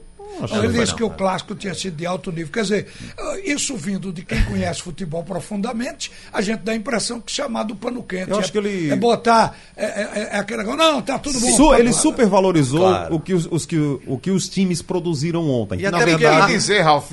Não 0.50 0.64
Ele 0.64 0.80
disse 0.80 0.96
que 0.96 1.04
o 1.04 1.08
é. 1.08 1.10
clássico 1.10 1.54
tinha 1.56 1.74
sido 1.74 1.98
de 1.98 2.06
alto 2.06 2.32
nível. 2.32 2.52
Quer 2.52 2.62
dizer, 2.62 2.88
ah, 3.18 3.38
isso 3.44 3.76
vindo 3.76 4.12
de 4.14 4.24
quem 4.24 4.42
conhece 4.46 4.82
futebol 4.82 5.24
profundamente, 5.24 6.12
a 6.32 6.42
gente 6.42 6.60
dá 6.60 6.72
a 6.72 6.76
impressão 6.76 7.20
que 7.20 7.32
chamar 7.32 7.64
do 7.64 7.76
pano 7.76 8.02
quente. 8.04 8.30
Eu 8.30 8.38
é, 8.38 8.40
acho 8.40 8.52
que 8.52 8.58
ele- 8.58 8.90
é 8.90 8.96
botar. 8.96 9.58
É, 9.76 9.86
é- 9.86 10.30
é 10.34 10.38
aquele 10.38 10.60
negócio, 10.60 10.78
não, 10.80 11.02
tá 11.02 11.20
tudo 11.20 11.40
bom. 11.40 11.52
Su- 11.56 11.70
tá 11.72 11.80
ele 11.80 11.92
supervalorizou 11.94 12.80
Claro. 12.82 13.16
o, 13.16 13.20
que 13.20 13.34
os, 13.34 13.48
os 13.52 13.66
que, 13.66 13.78
o 13.78 14.18
que 14.18 14.32
os 14.32 14.48
times 14.48 14.82
produziram 14.82 15.50
ontem. 15.50 15.80
E 15.80 15.84
Na 15.84 15.98
até 15.98 16.06
verdade, 16.06 16.54
dizer, 16.54 16.82
Ralf, 16.82 17.12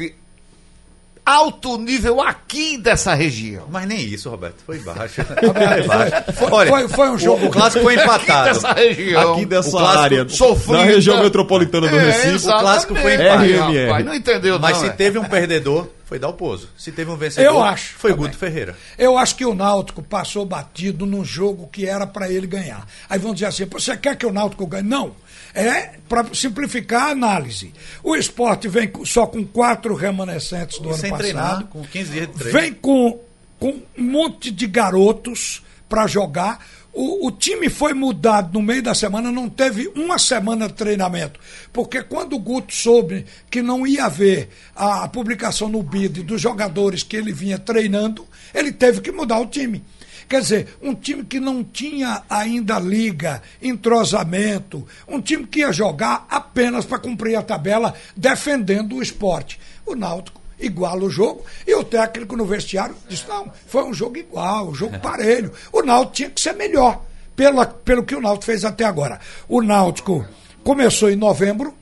alto 1.26 1.76
nível 1.76 2.20
aqui 2.22 2.78
dessa 2.78 3.12
região. 3.12 3.64
Mas 3.68 3.86
nem 3.88 3.98
isso, 4.00 4.30
Roberto. 4.30 4.56
Foi 4.64 4.78
baixo. 4.78 5.22
Foi- 5.26 5.82
baixo. 5.82 6.32
foi- 6.34 6.50
Olha, 6.52 6.70
foi- 6.70 6.88
foi 6.88 7.10
um 7.10 7.18
jogo- 7.18 7.44
O, 7.44 7.48
o 7.48 7.50
clássico 7.50 7.82
foi 7.84 7.94
empatado. 7.94 8.48
Dessa 8.54 8.72
região. 8.72 9.32
aqui 9.34 9.44
dessa 9.44 9.76
o 9.76 9.78
área, 9.84 10.28
sofrida. 10.28 10.78
na 10.78 10.84
região 10.84 11.22
metropolitana 11.22 11.88
do 11.88 11.96
É, 11.98 12.04
Recife. 12.06 12.28
exatamente, 12.36 12.62
clássico 12.62 12.94
foi 12.94 13.14
empate. 13.14 13.52
rapaz, 13.52 14.04
Não 14.06 14.14
entendeu, 14.14 14.58
Mas 14.60 14.72
não, 14.76 14.80
se 14.84 14.86
é? 14.86 14.90
teve 14.90 15.18
um 15.18 15.24
perdedor, 15.24 15.88
foi 16.06 16.18
Dalpozo. 16.20 16.70
Se 16.78 16.90
teve 16.92 17.10
um 17.10 17.16
vencedor, 17.16 17.46
Eu 17.50 17.62
acho 17.62 17.94
foi 17.94 18.12
também. 18.12 18.26
Guto 18.26 18.38
Ferreira. 18.38 18.76
Eu 18.96 19.18
acho 19.18 19.34
que 19.36 19.44
o 19.44 19.54
Náutico 19.54 20.02
passou 20.02 20.46
batido 20.46 21.04
num 21.04 21.24
jogo 21.24 21.66
que 21.66 21.84
era 21.84 22.06
para 22.06 22.30
ele 22.30 22.46
ganhar. 22.46 22.86
Aí 23.10 23.18
vão 23.18 23.34
dizer 23.34 23.46
assim: 23.46 23.64
você 23.66 23.96
quer 23.96 24.16
que 24.16 24.24
o 24.24 24.32
Náutico 24.32 24.66
ganhe? 24.66 24.84
Não. 24.84 25.14
É 25.52 25.94
para 26.08 26.24
simplificar 26.32 27.08
a 27.08 27.10
análise. 27.10 27.72
O 28.04 28.14
esporte 28.14 28.68
vem 28.68 28.90
só 29.04 29.26
com 29.26 29.44
quatro 29.44 29.94
remanescentes 29.94 30.78
do 30.78 30.88
E 30.88 30.92
ano 30.92 30.98
sem 31.00 31.10
passado. 31.10 31.22
treinar, 31.22 31.64
com 31.66 31.82
15 31.82 32.10
dias 32.12 32.26
de 32.28 32.34
treino. 32.34 32.58
Vem 32.58 32.72
com, 32.72 33.20
com 33.58 33.82
um 33.98 34.02
monte 34.02 34.50
de 34.50 34.66
garotos 34.66 35.62
para 35.88 36.06
jogar. 36.06 36.64
O, 36.98 37.26
o 37.26 37.30
time 37.30 37.68
foi 37.68 37.92
mudado 37.92 38.54
no 38.54 38.64
meio 38.64 38.82
da 38.82 38.94
semana, 38.94 39.30
não 39.30 39.50
teve 39.50 39.86
uma 39.94 40.18
semana 40.18 40.66
de 40.66 40.72
treinamento. 40.72 41.38
Porque 41.70 42.02
quando 42.02 42.34
o 42.34 42.38
Guto 42.38 42.74
soube 42.74 43.26
que 43.50 43.60
não 43.60 43.86
ia 43.86 44.06
haver 44.06 44.48
a, 44.74 45.04
a 45.04 45.08
publicação 45.08 45.68
no 45.68 45.82
BID 45.82 46.22
dos 46.22 46.40
jogadores 46.40 47.02
que 47.02 47.14
ele 47.14 47.34
vinha 47.34 47.58
treinando, 47.58 48.26
ele 48.54 48.72
teve 48.72 49.02
que 49.02 49.12
mudar 49.12 49.38
o 49.40 49.46
time. 49.46 49.84
Quer 50.26 50.40
dizer, 50.40 50.78
um 50.80 50.94
time 50.94 51.22
que 51.22 51.38
não 51.38 51.62
tinha 51.62 52.22
ainda 52.30 52.78
liga, 52.78 53.42
entrosamento, 53.60 54.86
um 55.06 55.20
time 55.20 55.46
que 55.46 55.60
ia 55.60 55.72
jogar 55.72 56.26
apenas 56.30 56.86
para 56.86 56.98
cumprir 56.98 57.36
a 57.36 57.42
tabela 57.42 57.92
defendendo 58.16 58.96
o 58.96 59.02
esporte. 59.02 59.60
O 59.84 59.94
Náutico 59.94 60.45
iguala 60.58 61.04
o 61.04 61.10
jogo 61.10 61.44
e 61.66 61.74
o 61.74 61.84
técnico 61.84 62.36
no 62.36 62.44
vestiário 62.46 62.94
disse: 63.08 63.24
não, 63.28 63.50
foi 63.66 63.84
um 63.84 63.92
jogo 63.94 64.16
igual, 64.16 64.68
um 64.68 64.74
jogo 64.74 64.98
parelho. 65.00 65.52
O 65.72 65.82
Náutico 65.82 66.14
tinha 66.14 66.30
que 66.30 66.40
ser 66.40 66.52
melhor, 66.54 67.02
pelo, 67.34 67.64
pelo 67.66 68.02
que 68.04 68.14
o 68.14 68.20
Náutico 68.20 68.44
fez 68.46 68.64
até 68.64 68.84
agora. 68.84 69.20
O 69.48 69.60
Náutico 69.62 70.26
começou 70.64 71.10
em 71.10 71.16
novembro, 71.16 71.74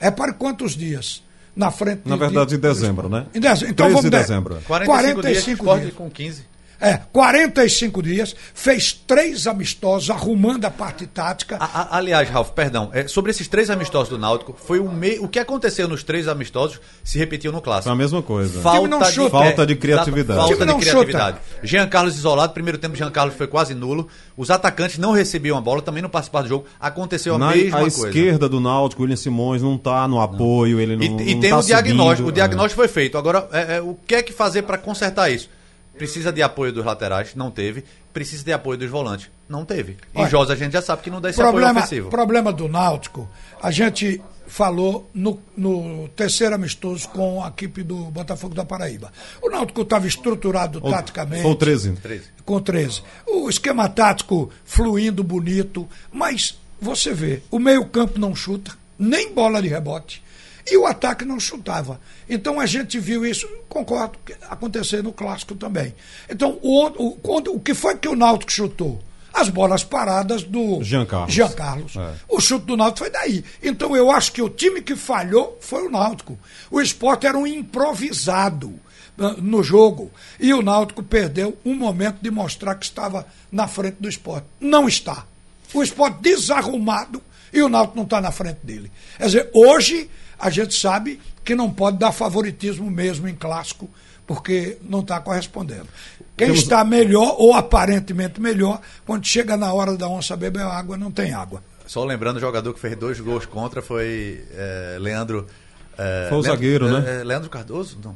é 0.00 0.10
para 0.10 0.32
quantos 0.32 0.76
dias? 0.76 1.22
Na 1.56 1.70
frente 1.70 2.02
Na 2.04 2.14
de- 2.16 2.20
verdade, 2.20 2.50
de- 2.50 2.56
em 2.56 2.58
dezembro, 2.58 3.08
né? 3.08 3.26
Em 3.32 3.38
dezembro. 3.40 3.70
Então 3.70 3.86
13 3.86 3.94
vamos 3.94 4.10
de 4.10 4.10
de- 4.10 4.22
dezembro. 4.22 4.58
45, 4.66 5.22
dias, 5.22 5.44
45 5.44 5.50
esporte 5.62 5.82
dias. 5.82 5.94
com 5.94 6.10
15. 6.10 6.44
É, 6.80 6.98
45 7.12 8.02
dias, 8.02 8.34
fez 8.52 8.92
três 8.92 9.46
amistosos, 9.46 10.10
arrumando 10.10 10.64
a 10.64 10.70
parte 10.70 11.06
tática. 11.06 11.56
A- 11.58 11.64
a- 11.64 11.96
aliás, 11.96 12.28
Ralf, 12.28 12.50
perdão, 12.50 12.90
é, 12.92 13.06
sobre 13.08 13.30
esses 13.30 13.48
três 13.48 13.70
amistosos 13.70 14.08
do 14.08 14.18
Náutico, 14.18 14.54
foi 14.66 14.78
o, 14.80 14.90
me... 14.90 15.18
o 15.18 15.28
que 15.28 15.38
aconteceu 15.38 15.86
nos 15.88 16.02
três 16.02 16.28
amistosos 16.28 16.80
se 17.02 17.18
repetiu 17.18 17.52
no 17.52 17.60
clássico. 17.60 17.84
Foi 17.84 17.92
a 17.92 17.96
mesma 17.96 18.22
coisa. 18.22 18.60
não 18.88 19.02
chuta. 19.04 19.30
Falta 19.30 19.66
de 19.66 19.76
criatividade. 19.76 20.38
Falta 20.40 20.56
de 20.56 20.64
não 20.64 20.78
criatividade. 20.80 21.38
Jean 21.62 21.86
Carlos 21.88 22.16
isolado, 22.16 22.52
primeiro 22.52 22.76
tempo 22.78 22.96
Jean 22.96 23.10
Carlos 23.10 23.34
foi 23.36 23.46
quase 23.46 23.74
nulo. 23.74 24.08
Os 24.36 24.50
atacantes 24.50 24.98
não 24.98 25.12
recebiam 25.12 25.56
a 25.56 25.60
bola, 25.60 25.80
também 25.80 26.02
não 26.02 26.10
participaram 26.10 26.44
do 26.46 26.48
jogo. 26.48 26.66
Aconteceu 26.80 27.36
a 27.36 27.38
Na 27.38 27.50
mesma 27.50 27.78
a 27.78 27.80
coisa. 27.82 28.08
esquerda 28.08 28.48
do 28.48 28.60
Náutico, 28.60 29.00
o 29.00 29.04
William 29.04 29.16
Simões 29.16 29.62
não 29.62 29.78
tá 29.78 30.06
no 30.08 30.20
apoio, 30.20 30.80
ele 30.80 30.96
não, 30.96 31.02
E, 31.02 31.06
e 31.30 31.34
não 31.34 31.40
tem 31.40 31.50
tá 31.50 31.58
o 31.58 31.62
diagnóstico. 31.62 32.16
subindo, 32.16 32.28
o 32.28 32.32
diagnóstico 32.32 32.74
foi 32.80 32.88
feito. 32.88 33.16
Agora, 33.16 33.48
é, 33.52 33.76
é, 33.76 33.80
o 33.80 33.96
que 34.06 34.14
é 34.16 34.22
que 34.22 34.32
fazer 34.32 34.62
para 34.62 34.76
consertar 34.76 35.30
isso? 35.30 35.48
Precisa 35.96 36.32
de 36.32 36.42
apoio 36.42 36.72
dos 36.72 36.84
laterais, 36.84 37.34
não 37.34 37.50
teve. 37.50 37.84
Precisa 38.12 38.44
de 38.44 38.52
apoio 38.52 38.78
dos 38.78 38.90
volantes, 38.90 39.30
não 39.48 39.64
teve. 39.64 39.96
E 40.14 40.20
Olha, 40.20 40.28
Josa 40.28 40.52
a 40.52 40.56
gente 40.56 40.72
já 40.72 40.82
sabe 40.82 41.02
que 41.02 41.10
não 41.10 41.20
dá 41.20 41.30
esse 41.30 41.40
apoio 41.40 41.54
problema, 41.54 41.80
ofensivo. 41.80 42.10
problema 42.10 42.52
do 42.52 42.68
Náutico, 42.68 43.28
a 43.60 43.70
gente 43.70 44.20
falou 44.46 45.08
no, 45.14 45.40
no 45.56 46.08
terceiro 46.08 46.54
amistoso 46.54 47.08
com 47.08 47.42
a 47.42 47.48
equipe 47.48 47.82
do 47.82 47.96
Botafogo 48.06 48.54
da 48.54 48.64
Paraíba. 48.64 49.12
O 49.42 49.48
Náutico 49.48 49.82
estava 49.82 50.06
estruturado 50.06 50.80
Ou- 50.82 50.90
taticamente. 50.90 51.46
Ou 51.46 51.54
13. 51.54 51.92
13. 51.92 52.24
com 52.44 52.60
13. 52.60 53.02
O 53.26 53.48
esquema 53.48 53.88
tático 53.88 54.50
fluindo 54.64 55.24
bonito, 55.24 55.88
mas 56.12 56.58
você 56.80 57.12
vê, 57.14 57.42
o 57.50 57.58
meio-campo 57.58 58.18
não 58.18 58.34
chuta, 58.34 58.72
nem 58.98 59.32
bola 59.32 59.60
de 59.62 59.68
rebote. 59.68 60.22
E 60.66 60.76
o 60.76 60.86
ataque 60.86 61.24
não 61.24 61.38
chutava. 61.38 62.00
Então 62.28 62.58
a 62.58 62.66
gente 62.66 62.98
viu 62.98 63.26
isso, 63.26 63.46
concordo, 63.68 64.18
acontecer 64.48 65.02
no 65.02 65.12
clássico 65.12 65.54
também. 65.54 65.94
Então, 66.28 66.58
o, 66.62 66.86
o, 66.86 67.18
o 67.22 67.60
que 67.60 67.74
foi 67.74 67.96
que 67.96 68.08
o 68.08 68.16
Náutico 68.16 68.50
chutou? 68.50 69.02
As 69.32 69.48
bolas 69.48 69.82
paradas 69.82 70.44
do 70.44 70.80
Jean 70.82 71.04
Carlos. 71.04 71.34
Jean 71.34 71.50
Carlos. 71.50 71.96
É. 71.96 72.14
O 72.28 72.40
chute 72.40 72.66
do 72.66 72.76
Náutico 72.76 73.00
foi 73.00 73.10
daí. 73.10 73.44
Então 73.60 73.96
eu 73.96 74.08
acho 74.10 74.30
que 74.30 74.40
o 74.40 74.48
time 74.48 74.80
que 74.80 74.94
falhou 74.94 75.58
foi 75.60 75.86
o 75.86 75.90
Náutico. 75.90 76.38
O 76.70 76.80
esporte 76.80 77.26
era 77.26 77.36
um 77.36 77.44
improvisado 77.44 78.72
ah, 79.18 79.34
no 79.38 79.60
jogo. 79.60 80.12
E 80.38 80.54
o 80.54 80.62
Náutico 80.62 81.02
perdeu 81.02 81.58
um 81.64 81.74
momento 81.74 82.18
de 82.22 82.30
mostrar 82.30 82.76
que 82.76 82.86
estava 82.86 83.26
na 83.50 83.66
frente 83.66 83.96
do 83.98 84.08
esporte. 84.08 84.46
Não 84.60 84.86
está. 84.86 85.26
O 85.74 85.82
esporte 85.82 86.20
desarrumado 86.20 87.20
e 87.52 87.60
o 87.60 87.68
Náutico 87.68 87.96
não 87.96 88.04
está 88.04 88.20
na 88.20 88.30
frente 88.30 88.60
dele. 88.62 88.90
Quer 89.18 89.26
dizer, 89.26 89.50
hoje 89.52 90.08
a 90.46 90.50
gente 90.50 90.74
sabe 90.74 91.20
que 91.44 91.54
não 91.54 91.70
pode 91.70 91.98
dar 91.98 92.12
favoritismo 92.12 92.90
mesmo 92.90 93.26
em 93.28 93.34
clássico, 93.34 93.88
porque 94.26 94.78
não 94.82 95.00
está 95.00 95.18
correspondendo. 95.20 95.86
Quem 96.36 96.48
Temos- 96.48 96.62
está 96.62 96.84
melhor, 96.84 97.34
ou 97.38 97.52
aparentemente 97.54 98.40
melhor, 98.40 98.80
quando 99.06 99.26
chega 99.26 99.56
na 99.56 99.72
hora 99.72 99.96
da 99.96 100.08
onça 100.08 100.36
beber 100.36 100.62
água, 100.62 100.96
não 100.96 101.10
tem 101.10 101.32
água. 101.32 101.62
Só 101.86 102.02
lembrando, 102.04 102.36
o 102.38 102.40
jogador 102.40 102.72
que 102.72 102.80
fez 102.80 102.96
dois 102.96 103.20
gols 103.20 103.44
contra 103.46 103.82
foi 103.82 104.42
é, 104.52 104.96
Leandro. 105.00 105.46
é, 105.98 106.26
Foi 106.28 106.38
o 106.38 106.40
Leandro- 106.40 106.42
zagueiro, 106.42 106.88
né? 107.00 107.20
é, 107.20 107.24
Leandro 107.24 107.50
Cardoso? 107.50 107.98
Não. 108.02 108.14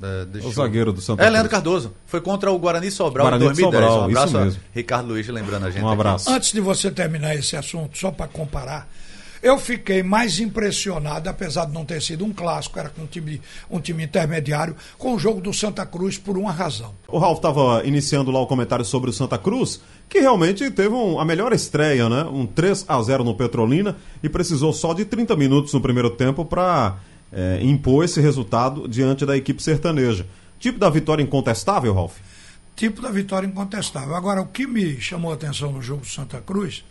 É, 0.00 0.46
O 0.46 0.52
zagueiro 0.52 0.92
do 0.92 1.00
Santa 1.00 1.24
É. 1.24 1.30
Leandro 1.30 1.50
Cardoso. 1.50 1.92
Foi 2.06 2.20
contra 2.20 2.52
o 2.52 2.58
Guarani 2.58 2.88
Sobral 2.90 3.24
Guarani 3.26 3.46
em 3.46 3.48
de 3.52 3.60
2010. 3.62 3.82
Sobral, 3.82 4.00
um 4.02 4.04
abraço 4.10 4.26
isso 4.28 4.44
mesmo. 4.44 4.60
Ricardo 4.72 5.08
Luiz 5.08 5.26
lembrando 5.26 5.66
a 5.66 5.70
gente. 5.70 5.82
Um 5.82 5.86
aqui. 5.88 5.94
abraço. 5.94 6.30
Antes 6.30 6.52
de 6.52 6.60
você 6.60 6.90
terminar 6.90 7.34
esse 7.34 7.56
assunto, 7.56 7.98
só 7.98 8.12
para 8.12 8.28
comparar, 8.28 8.86
eu 9.42 9.58
fiquei 9.58 10.02
mais 10.02 10.38
impressionado, 10.40 11.28
apesar 11.28 11.66
de 11.66 11.72
não 11.72 11.84
ter 11.84 12.00
sido 12.02 12.24
um 12.24 12.32
clássico, 12.32 12.78
era 12.78 12.88
com 12.88 13.02
um 13.02 13.06
time, 13.06 13.40
um 13.70 13.80
time 13.80 14.04
intermediário, 14.04 14.74
com 14.96 15.14
o 15.14 15.18
jogo 15.18 15.40
do 15.40 15.52
Santa 15.52 15.84
Cruz 15.86 16.18
por 16.18 16.36
uma 16.38 16.50
razão. 16.52 16.94
O 17.06 17.18
Ralf 17.18 17.38
estava 17.38 17.82
iniciando 17.84 18.30
lá 18.30 18.40
o 18.40 18.46
comentário 18.46 18.84
sobre 18.84 19.10
o 19.10 19.12
Santa 19.12 19.38
Cruz, 19.38 19.80
que 20.08 20.20
realmente 20.20 20.70
teve 20.70 20.94
um- 20.94 21.18
a 21.20 21.24
melhor 21.24 21.52
estreia, 21.52 22.08
né? 22.08 22.24
Um 22.24 22.46
3 22.46 22.84
a 22.88 23.00
0 23.02 23.22
no 23.24 23.34
Petrolina 23.34 23.96
e 24.22 24.28
precisou 24.28 24.72
só 24.72 24.92
de 24.94 25.04
30 25.04 25.36
minutos 25.36 25.72
no 25.74 25.80
primeiro 25.80 26.10
tempo 26.10 26.44
para 26.44 26.96
impor 27.60 28.04
esse 28.04 28.20
resultado 28.20 28.88
diante 28.88 29.26
da 29.26 29.36
equipe 29.36 29.62
sertaneja. 29.62 30.26
Tipo 30.58 30.78
da 30.78 30.88
vitória 30.90 31.22
incontestável, 31.22 31.92
Ralf? 31.94 32.16
Tipo 32.74 33.02
da 33.02 33.10
vitória 33.10 33.46
incontestável. 33.46 34.14
Agora, 34.14 34.40
o 34.40 34.46
que 34.46 34.66
me 34.66 35.00
chamou 35.00 35.30
a 35.30 35.34
atenção 35.34 35.70
no 35.72 35.82
jogo 35.82 36.02
do 36.02 36.06
Santa 36.08 36.40
Cruz, 36.40 36.84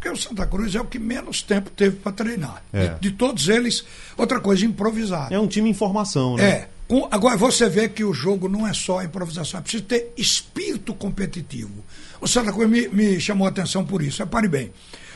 porque 0.00 0.08
o 0.08 0.16
Santa 0.16 0.46
Cruz 0.46 0.74
é 0.74 0.80
o 0.80 0.84
que 0.86 0.98
menos 0.98 1.42
tempo 1.42 1.68
teve 1.70 1.96
para 1.96 2.10
treinar. 2.12 2.62
É. 2.72 2.88
De, 2.88 3.00
de 3.00 3.10
todos 3.10 3.48
eles, 3.50 3.84
outra 4.16 4.40
coisa, 4.40 4.64
improvisado. 4.64 5.34
É 5.34 5.38
um 5.38 5.46
time 5.46 5.68
em 5.68 5.74
formação, 5.74 6.36
né? 6.36 6.42
É. 6.48 6.68
Com- 6.88 7.06
agora, 7.10 7.36
você 7.36 7.68
vê 7.68 7.86
que 7.86 8.02
o 8.02 8.12
jogo 8.14 8.48
não 8.48 8.66
é 8.66 8.72
só 8.72 9.02
improvisação, 9.02 9.60
é 9.60 9.62
preciso 9.62 9.84
ter 9.84 10.10
espírito 10.16 10.94
competitivo. 10.94 11.84
O 12.18 12.26
Santa 12.26 12.50
Cruz 12.50 12.68
me, 12.68 12.88
me 12.88 13.20
chamou 13.20 13.46
a 13.46 13.50
atenção 13.50 13.84
por 13.84 14.02
isso. 14.02 14.22
Repare 14.22 14.48
bem. 14.48 14.72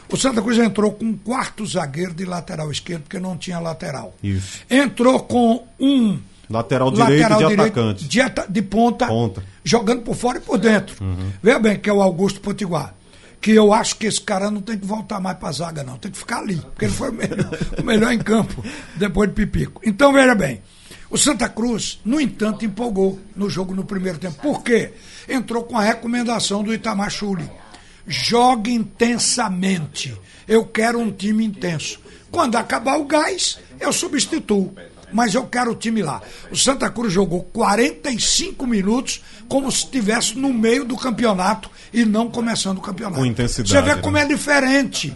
O 0.08 0.18
Santa 0.18 0.42
Cruz 0.42 0.58
entrou 0.58 0.92
com 0.92 1.06
um 1.06 1.16
quarto 1.16 1.64
zagueiro 1.66 2.12
de 2.12 2.26
lateral 2.26 2.70
esquerdo, 2.70 3.02
porque 3.04 3.18
não 3.18 3.38
tinha 3.38 3.58
lateral. 3.58 4.14
Isso. 4.22 4.60
Entrou 4.70 5.18
com 5.20 5.66
um 5.80 6.18
Lateral 6.48 6.90
direito 6.90 7.38
de 7.38 7.44
atacante. 7.54 8.04
De, 8.06 8.20
de 8.50 8.62
ponta, 8.62 9.06
Ponta. 9.06 9.42
jogando 9.64 10.02
por 10.02 10.14
fora 10.14 10.36
e 10.36 10.40
por 10.42 10.58
dentro. 10.58 10.94
Veja 11.42 11.58
bem, 11.58 11.78
que 11.78 11.88
é 11.88 11.92
o 11.92 12.02
Augusto 12.02 12.38
Potiguar. 12.40 12.94
Que 13.44 13.50
eu 13.50 13.74
acho 13.74 13.96
que 13.96 14.06
esse 14.06 14.22
cara 14.22 14.50
não 14.50 14.62
tem 14.62 14.78
que 14.78 14.86
voltar 14.86 15.20
mais 15.20 15.36
para 15.36 15.50
a 15.50 15.52
zaga, 15.52 15.82
não. 15.82 15.98
Tem 15.98 16.10
que 16.10 16.16
ficar 16.16 16.38
ali. 16.38 16.56
Porque 16.56 16.86
ele 16.86 16.94
foi 16.94 17.10
o 17.10 17.12
melhor, 17.12 17.58
o 17.78 17.82
melhor 17.82 18.10
em 18.10 18.18
campo 18.18 18.64
depois 18.96 19.28
de 19.28 19.34
Pipico. 19.34 19.82
Então, 19.84 20.14
veja 20.14 20.34
bem. 20.34 20.62
O 21.10 21.18
Santa 21.18 21.46
Cruz, 21.46 22.00
no 22.06 22.18
entanto, 22.18 22.64
empolgou 22.64 23.20
no 23.36 23.50
jogo 23.50 23.74
no 23.74 23.84
primeiro 23.84 24.16
tempo. 24.16 24.40
Por 24.40 24.62
quê? 24.62 24.94
Entrou 25.28 25.64
com 25.64 25.76
a 25.76 25.82
recomendação 25.82 26.62
do 26.62 26.72
Itamar 26.72 27.10
Chuli. 27.10 27.46
jogue 28.06 28.72
intensamente. 28.72 30.18
Eu 30.48 30.64
quero 30.64 30.98
um 30.98 31.12
time 31.12 31.44
intenso. 31.44 32.00
Quando 32.30 32.56
acabar 32.56 32.98
o 32.98 33.04
gás, 33.04 33.58
eu 33.78 33.92
substituo. 33.92 34.74
Mas 35.14 35.32
eu 35.32 35.46
quero 35.46 35.70
o 35.70 35.74
time 35.76 36.02
lá. 36.02 36.20
O 36.50 36.56
Santa 36.56 36.90
Cruz 36.90 37.12
jogou 37.12 37.44
45 37.44 38.66
minutos 38.66 39.22
como 39.48 39.70
se 39.70 39.84
estivesse 39.84 40.36
no 40.36 40.52
meio 40.52 40.84
do 40.84 40.96
campeonato 40.96 41.70
e 41.92 42.04
não 42.04 42.28
começando 42.28 42.78
o 42.78 42.80
campeonato. 42.80 43.20
Com 43.20 43.24
intensidade, 43.24 43.70
Você 43.70 43.80
vê 43.80 43.94
né? 43.94 44.02
como 44.02 44.16
é 44.18 44.26
diferente 44.26 45.14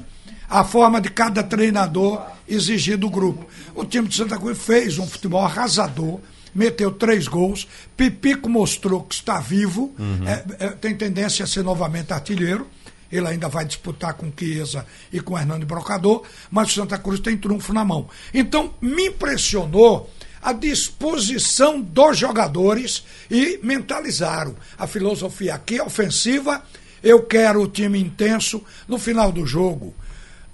a 0.49 0.63
forma 0.63 1.01
de 1.01 1.11
cada 1.11 1.43
treinador 1.43 2.23
exigir 2.49 2.97
do 2.97 3.11
grupo. 3.11 3.45
O 3.75 3.85
time 3.85 4.07
de 4.07 4.15
Santa 4.17 4.39
Cruz 4.39 4.57
fez 4.57 4.99
um 4.99 5.07
futebol 5.07 5.45
arrasador, 5.45 6.21
meteu 6.55 6.93
três 6.93 7.27
gols. 7.27 7.67
Pipico 7.97 8.49
mostrou 8.49 9.03
que 9.03 9.17
está 9.17 9.41
vivo, 9.41 9.93
é, 10.25 10.67
é, 10.67 10.69
tem 10.69 10.95
tendência 10.95 11.45
a 11.45 11.49
ser 11.49 11.65
novamente 11.65 12.13
artilheiro. 12.13 12.69
Ele 13.11 13.27
ainda 13.27 13.49
vai 13.49 13.65
disputar 13.65 14.15
com 14.15 14.33
Chiesa 14.37 14.87
e 15.13 15.21
com 15.21 15.39
Hernando 15.39 15.67
Brocador, 15.67 16.23
mas 16.51 16.71
o 16.71 16.75
Santa 16.75 16.99
Cruz 16.99 17.21
tem 17.21 17.37
trunfo 17.37 17.73
na 17.73 17.85
mão. 17.85 18.09
Então, 18.33 18.75
me 18.81 19.07
impressionou 19.07 20.11
a 20.41 20.53
disposição 20.53 21.81
dos 21.81 22.17
jogadores 22.17 23.05
e 23.31 23.59
mentalizaram 23.63 24.55
a 24.79 24.87
filosofia 24.87 25.55
aqui 25.55 25.79
é 25.79 25.83
ofensiva, 25.83 26.63
eu 27.03 27.23
quero 27.23 27.63
o 27.63 27.69
time 27.69 27.99
intenso. 27.99 28.63
No 28.87 28.99
final 28.99 29.33
do 29.33 29.47
jogo, 29.47 29.95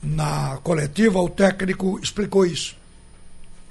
na 0.03 0.59
coletiva, 0.63 1.21
o 1.21 1.29
técnico 1.29 1.99
explicou 2.03 2.47
isso. 2.47 2.77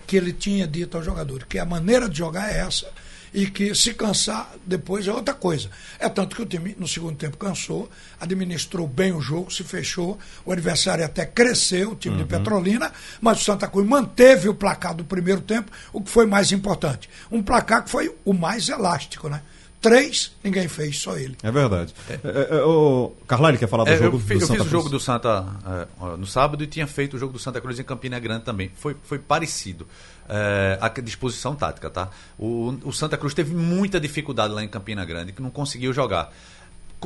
Que 0.05 0.17
ele 0.17 0.34
tinha 0.34 0.67
dito 0.67 0.97
aos 0.97 1.05
jogadores 1.05 1.45
que 1.47 1.57
a 1.57 1.65
maneira 1.65 2.09
de 2.09 2.17
jogar 2.17 2.51
é 2.51 2.59
essa 2.59 2.88
e 3.34 3.47
que 3.47 3.73
se 3.73 3.93
cansar 3.93 4.53
depois 4.65 5.07
é 5.07 5.11
outra 5.11 5.34
coisa. 5.34 5.69
É 5.99 6.07
tanto 6.07 6.36
que 6.36 6.41
o 6.41 6.45
time 6.45 6.75
no 6.77 6.88
segundo 6.88 7.15
tempo 7.17 7.38
cansou, 7.38 7.89
administrou 8.19 8.88
bem 8.88 9.11
o 9.11 9.19
jogo, 9.19 9.51
se 9.51 9.63
fechou, 9.63 10.19
o 10.45 10.51
adversário 10.51 11.03
até 11.03 11.25
cresceu, 11.25 11.91
o 11.91 11.95
time 11.95 12.17
de 12.17 12.25
Petrolina, 12.25 12.91
mas 13.19 13.41
o 13.41 13.43
Santa 13.43 13.67
Cruz 13.67 13.88
manteve 13.88 14.49
o 14.49 14.53
placar 14.53 14.93
do 14.93 15.03
primeiro 15.03 15.41
tempo, 15.41 15.71
o 15.91 16.01
que 16.01 16.09
foi 16.09 16.25
mais 16.25 16.51
importante. 16.51 17.09
Um 17.31 17.41
placar 17.41 17.84
que 17.84 17.89
foi 17.89 18.13
o 18.23 18.34
mais 18.34 18.69
elástico, 18.69 19.27
né? 19.27 19.41
Três, 19.81 20.31
ninguém 20.41 20.65
fez, 20.69 20.97
só 20.97 21.17
ele. 21.17 21.36
É 21.43 21.51
verdade. 21.51 21.93
É, 22.09 22.13
é, 22.23 22.57
é, 22.57 22.63
o 22.63 23.11
Carlyle 23.27 23.57
quer 23.57 23.67
falar 23.67 23.84
do 23.84 23.89
É, 23.89 23.97
jogo 23.97 24.15
eu 24.15 24.19
do 24.21 24.25
fiz, 24.25 24.41
eu 24.41 24.47
Santa 24.47 24.59
fiz 24.59 24.67
o 24.67 24.69
jogo 24.69 24.88
do 24.88 24.97
Santa 24.97 25.45
é, 25.67 26.17
no 26.17 26.25
sábado 26.25 26.63
e 26.63 26.67
tinha 26.67 26.88
feito 26.88 27.17
o 27.17 27.19
jogo 27.19 27.34
do 27.34 27.39
Santa 27.39 27.59
Cruz 27.59 27.77
em 27.77 27.84
Campina 27.84 28.17
Grande 28.17 28.45
também. 28.45 28.71
Foi, 28.75 28.95
foi 29.03 29.19
parecido. 29.19 29.86
É, 30.30 30.78
a 30.80 30.88
disposição 31.01 31.55
tática, 31.55 31.89
tá? 31.89 32.09
O, 32.39 32.76
o 32.86 32.93
Santa 32.93 33.17
Cruz 33.17 33.34
teve 33.34 33.53
muita 33.53 33.99
dificuldade 33.99 34.53
lá 34.53 34.63
em 34.63 34.67
Campina 34.67 35.03
Grande, 35.03 35.34
que 35.34 35.41
não 35.41 35.49
conseguiu 35.49 35.91
jogar. 35.93 36.34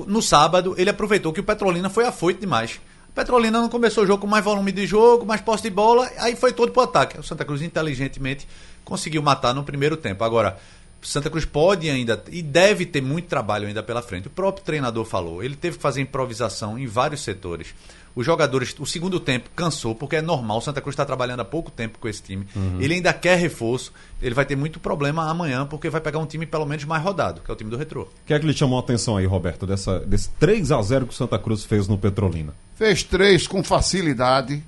No 0.06 0.22
sábado, 0.22 0.76
ele 0.78 0.90
aproveitou 0.90 1.34
que 1.34 1.40
o 1.40 1.44
Petrolina 1.44 1.90
foi 1.90 2.06
afoito 2.06 2.40
demais. 2.40 2.80
Petrolina 3.18 3.60
não 3.60 3.68
começou 3.68 4.04
o 4.04 4.08
jogo 4.08 4.22
com 4.22 4.28
mais 4.28 4.46
volume 4.46 4.72
de 4.72 4.86
jogo, 4.86 5.26
mais 5.26 5.42
posse 5.42 5.64
de 5.64 5.72
bola, 5.72 6.08
aí 6.20 6.36
foi 6.36 6.54
todo 6.54 6.72
pro 6.72 6.84
ataque. 6.84 7.20
O 7.20 7.24
Santa 7.24 7.44
Cruz 7.44 7.64
inteligentemente 7.64 8.48
conseguiu 8.86 9.24
matar 9.24 9.56
no 9.56 9.64
primeiro 9.64 9.98
tempo. 9.98 10.24
Agora, 10.24 10.60
Santa 11.02 11.28
Cruz 11.28 11.44
pode 11.44 11.90
ainda 11.90 12.24
e 12.30 12.44
deve 12.44 12.86
ter 12.86 13.02
muito 13.02 13.28
trabalho 13.28 13.68
ainda 13.68 13.82
pela 13.82 14.04
frente. 14.04 14.28
O 14.28 14.30
próprio 14.30 14.64
treinador 14.64 15.04
falou, 15.04 15.44
ele 15.44 15.56
teve 15.56 15.78
que 15.78 15.82
fazer 15.82 16.02
improvisação 16.02 16.78
em 16.78 16.86
vários 16.86 17.22
setores. 17.22 17.74
Os 18.18 18.26
jogadores, 18.26 18.76
o 18.80 18.86
segundo 18.88 19.20
tempo 19.20 19.48
cansou, 19.56 19.94
porque 19.94 20.16
é 20.16 20.24
normal, 20.24 20.58
o 20.58 20.62
Santa 20.62 20.82
Cruz 20.82 20.96
está 20.96 21.06
trabalhando 21.06 21.42
há 21.42 21.46
pouco 21.46 21.70
tempo 21.70 22.00
com 22.00 22.08
esse 22.08 22.24
time. 22.24 22.48
Ele 22.80 22.96
ainda 22.96 23.14
quer 23.14 23.38
reforço, 23.38 23.94
ele 24.20 24.34
vai 24.34 24.44
ter 24.44 24.56
muito 24.56 24.80
problema 24.80 25.30
amanhã, 25.30 25.68
porque 25.68 25.88
vai 25.88 26.02
pegar 26.02 26.18
um 26.18 26.26
time 26.26 26.48
pelo 26.48 26.66
menos 26.66 26.84
mais 26.84 27.04
rodado, 27.04 27.42
que 27.42 27.52
é 27.52 27.54
o 27.54 27.56
time 27.56 27.70
do 27.70 27.78
Retrô. 27.78 28.02
O 28.02 28.10
que 28.26 28.34
é 28.34 28.40
que 28.40 28.48
lhe 28.48 28.54
chamou 28.54 28.80
a 28.80 28.82
atenção 28.82 29.18
aí, 29.18 29.28
Roberto, 29.28 29.68
dessa, 29.68 30.00
desse 30.00 30.32
3 30.40 30.72
a 30.72 30.82
0 30.82 31.06
que 31.06 31.14
o 31.14 31.16
Santa 31.16 31.38
Cruz 31.38 31.64
fez 31.64 31.88
no 31.88 31.96
Petrolina? 31.96 32.56
Fez 32.76 33.04
três 33.04 33.46
com 33.46 33.64
facilidade. 33.64 34.64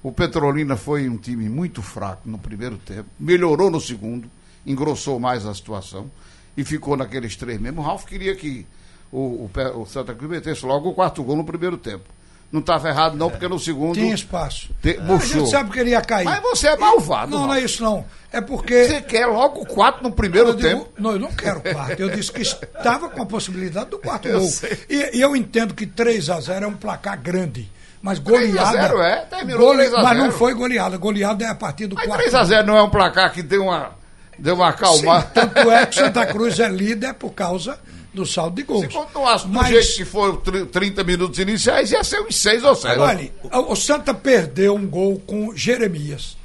O 0.00 0.12
Petrolina 0.12 0.76
foi 0.76 1.08
um 1.08 1.16
time 1.16 1.48
muito 1.48 1.82
fraco 1.82 2.28
no 2.28 2.38
primeiro 2.38 2.76
tempo. 2.76 3.08
Melhorou 3.18 3.72
no 3.72 3.80
segundo, 3.80 4.30
engrossou 4.64 5.18
mais 5.18 5.44
a 5.46 5.52
situação 5.52 6.08
e 6.56 6.62
ficou 6.62 6.96
naqueles 6.96 7.34
três 7.34 7.60
mesmo. 7.60 7.80
O 7.80 7.84
Ralf 7.84 8.04
queria 8.04 8.36
que 8.36 8.64
o, 9.10 9.18
o, 9.18 9.80
o 9.82 9.84
Santa 9.84 10.14
Cruz 10.14 10.30
metesse 10.30 10.64
logo 10.64 10.90
o 10.90 10.94
quarto 10.94 11.24
gol 11.24 11.34
no 11.34 11.44
primeiro 11.44 11.76
tempo. 11.76 12.13
Não 12.54 12.60
estava 12.60 12.88
errado, 12.88 13.16
não, 13.16 13.28
porque 13.28 13.48
no 13.48 13.58
segundo. 13.58 13.94
Tinha 13.94 14.14
espaço. 14.14 14.68
Te- 14.80 14.96
A 15.00 15.16
gente 15.18 15.50
sabe 15.50 15.70
que 15.72 15.80
ele 15.80 15.90
ia 15.90 16.00
cair. 16.00 16.24
Mas 16.24 16.40
você 16.40 16.68
é 16.68 16.76
malvado. 16.76 17.32
Não, 17.32 17.40
não 17.40 17.46
Ralf. 17.48 17.60
é 17.60 17.64
isso 17.64 17.82
não. 17.82 18.04
É 18.32 18.40
porque. 18.40 18.84
Você 18.86 19.00
quer 19.02 19.26
logo 19.26 19.66
quatro 19.66 20.04
no 20.04 20.12
primeiro 20.12 20.50
eu 20.50 20.54
digo- 20.54 20.68
tempo. 20.68 20.88
não, 20.96 21.10
eu 21.10 21.18
não 21.18 21.32
quero 21.32 21.60
quarto. 21.60 21.98
Eu 21.98 22.10
disse 22.10 22.30
que 22.30 22.42
estava 22.42 23.08
com 23.08 23.20
a 23.20 23.26
possibilidade 23.26 23.90
do 23.90 23.98
quarto 23.98 24.28
Eu 24.28 24.38
gol. 24.38 24.50
E, 24.88 25.16
e 25.16 25.20
eu 25.20 25.34
entendo 25.34 25.74
que 25.74 25.84
3 25.84 26.30
a 26.30 26.38
0 26.40 26.64
é 26.64 26.68
um 26.68 26.74
placar 26.76 27.20
grande. 27.20 27.68
Mas 28.00 28.20
3 28.20 28.50
a 28.56 28.62
goleada. 28.70 28.86
0 28.88 29.02
é, 29.02 29.16
terminou 29.22 29.74
3 29.74 29.92
a 29.92 30.02
Mas 30.04 30.16
não 30.16 30.26
0. 30.26 30.38
foi 30.38 30.54
goleada. 30.54 30.96
Goleada 30.96 31.44
é 31.44 31.48
a 31.48 31.54
partir 31.56 31.88
do 31.88 31.96
Mas 31.96 32.06
quarto. 32.06 32.22
3x0 32.24 32.64
não 32.64 32.76
é 32.76 32.82
um 32.84 32.90
placar 32.90 33.32
que 33.32 33.42
deu 33.42 33.64
uma, 33.64 33.90
deu 34.38 34.54
uma 34.54 34.68
Sim, 34.70 34.74
acalmada. 34.76 35.26
tanto 35.34 35.58
é 35.72 35.86
que 35.86 35.94
Santa 35.96 36.24
Cruz 36.26 36.60
é 36.60 36.68
líder 36.68 37.14
por 37.14 37.30
causa 37.30 37.80
do 38.14 38.24
saldo 38.24 38.56
de 38.56 38.62
gols. 38.62 38.82
Se 38.82 38.88
continuasse 38.88 39.46
do 39.46 39.52
Mas- 39.52 39.68
jeito 39.68 39.96
que 40.42 40.50
tr- 40.52 40.66
30 40.70 41.04
minutos 41.04 41.38
iniciais, 41.38 41.90
ia 41.92 42.02
ser 42.04 42.20
uns 42.20 42.36
6 42.36 42.62
ou 42.64 42.74
7. 42.74 42.98
Olha, 42.98 43.30
o 43.68 43.74
Santa 43.76 44.14
perdeu 44.14 44.74
um 44.74 44.86
gol 44.86 45.18
com 45.26 45.54
Jeremias. 45.56 46.36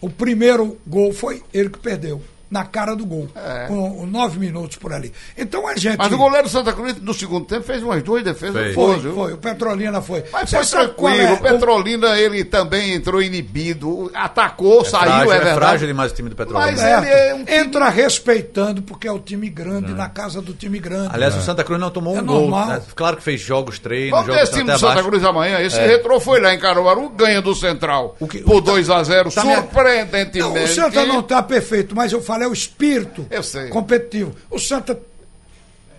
O 0.00 0.10
primeiro 0.10 0.78
gol 0.86 1.12
foi 1.12 1.42
ele 1.52 1.70
que 1.70 1.78
perdeu. 1.78 2.22
Na 2.54 2.64
cara 2.64 2.94
do 2.94 3.04
gol. 3.04 3.28
É. 3.34 3.66
Com 3.66 4.06
nove 4.06 4.38
minutos 4.38 4.76
por 4.76 4.92
ali. 4.92 5.12
Então 5.36 5.66
a 5.66 5.74
gente. 5.76 5.98
Mas 5.98 6.12
o 6.12 6.16
goleiro 6.16 6.48
Santa 6.48 6.72
Cruz, 6.72 6.94
no 7.00 7.12
segundo 7.12 7.44
tempo, 7.46 7.64
fez 7.64 7.82
umas 7.82 8.00
duas 8.02 8.22
defesas 8.22 8.54
Fez. 8.62 8.74
Foi, 8.76 8.96
viu? 9.00 9.12
foi. 9.14 9.32
O 9.32 9.38
Petrolina 9.38 10.00
foi. 10.00 10.22
Mas 10.32 10.48
Você 10.50 10.56
foi 10.58 10.66
tranquilo. 10.66 11.16
é 11.20 11.32
O 11.32 11.38
Petrolina, 11.38 12.16
ele 12.16 12.44
também 12.44 12.94
entrou 12.94 13.20
inibido, 13.20 14.08
atacou, 14.14 14.84
saiu, 14.84 15.02
frágil, 15.06 15.32
é 15.32 15.34
é 15.34 15.38
verdade. 15.38 15.56
frágil 15.58 15.86
demais 15.88 16.12
o 16.12 16.14
time 16.14 16.30
do 16.30 16.36
Petrolina. 16.36 16.70
Mas 16.70 16.78
Certo? 16.80 17.04
ele 17.04 17.12
é 17.12 17.34
um 17.34 17.44
time- 17.44 17.58
Entra 17.58 17.88
respeitando, 17.88 18.82
porque 18.82 19.08
é 19.08 19.12
o 19.12 19.18
time 19.18 19.48
grande, 19.48 19.92
na 19.92 20.08
casa 20.08 20.40
do 20.40 20.52
time 20.54 20.78
grande. 20.78 21.10
Aliás, 21.12 21.34
o 21.36 21.40
Santa 21.42 21.64
Cruz 21.64 21.80
não 21.80 21.90
tomou 21.90 22.14
um 22.14 22.18
É 22.18 22.22
gol. 22.22 22.50
né? 22.50 22.80
Claro 22.94 23.16
que 23.16 23.22
fez 23.24 23.40
jogos, 23.40 23.78
treinos, 23.80 24.10
Vamos 24.12 24.26
jogos 24.26 24.38
ver 24.40 24.44
esse 24.44 24.52
time 24.52 24.70
do 24.70 24.78
Santa 24.78 24.92
abaixo. 24.92 25.08
Cruz 25.08 25.24
amanhã. 25.24 25.58
Esse 25.60 25.80
retrô 25.80 26.20
foi 26.20 26.40
lá 26.40 26.54
em 26.54 26.58
Caruaru, 26.60 27.08
ganha 27.08 27.42
do 27.42 27.52
Central 27.54 28.16
O 28.20 28.28
que- 28.28 28.38
por 28.38 28.60
2x0, 28.62 29.32
Tá 29.34 29.44
me- 29.44 29.54
surpreendentemente. 29.56 30.38
Não, 30.38 30.64
o 30.64 30.68
Santa 30.68 31.04
não 31.06 31.20
está 31.20 31.42
perfeito, 31.42 31.94
mas 31.96 32.12
eu 32.12 32.22
falei 32.22 32.43
é 32.44 32.48
o 32.48 32.52
espírito 32.52 33.26
Eu 33.30 33.42
sei. 33.42 33.68
competitivo. 33.68 34.34
O 34.50 34.58
Santa 34.58 34.98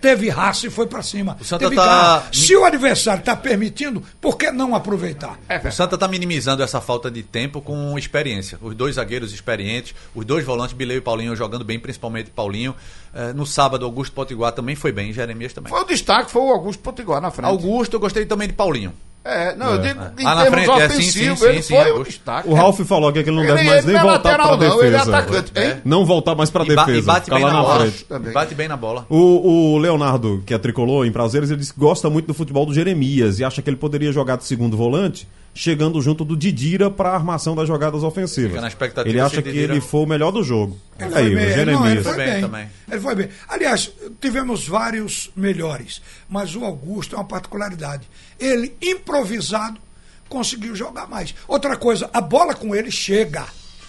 teve 0.00 0.28
raça 0.28 0.66
e 0.66 0.70
foi 0.70 0.86
para 0.86 1.02
cima. 1.02 1.36
O 1.40 1.44
Santa 1.44 1.70
tá-. 1.70 2.28
Se 2.32 2.54
o 2.54 2.64
adversário 2.64 3.20
está 3.20 3.34
permitindo, 3.34 4.02
por 4.20 4.36
que 4.36 4.50
não 4.50 4.74
aproveitar? 4.74 5.38
O 5.64 5.72
Santa 5.72 5.96
está 5.96 6.06
minimizando 6.06 6.62
essa 6.62 6.80
falta 6.80 7.10
de 7.10 7.22
tempo 7.22 7.60
com 7.60 7.98
experiência. 7.98 8.58
Os 8.62 8.74
dois 8.74 8.94
zagueiros 8.96 9.32
experientes, 9.32 9.94
os 10.14 10.24
dois 10.24 10.44
volantes, 10.44 10.76
Bileu 10.76 10.98
e 10.98 11.00
Paulinho, 11.00 11.34
jogando 11.34 11.64
bem, 11.64 11.78
principalmente 11.78 12.30
Paulinho. 12.30 12.74
Eh, 13.14 13.32
no 13.32 13.44
sábado, 13.46 13.84
Augusto 13.84 14.12
Potiguar 14.12 14.52
também 14.52 14.76
foi 14.76 14.92
bem, 14.92 15.12
Jeremias 15.12 15.52
também. 15.52 15.70
Foi 15.70 15.80
o 15.80 15.84
destaque, 15.84 16.30
foi 16.30 16.42
o 16.42 16.50
Augusto 16.52 16.80
Potiguar 16.82 17.20
na 17.20 17.30
frente. 17.30 17.46
Augusto, 17.48 17.94
eu 17.94 18.00
gostei 18.00 18.26
também 18.26 18.46
de 18.48 18.54
Paulinho. 18.54 18.92
É, 19.28 19.56
não, 19.56 19.72
eu 19.72 19.78
digo 19.78 20.00
em 20.18 20.24
Ah, 20.26 20.34
na 20.36 20.42
termos 20.42 20.64
frente, 20.64 20.70
é, 20.70 20.88
sim, 20.88 20.94
ofensivos, 20.94 21.38
sim, 21.40 21.46
ele 21.46 21.62
sim, 21.62 21.74
foi 21.74 21.84
o 21.84 21.92
Augusto. 21.92 22.10
destaque. 22.10 22.48
O 22.48 22.54
Ralf 22.54 22.80
falou 22.80 23.08
aqui 23.08 23.22
que 23.24 23.28
ele 23.30 23.36
não 23.36 23.44
deve 23.44 23.58
Ele- 23.60 23.68
mais 23.68 23.84
ele 23.84 23.92
nem 23.92 24.00
é 24.00 24.02
voltar 24.04 24.30
lateral, 24.30 24.58
pra 24.58 24.68
não, 24.68 24.78
ele 24.82 24.88
é 24.88 24.98
defesa. 24.98 25.18
atacante, 25.18 25.52
hein? 25.56 25.76
Não 25.84 26.04
voltar 26.06 26.34
mais 26.36 26.48
pra 26.50 26.64
E, 26.64 26.74
ba- 26.74 26.84
defesa. 26.84 26.98
e 26.98 27.02
bate 27.02 27.30
bem 27.30 27.40
na, 27.42 27.52
na 27.52 27.62
bola. 27.62 27.92
Bate 28.32 28.54
bem 28.54 28.68
na 28.68 28.76
bola. 28.76 29.06
O, 29.10 29.72
o 29.74 29.78
Leonardo, 29.78 30.42
que 30.46 30.54
é 30.54 30.58
tricolor 30.58 31.04
em 31.06 31.10
prazeres, 31.12 31.50
ele 31.50 31.58
disse 31.58 31.74
que 31.74 31.80
gosta 31.80 32.08
muito 32.08 32.26
do 32.26 32.34
futebol 32.34 32.64
do 32.64 32.72
Jeremias 32.72 33.40
e 33.40 33.44
acha 33.44 33.60
que 33.60 33.68
ele 33.68 33.76
poderia 33.76 34.12
jogar 34.12 34.36
de 34.36 34.44
segundo 34.44 34.76
volante, 34.76 35.26
chegando 35.52 36.00
junto 36.02 36.22
do 36.24 36.36
Didira 36.36 36.90
para 36.90 37.08
a 37.10 37.14
armação 37.14 37.56
das 37.56 37.66
jogadas 37.66 38.02
ofensivas. 38.02 38.50
Fica 38.50 38.60
na 38.60 38.68
expectativa 38.68 39.08
ele 39.08 39.20
acha 39.20 39.40
o 39.40 39.42
que 39.42 39.50
Didira- 39.50 39.72
ele 39.72 39.80
foi 39.80 40.00
o 40.02 40.06
melhor 40.06 40.30
do 40.30 40.42
jogo. 40.44 40.76
Ele 41.00 41.14
aí, 41.14 41.32
foi 41.32 41.34
o 41.34 41.48
Jeremias. 41.48 41.80
não, 41.80 41.88
ele 41.88 42.02
foi 42.02 42.16
bem. 42.16 42.40
também. 42.42 42.66
Ele 42.92 43.00
foi 43.00 43.14
bem. 43.14 43.28
Aliás, 43.48 43.90
tivemos 44.20 44.68
vários 44.68 45.30
melhores, 45.34 46.00
mas 46.28 46.54
o 46.54 46.64
Augusto 46.64 47.14
é 47.16 47.18
uma 47.18 47.24
particularidade. 47.24 48.02
Ele, 48.38 48.76
improvisado, 48.82 49.80
conseguiu 50.28 50.74
jogar 50.74 51.06
mais. 51.06 51.34
Outra 51.46 51.76
coisa, 51.76 52.10
a 52.12 52.20
bola 52.20 52.54
com 52.54 52.74
ele 52.74 52.90
chega. 52.90 53.46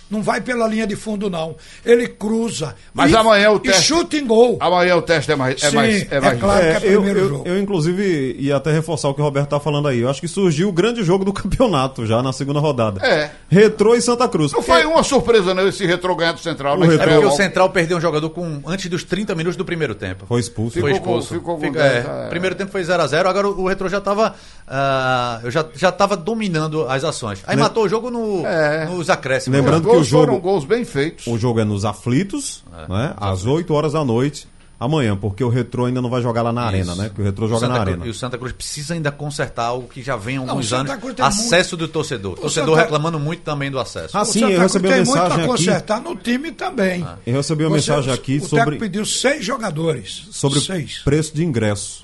Não 0.09 0.21
vai 0.21 0.39
pela 0.41 0.67
linha 0.67 0.87
de 0.87 0.95
fundo, 0.95 1.29
não. 1.29 1.55
Ele 1.85 2.07
cruza. 2.07 2.75
Mas 2.93 3.11
e, 3.11 3.15
amanhã 3.15 3.51
o 3.51 3.57
e 3.57 3.59
teste- 3.59 3.83
chuta 3.83 4.15
em 4.15 4.25
gol. 4.25 4.57
Amanhã 4.59 4.95
o 4.95 5.01
teste 5.01 5.31
é 5.31 5.35
mais. 5.35 5.61
É 5.61 5.69
Sim, 5.69 5.75
mais, 5.75 6.11
é 6.11 6.15
é 6.15 6.19
mais 6.21 6.39
claro. 6.39 6.65
É, 6.65 6.79
que 6.79 6.87
é 6.87 6.89
eu, 6.95 7.01
primeiro 7.01 7.19
eu- 7.19 7.29
jogo. 7.29 7.47
eu, 7.47 7.59
inclusive, 7.59 8.35
ia 8.39 8.55
até 8.55 8.71
reforçar 8.71 9.09
o 9.09 9.13
que 9.13 9.19
o 9.21 9.23
Roberto 9.23 9.49
tá 9.49 9.59
falando 9.59 9.87
aí. 9.87 9.99
Eu 9.99 10.09
acho 10.09 10.21
que 10.21 10.27
surgiu 10.27 10.69
o 10.69 10.71
grande 10.71 11.03
jogo 11.03 11.25
do 11.25 11.33
campeonato 11.33 12.05
já 12.05 12.23
na 12.23 12.31
segunda 12.31 12.59
rodada. 12.59 13.05
É. 13.05 13.31
Retrô 13.49 13.95
e 13.95 14.01
Santa 14.01 14.27
Cruz. 14.29 14.51
Não 14.53 14.61
foi 14.61 14.85
uma 14.85 15.03
surpresa, 15.03 15.53
não, 15.53 15.67
esse 15.67 15.85
retrô 15.85 16.15
ganhar 16.15 16.31
do 16.33 16.39
Central. 16.39 16.77
O 16.77 16.83
É 16.85 16.87
estreia 16.87 17.19
porque 17.19 17.33
o. 17.33 17.37
Central 17.37 17.69
perdeu 17.69 17.97
um 17.97 18.01
jogador 18.01 18.29
com 18.29 18.61
antes 18.65 18.89
dos 18.89 19.03
30 19.03 19.35
minutos 19.35 19.57
do 19.57 19.65
primeiro 19.65 19.93
tempo. 19.93 20.25
Foi 20.25 20.39
expulso. 20.39 20.79
Foi 20.79 20.93
Ficou 20.93 21.13
com- 21.13 21.19
expulso. 21.19 21.33
ficou 21.33 21.55
com 21.55 21.61
Fica- 21.65 21.81
é, 21.83 22.25
é. 22.25 22.29
Primeiro 22.29 22.55
tempo 22.55 22.71
foi 22.71 22.81
0x0, 22.83 23.27
agora 23.27 23.47
o, 23.49 23.61
o 23.63 23.67
Retro 23.67 23.89
já 23.89 23.99
tava. 23.99 24.35
ah, 24.67 25.39
eu 25.43 25.51
já, 25.51 25.65
já 25.75 25.91
tava 25.91 26.15
dominando 26.17 26.87
as 26.87 27.03
ações. 27.03 27.43
Aí 27.47 27.55
Lem- 27.55 27.63
matou 27.63 27.83
o 27.85 27.89
jogo 27.89 28.09
no, 28.09 28.45
É. 28.45 28.85
nos 28.85 29.09
acréscimos. 29.09 29.57
Lembrando 29.59 29.89
que 29.89 29.95
o 30.01 30.03
jogo- 30.03 30.25
foram 30.25 30.39
gols 30.39 30.65
bem 30.65 30.83
feitos. 30.85 31.27
O 31.27 31.37
jogo 31.37 31.59
é 31.59 31.65
nos 31.65 31.85
aflitos, 31.85 32.63
né? 32.89 33.13
às 33.17 33.45
8 33.45 33.73
horas 33.73 33.93
da 33.93 34.03
noite. 34.03 34.47
amanhã, 34.79 35.17
porque 35.17 35.43
o 35.43 35.49
Retrô 35.49 35.85
ainda 35.85 35.99
não 36.03 36.09
vai 36.09 36.21
jogar 36.21 36.43
lá 36.43 36.53
na 36.53 36.61
Isso. 36.61 36.67
Arena, 36.91 36.95
né? 36.95 37.09
Que 37.13 37.19
o 37.19 37.23
Retrô 37.23 37.47
joga 37.47 37.61
Santa 37.61 37.73
na 37.73 37.79
Cruz- 37.79 37.93
Arena. 37.93 38.05
E 38.05 38.09
o 38.11 38.13
Santa 38.13 38.37
Cruz 38.37 38.53
precisa 38.53 38.93
ainda 38.93 39.11
consertar 39.11 39.65
algo 39.65 39.87
que 39.87 40.03
já 40.03 40.15
vem 40.15 40.37
há 40.37 40.41
Não, 40.41 40.49
alguns 40.49 40.67
o 40.67 40.69
Santa 40.69 40.93
anos. 40.93 41.19
Acesso 41.19 41.75
do 41.75 41.87
torcedor. 41.87 42.33
O 42.33 42.35
torcedor 42.35 42.75
Santa- 42.75 42.81
reclamando 42.83 43.19
muito 43.19 43.41
também 43.41 43.71
do 43.71 43.79
acesso. 43.79 44.15
Ah, 44.15 44.21
O 44.21 44.25
sim, 44.25 44.33
Santa 44.41 44.51
eu 44.53 44.59
Cruz 44.59 44.73
recebi 44.73 44.87
uma 44.87 44.93
tem 44.93 45.03
muito 45.03 45.15
mensagem 45.15 45.31
a 45.31 45.39
aqui. 45.39 45.47
consertar 45.47 45.99
no 45.99 46.15
time 46.15 46.51
também. 46.51 47.07
Eu 47.25 47.33
recebi 47.37 47.63
uma 47.63 47.69
Você- 47.71 47.89
mensagem 47.91 48.13
aqui 48.13 48.37
o 48.37 48.41
sobre, 48.41 48.57
técnico 48.57 48.79
pediu 48.83 49.03
seis 49.03 49.43
jogadores. 49.43 50.27
sobre 50.31 50.59
seis. 50.59 50.99
preço 51.03 51.33
de 51.35 51.43
ingresso. 51.43 52.03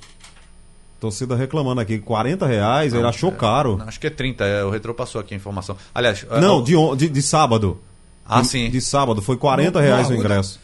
Torcida 1.03 1.35
reclamando 1.35 1.81
aqui, 1.81 1.99
40 1.99 2.45
reais, 2.47 2.93
ele 2.93 3.05
achou 3.05 3.29
caro. 3.31 3.81
Acho 3.85 3.99
que 3.99 4.07
é 4.07 4.09
30, 4.09 4.45
é, 4.45 4.63
o 4.63 4.69
Retro 4.69 4.93
passou 4.93 5.19
aqui 5.19 5.33
a 5.33 5.37
informação. 5.37 5.75
Aliás, 5.93 6.25
é, 6.31 6.39
Não, 6.39 6.59
o- 6.59 6.63
de, 6.63 6.75
on- 6.77 6.95
de, 6.95 7.09
de 7.09 7.21
sábado. 7.21 7.77
Ah, 8.25 8.39
de, 8.41 8.47
sim. 8.47 8.69
De 8.69 8.79
sábado, 8.79 9.21
foi 9.21 9.35
40 9.35 9.71
No- 9.71 9.79
no 9.79 9.85
reais 9.85 10.09
o 10.09 10.13
ingresso. 10.13 10.59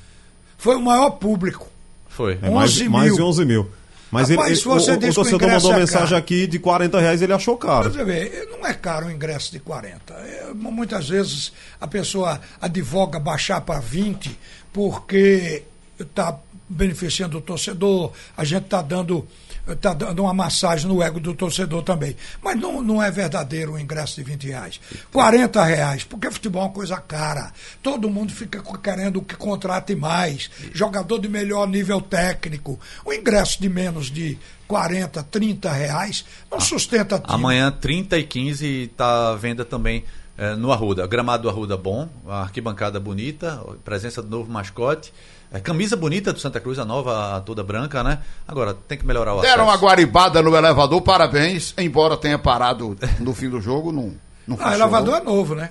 Foi 0.58 0.76
o 0.78 0.82
maior 0.82 1.10
público. 1.12 1.68
foi. 2.08 2.40
É 2.42 2.50
mais, 2.50 2.72
11 2.72 2.88
mais 2.90 3.12
de 3.12 3.18
mil. 3.20 3.28
11 3.28 3.46
mil. 3.46 3.70
Mas 4.12 4.30
Rapaz, 4.30 4.48
ele, 4.48 4.56
se 4.58 4.66
você 4.66 4.92
o, 4.92 4.94
o, 4.94 4.98
o 5.10 5.14
torcedor 5.14 5.50
mandou 5.50 5.74
é 5.74 5.78
mensagem 5.80 6.08
caro. 6.08 6.16
aqui 6.16 6.48
de 6.48 6.58
40 6.58 7.00
reais, 7.00 7.22
ele 7.22 7.34
achou 7.34 7.58
caro. 7.58 7.92
Você 7.92 8.04
vê, 8.06 8.48
não 8.50 8.66
é 8.66 8.74
caro 8.74 9.08
o 9.08 9.12
ingresso 9.12 9.52
de 9.52 9.60
40. 9.60 10.14
É, 10.14 10.52
muitas 10.56 11.10
vezes 11.10 11.52
a 11.80 11.86
pessoa 11.86 12.40
advoga 12.62 13.20
baixar 13.20 13.60
para 13.62 13.80
20 13.82 14.36
porque 14.74 15.64
está 16.00 16.36
beneficiando 16.68 17.38
o 17.38 17.42
torcedor, 17.42 18.12
a 18.38 18.44
gente 18.44 18.64
está 18.66 18.82
dando, 18.82 19.28
tá 19.76 19.94
dando 19.94 20.24
uma 20.24 20.34
massagem 20.34 20.88
no 20.88 21.02
ego 21.02 21.20
do 21.20 21.34
torcedor 21.34 21.84
também. 21.84 22.16
Mas 22.42 22.60
não, 22.60 22.82
não 22.82 23.02
é 23.02 23.10
verdadeiro 23.12 23.74
o 23.74 23.80
ingresso 23.80 24.16
de 24.16 24.24
20 24.24 24.48
reais. 24.48 24.80
40 25.12 25.64
reais, 25.64 26.04
porque 26.04 26.32
futebol 26.32 26.64
é 26.64 26.66
uma 26.66 26.72
coisa 26.72 26.98
cara. 26.98 27.52
Todo 27.82 28.10
mundo 28.10 28.32
fica 28.32 28.62
querendo 28.82 29.22
que 29.22 29.36
contrate 29.36 29.96
mais. 29.96 30.50
Jogador 30.74 31.20
de 31.20 31.28
melhor 31.28 31.68
nível 31.68 32.02
técnico. 32.02 32.80
O 33.06 33.14
ingresso 33.14 33.62
de 33.62 33.70
menos 33.70 34.12
de 34.12 34.38
40, 34.68 35.24
30 35.24 35.72
reais 35.72 36.26
não 36.52 36.60
sustenta 36.60 37.18
time. 37.18 37.34
Amanhã, 37.34 37.72
30 37.72 38.18
e 38.20 38.24
15, 38.24 38.68
está 38.84 39.32
à 39.32 39.36
venda 39.36 39.66
também 39.66 40.06
eh, 40.38 40.56
no 40.56 40.72
Arruda. 40.72 41.06
Gramado 41.08 41.44
do 41.44 41.50
Arruda 41.50 41.76
bom, 41.76 42.08
a 42.28 42.42
arquibancada 42.42 43.00
bonita, 43.00 43.62
presença 43.84 44.22
do 44.22 44.30
novo 44.30 44.52
mascote. 44.52 45.12
Eh, 45.52 45.60
camisa 45.60 45.96
bonita 45.96 46.32
do 46.34 46.40
Santa 46.40 46.60
Cruz, 46.60 46.78
a 46.80 46.86
nova, 46.86 47.38
a 47.38 47.42
toda 47.42 47.64
branca, 47.64 48.04
né? 48.04 48.20
Agora, 48.48 48.74
tem 48.74 48.98
que 48.98 49.06
melhorar 49.06 49.34
o 49.36 49.42
Deram 49.42 49.64
uma 49.64 49.72
acesso. 49.74 49.86
guaribada 49.86 50.42
no 50.42 50.56
elevador, 50.56 51.02
parabéns. 51.02 51.74
Embora 51.78 52.16
tenha 52.18 52.38
parado 52.40 52.98
no 53.20 53.34
fim 53.34 53.50
do 53.50 53.60
jogo, 53.62 53.92
não, 53.92 54.14
não 54.48 54.58
Ah, 54.60 54.70
o 54.72 54.74
elevador 54.74 55.16
é 55.18 55.22
novo, 55.24 55.56
né? 55.56 55.70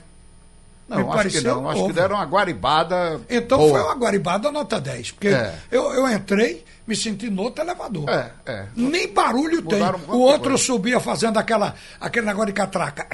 Não, 0.89 0.97
me 1.13 1.19
acho 1.19 1.29
que 1.29 1.41
não. 1.43 1.69
Acho 1.69 1.81
novo. 1.81 1.89
que 1.93 2.01
deram 2.01 2.17
uma 2.17 2.25
guaribada. 2.25 3.21
Então 3.29 3.59
boa. 3.59 3.71
foi 3.73 3.83
uma 3.83 3.95
guaribada 3.95 4.51
nota 4.51 4.81
10. 4.81 5.11
Porque 5.11 5.29
É. 5.29 5.55
eu, 5.71 5.93
eu 5.93 6.09
entrei, 6.11 6.65
me 6.87 6.97
senti 6.97 7.29
no 7.29 7.43
outro 7.43 7.63
elevador. 7.63 8.09
É, 8.09 8.31
é. 8.47 8.67
Nem 8.75 9.13
barulho 9.13 9.61
tem. 9.61 9.79
Mudaram 9.79 9.99
muita 9.99 10.15
O 10.15 10.21
outro 10.21 10.49
coisa. 10.49 10.65
subia 10.65 10.99
fazendo 10.99 11.37
aquela, 11.39 11.75
aquele 12.01 12.25
negócio 12.25 12.47
de 12.47 12.53
catraca. 12.55 13.07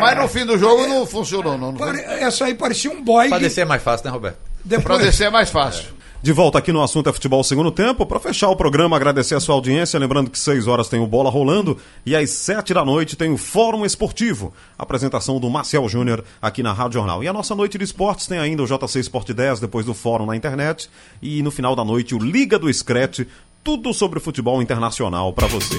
Mas 0.00 0.16
no 0.16 0.26
fim 0.26 0.46
do 0.46 0.56
jogo 0.56 0.86
não 0.86 1.04
funcionou, 1.06 1.58
não. 1.58 1.70
não? 1.70 1.86
Essa 1.90 2.46
aí 2.46 2.54
parecia 2.54 2.90
um 2.90 3.04
boy. 3.04 3.28
Para 3.28 3.40
descer 3.40 3.60
é 3.60 3.64
mais 3.66 3.82
fácil, 3.82 4.06
né, 4.06 4.10
Roberto? 4.10 4.38
Pra 4.38 4.78
Depois, 4.78 4.98
descer 5.02 5.26
é 5.26 5.30
mais 5.30 5.50
fácil. 5.50 5.97
De 6.20 6.32
volta 6.32 6.58
aqui 6.58 6.72
no 6.72 6.82
assunto 6.82 7.08
é 7.08 7.12
futebol 7.12 7.44
segundo 7.44 7.70
tempo. 7.70 8.04
Para 8.04 8.18
fechar 8.18 8.48
o 8.48 8.56
programa, 8.56 8.96
agradecer 8.96 9.36
a 9.36 9.40
sua 9.40 9.54
audiência. 9.54 10.00
Lembrando 10.00 10.28
que 10.28 10.38
6 10.38 10.66
horas 10.66 10.88
tem 10.88 10.98
o 11.00 11.06
Bola 11.06 11.30
Rolando 11.30 11.78
e 12.04 12.16
às 12.16 12.30
7 12.30 12.74
da 12.74 12.84
noite 12.84 13.14
tem 13.14 13.32
o 13.32 13.38
Fórum 13.38 13.84
Esportivo. 13.84 14.52
Apresentação 14.76 15.38
do 15.38 15.48
Marcel 15.48 15.88
Júnior 15.88 16.24
aqui 16.42 16.60
na 16.60 16.72
Rádio 16.72 16.94
Jornal. 16.94 17.22
E 17.22 17.28
a 17.28 17.32
nossa 17.32 17.54
noite 17.54 17.78
de 17.78 17.84
esportes 17.84 18.26
tem 18.26 18.38
ainda 18.38 18.64
o 18.64 18.66
JC 18.66 18.98
Sport 18.98 19.30
10, 19.30 19.60
depois 19.60 19.86
do 19.86 19.94
Fórum 19.94 20.26
na 20.26 20.34
internet. 20.34 20.90
E 21.22 21.40
no 21.40 21.52
final 21.52 21.76
da 21.76 21.84
noite 21.84 22.16
o 22.16 22.18
Liga 22.18 22.58
do 22.58 22.72
Screte. 22.72 23.28
Tudo 23.62 23.94
sobre 23.94 24.18
futebol 24.18 24.60
internacional 24.60 25.32
para 25.32 25.46
você. 25.46 25.78